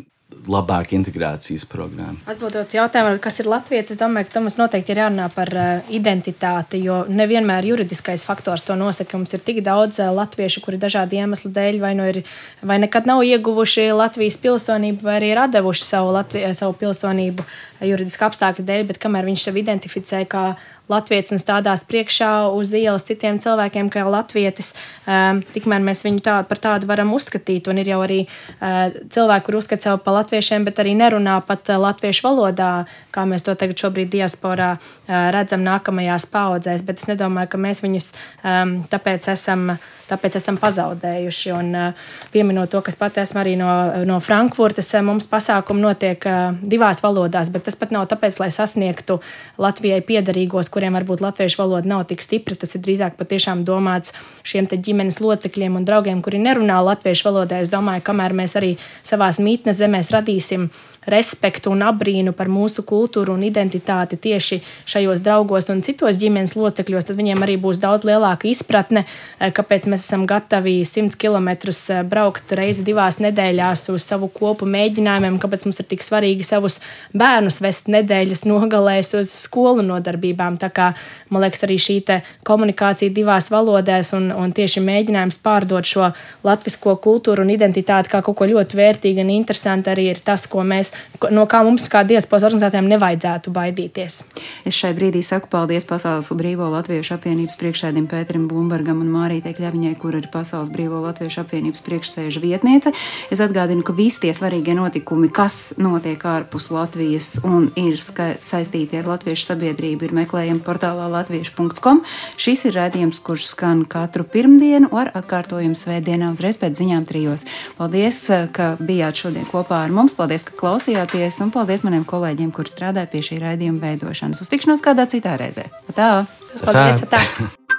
labāka 0.49 0.95
integrācijas 0.97 1.65
programma. 1.69 2.17
Atbildot 2.29 2.73
jautājumu, 2.75 3.19
kas 3.23 3.39
ir 3.39 3.49
Latvijas, 3.51 3.91
es 3.93 3.99
domāju, 3.99 4.29
ka 4.31 4.41
mums 4.43 4.57
noteikti 4.59 4.93
ir 4.93 5.01
jārunā 5.03 5.29
par 5.33 5.51
uh, 5.55 5.91
identitāti, 5.93 6.81
jo 6.83 7.03
nevienmēr 7.07 7.67
juridiskais 7.69 8.25
faktors 8.27 8.65
to 8.67 8.77
nosaka. 8.79 9.19
Mums 9.19 9.33
ir 9.35 9.43
tik 9.45 9.61
daudz 9.65 10.01
uh, 10.01 10.11
latviešu, 10.15 10.63
kuri 10.65 10.81
dažādu 10.81 11.19
iemeslu 11.19 11.51
dēļ 11.55 11.79
vai, 11.83 11.93
nu 11.99 12.07
ir, 12.11 12.23
vai 12.61 12.79
nekad 12.83 13.07
nav 13.09 13.23
ieguvuši 13.27 13.89
Latvijas 13.95 14.39
pilsonību, 14.43 15.05
vai 15.05 15.19
arī 15.19 15.33
ir 15.33 15.43
devuši 15.53 15.87
savu, 15.87 16.11
Latviju, 16.17 16.53
savu 16.57 16.75
pilsonību 16.81 17.47
juridiska 17.83 18.29
apstākļa 18.29 18.67
dēļ, 18.67 18.87
bet 18.91 18.99
kamēr 19.03 19.27
viņš 19.27 19.47
sev 19.47 19.59
identificē 19.59 20.23
kā 20.29 20.43
Latvijas 20.53 20.72
un 20.91 21.39
stādās 21.39 21.83
priekšā 21.87 22.51
uz 22.51 22.73
ielas 22.75 23.05
citiem 23.07 23.39
cilvēkiem, 23.39 23.89
kā 23.89 24.03
latvietis, 24.03 24.73
um, 25.07 25.39
tikmēr 25.53 25.79
mēs 25.79 26.03
viņu 26.03 26.19
tā, 26.21 26.35
par 26.43 26.59
tādu 26.59 26.87
varam 26.87 27.13
uzskatīt. 27.15 27.69
Un 27.71 27.79
ir 27.79 27.87
jau 27.87 28.01
arī 28.03 28.25
uh, 28.27 28.91
cilvēki, 29.09 29.45
kur 29.45 29.59
uzskata 29.61 29.87
sevi 29.87 30.03
par 30.03 30.19
latviešiem, 30.19 30.67
bet 30.67 30.79
arī 30.83 30.93
nerunā 30.99 31.39
pat 31.47 31.71
uh, 31.71 31.79
latviešu 31.79 32.27
valodā, 32.27 32.85
kā 33.15 33.25
mēs 33.25 33.45
to 33.47 33.55
tagad 33.55 33.79
šobrīd 33.79 34.11
diasporā 34.11 34.75
uh, 34.75 35.31
redzam 35.33 35.63
nākamajās 35.63 36.27
paudzēs. 36.33 36.83
Bet 36.83 36.99
es 36.99 37.09
nedomāju, 37.09 37.53
ka 37.53 37.63
mēs 37.63 37.83
viņus 37.85 38.13
um, 38.43 38.81
tāpēc 38.91 39.31
esam. 39.33 39.75
Tāpēc 40.03 40.35
esam 40.35 40.57
pazaudējuši. 40.59 41.51
Un, 41.55 41.69
uh, 41.79 42.09
pieminot 42.33 42.67
to, 42.69 42.81
kas 42.83 42.97
pat 42.99 43.15
esmu 43.21 43.39
arī 43.39 43.53
no, 43.57 43.69
no 44.05 44.17
Frankfurtas, 44.21 44.89
uh, 44.91 45.01
mums 45.01 45.29
pasākumi 45.31 45.79
notiek 45.81 46.27
uh, 46.27 46.57
divās 46.59 46.99
valodās, 47.01 47.47
bet 47.49 47.63
tas 47.69 47.79
pat 47.79 47.95
nav 47.95 48.09
tāpēc, 48.11 48.37
lai 48.43 48.51
sasniegtu 48.53 49.21
Latvijai 49.63 50.01
piedarīgos, 50.03 50.69
kuriem 50.73 50.97
varbūt 50.97 51.21
latviešu 51.23 51.61
valoda 51.61 51.89
nav 51.89 52.05
tik 52.09 52.23
stipra. 52.25 52.57
Tas 52.59 52.75
ir 52.75 52.83
drīzāk 52.85 53.17
patiešām 53.19 53.63
domāts 53.67 54.15
šiem 54.47 54.67
ģimenes 54.73 55.21
locekļiem 55.23 55.77
un 55.79 55.85
draugiem, 55.87 56.23
kuri 56.25 56.41
nerunā 56.41 56.79
latviešu 56.83 57.29
valodā. 57.29 57.61
Es 57.63 57.71
domāju, 57.73 58.05
kamēr 58.09 58.35
mēs 58.37 58.57
arī 58.59 58.75
savās 59.05 59.41
mītnes 59.43 59.79
zemēs 59.81 60.11
radīsim 60.13 60.69
respektu 61.09 61.71
un 61.73 61.83
abrīnu 61.85 62.33
par 62.37 62.49
mūsu 62.51 62.85
kultūru 62.87 63.35
un 63.35 63.43
identitāti 63.47 64.17
tieši 64.17 64.59
šajos 64.89 65.23
draugos 65.25 65.69
un 65.73 65.81
citos 65.85 66.19
ģimenes 66.21 66.55
locekļos, 66.59 67.09
tad 67.09 67.19
viņiem 67.19 67.43
arī 67.45 67.57
būs 67.61 67.81
daudz 67.81 68.05
lielāka 68.07 68.47
izpratne, 68.49 69.05
eh, 69.39 69.51
kāpēc 69.51 69.87
mēs 69.91 70.07
esam 70.07 70.25
gatavi 70.29 70.79
100 70.85 71.17
km 71.19 71.49
eh, 71.49 72.03
braukt 72.03 72.51
reizi 72.51 72.83
divās 72.83 73.19
nedēļās 73.23 73.89
uz 73.93 74.03
savu 74.03 74.29
kopu 74.29 74.65
mēģinājumiem, 74.65 75.39
kāpēc 75.39 75.65
mums 75.67 75.79
ir 75.79 75.89
tik 75.91 76.03
svarīgi 76.05 76.47
savus 76.47 76.79
bērnus 77.13 77.61
vest 77.61 77.91
nedēļas 77.91 78.45
nogalēs 78.45 79.13
uz 79.19 79.31
skolu 79.45 79.83
nodarbībām. 79.85 80.57
Tā 80.61 80.69
kā 80.73 80.93
man 81.29 81.43
liekas, 81.43 81.63
arī 81.67 81.77
šī 81.81 81.99
komunikācija 82.47 83.13
divās 83.13 83.49
valodās 83.51 84.13
un, 84.17 84.31
un 84.31 84.51
tieši 84.55 84.81
mēģinājums 84.83 85.39
pārdot 85.43 85.87
šo 85.87 86.09
latvisko 86.45 86.95
kultūru 87.03 87.45
un 87.45 87.53
identitāti 87.53 88.11
kā 88.11 88.21
kaut 88.25 88.37
ko 88.39 88.47
ļoti 88.49 88.79
vērtīgu 88.79 89.23
un 89.23 89.33
interesantu 89.33 89.91
arī 89.93 90.09
ir 90.11 90.21
tas, 90.25 90.45
ko 90.49 90.63
mēs, 90.67 90.92
no 91.31 91.45
kā 91.49 91.61
mums 91.65 91.85
kā 91.91 92.03
diasporas 92.07 92.47
organizācijām 92.49 92.87
nevajadzētu 92.91 93.53
baidīties. 93.53 94.19
Es 94.67 94.75
šai 94.77 94.93
brīdī 94.97 95.23
saku 95.25 95.49
paldies 95.51 95.87
Pasaules 95.87 96.31
Brīvo 96.37 96.67
Latviešu 96.73 97.15
apvienības 97.17 97.57
priekšsēdim 97.59 98.07
Pēterim 98.11 98.47
Blumbergam 98.51 99.01
un 99.03 99.11
Mārītei 99.13 99.55
Kļaviņai, 99.57 99.93
kur 100.01 100.17
ir 100.17 100.27
Pasaules 100.33 100.71
Brīvo 100.73 101.01
Latviešu 101.03 101.43
apvienības 101.43 101.83
priekšsēža 101.85 102.43
vietniece. 102.43 102.93
Es 103.31 103.41
atgādinu, 103.43 103.85
ka 103.85 103.95
visi 103.95 104.25
tie 104.25 104.33
svarīgie 104.35 104.75
notikumi, 104.77 105.29
kas 105.33 105.75
notiek 105.81 106.23
ārpus 106.27 106.69
Latvijas 106.73 107.37
un 107.47 107.69
ir 107.79 107.99
saistīti 107.99 108.99
ar 108.99 109.09
latviešu 109.13 109.47
sabiedrību, 109.51 110.07
ir 110.07 110.17
meklējami 110.23 110.63
portālā 110.65 111.07
latviešu.com. 111.13 112.03
Šis 112.41 112.65
ir 112.69 112.77
rādījums, 112.77 113.21
kurš 113.23 113.47
skan 113.53 113.83
katru 113.89 114.25
pirmdienu 114.27 114.91
ar 114.97 115.11
atkārtojumu 115.17 115.77
svētdienā 115.77 116.31
uzreiz 116.33 116.59
pēc 116.61 116.79
ziņām 116.81 117.07
trijos. 117.09 117.45
Paldies, 117.77 118.19
ka 118.55 118.73
bijāt 118.81 119.23
šodien 119.23 119.47
kopā 119.49 119.83
ar 119.85 119.93
mums, 119.93 120.15
paldies, 120.17 120.45
ka 120.47 120.55
klausījāties 120.83 121.37
un 121.43 121.51
paldies 121.53 121.83
maniem 121.85 122.03
kolēģiem, 122.03 122.51
kur 122.51 122.67
strādāja 122.67 123.07
pie 123.07 123.21
šī 123.23 123.39
raidījuma 123.39 123.79
veidošanas. 123.79 124.41
Uz 124.43 124.49
tikšanos 124.51 124.83
kādā 124.83 125.05
citā 125.07 125.37
reizē. 125.39 125.69
Tā! 125.95 126.25
Paldies! 126.59 127.03
Tā. 127.07 127.21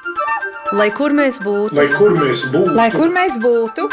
Lai 0.79 0.89
kur 0.91 1.13
mēs 1.13 1.37
būtu, 1.45 1.77
lai 1.77 1.85
kur 1.93 2.15
mēs 2.17 2.47
būtu, 2.51 2.73
lai 2.75 2.87
kur 2.91 3.11
mēs 3.13 3.37
būtu, 3.39 3.85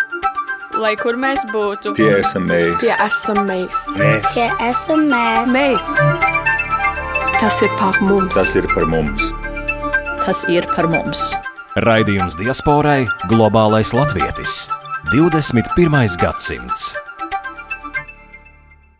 lai 0.80 0.94
kur 0.98 1.20
mēs 1.20 1.44
būtu, 1.52 1.92
tie 2.00 2.08
esam 2.16 2.48
mēs, 2.48 2.80
tie 2.82 2.96
esam 2.96 3.42
mēs, 3.46 3.82
mēs. 4.00 4.32
tie 4.34 4.48
esam 4.70 5.04
mēs. 5.12 5.52
mēs. 5.52 5.92
Tas 7.38 7.60
ir 7.62 7.76
par 7.78 8.00
mums. 8.08 8.34
Tas 8.34 8.56
ir 8.56 8.66
par 8.72 8.88
mums. 8.90 9.30
Tas 10.24 10.42
ir 10.50 10.66
par 10.72 10.90
mums. 10.90 11.28
Raidījums 11.76 12.40
diasporai- 12.40 13.04
globālais 13.30 13.94
latvietis. 13.94 14.64
21. 15.12 16.18
gadsimts. 16.18 16.94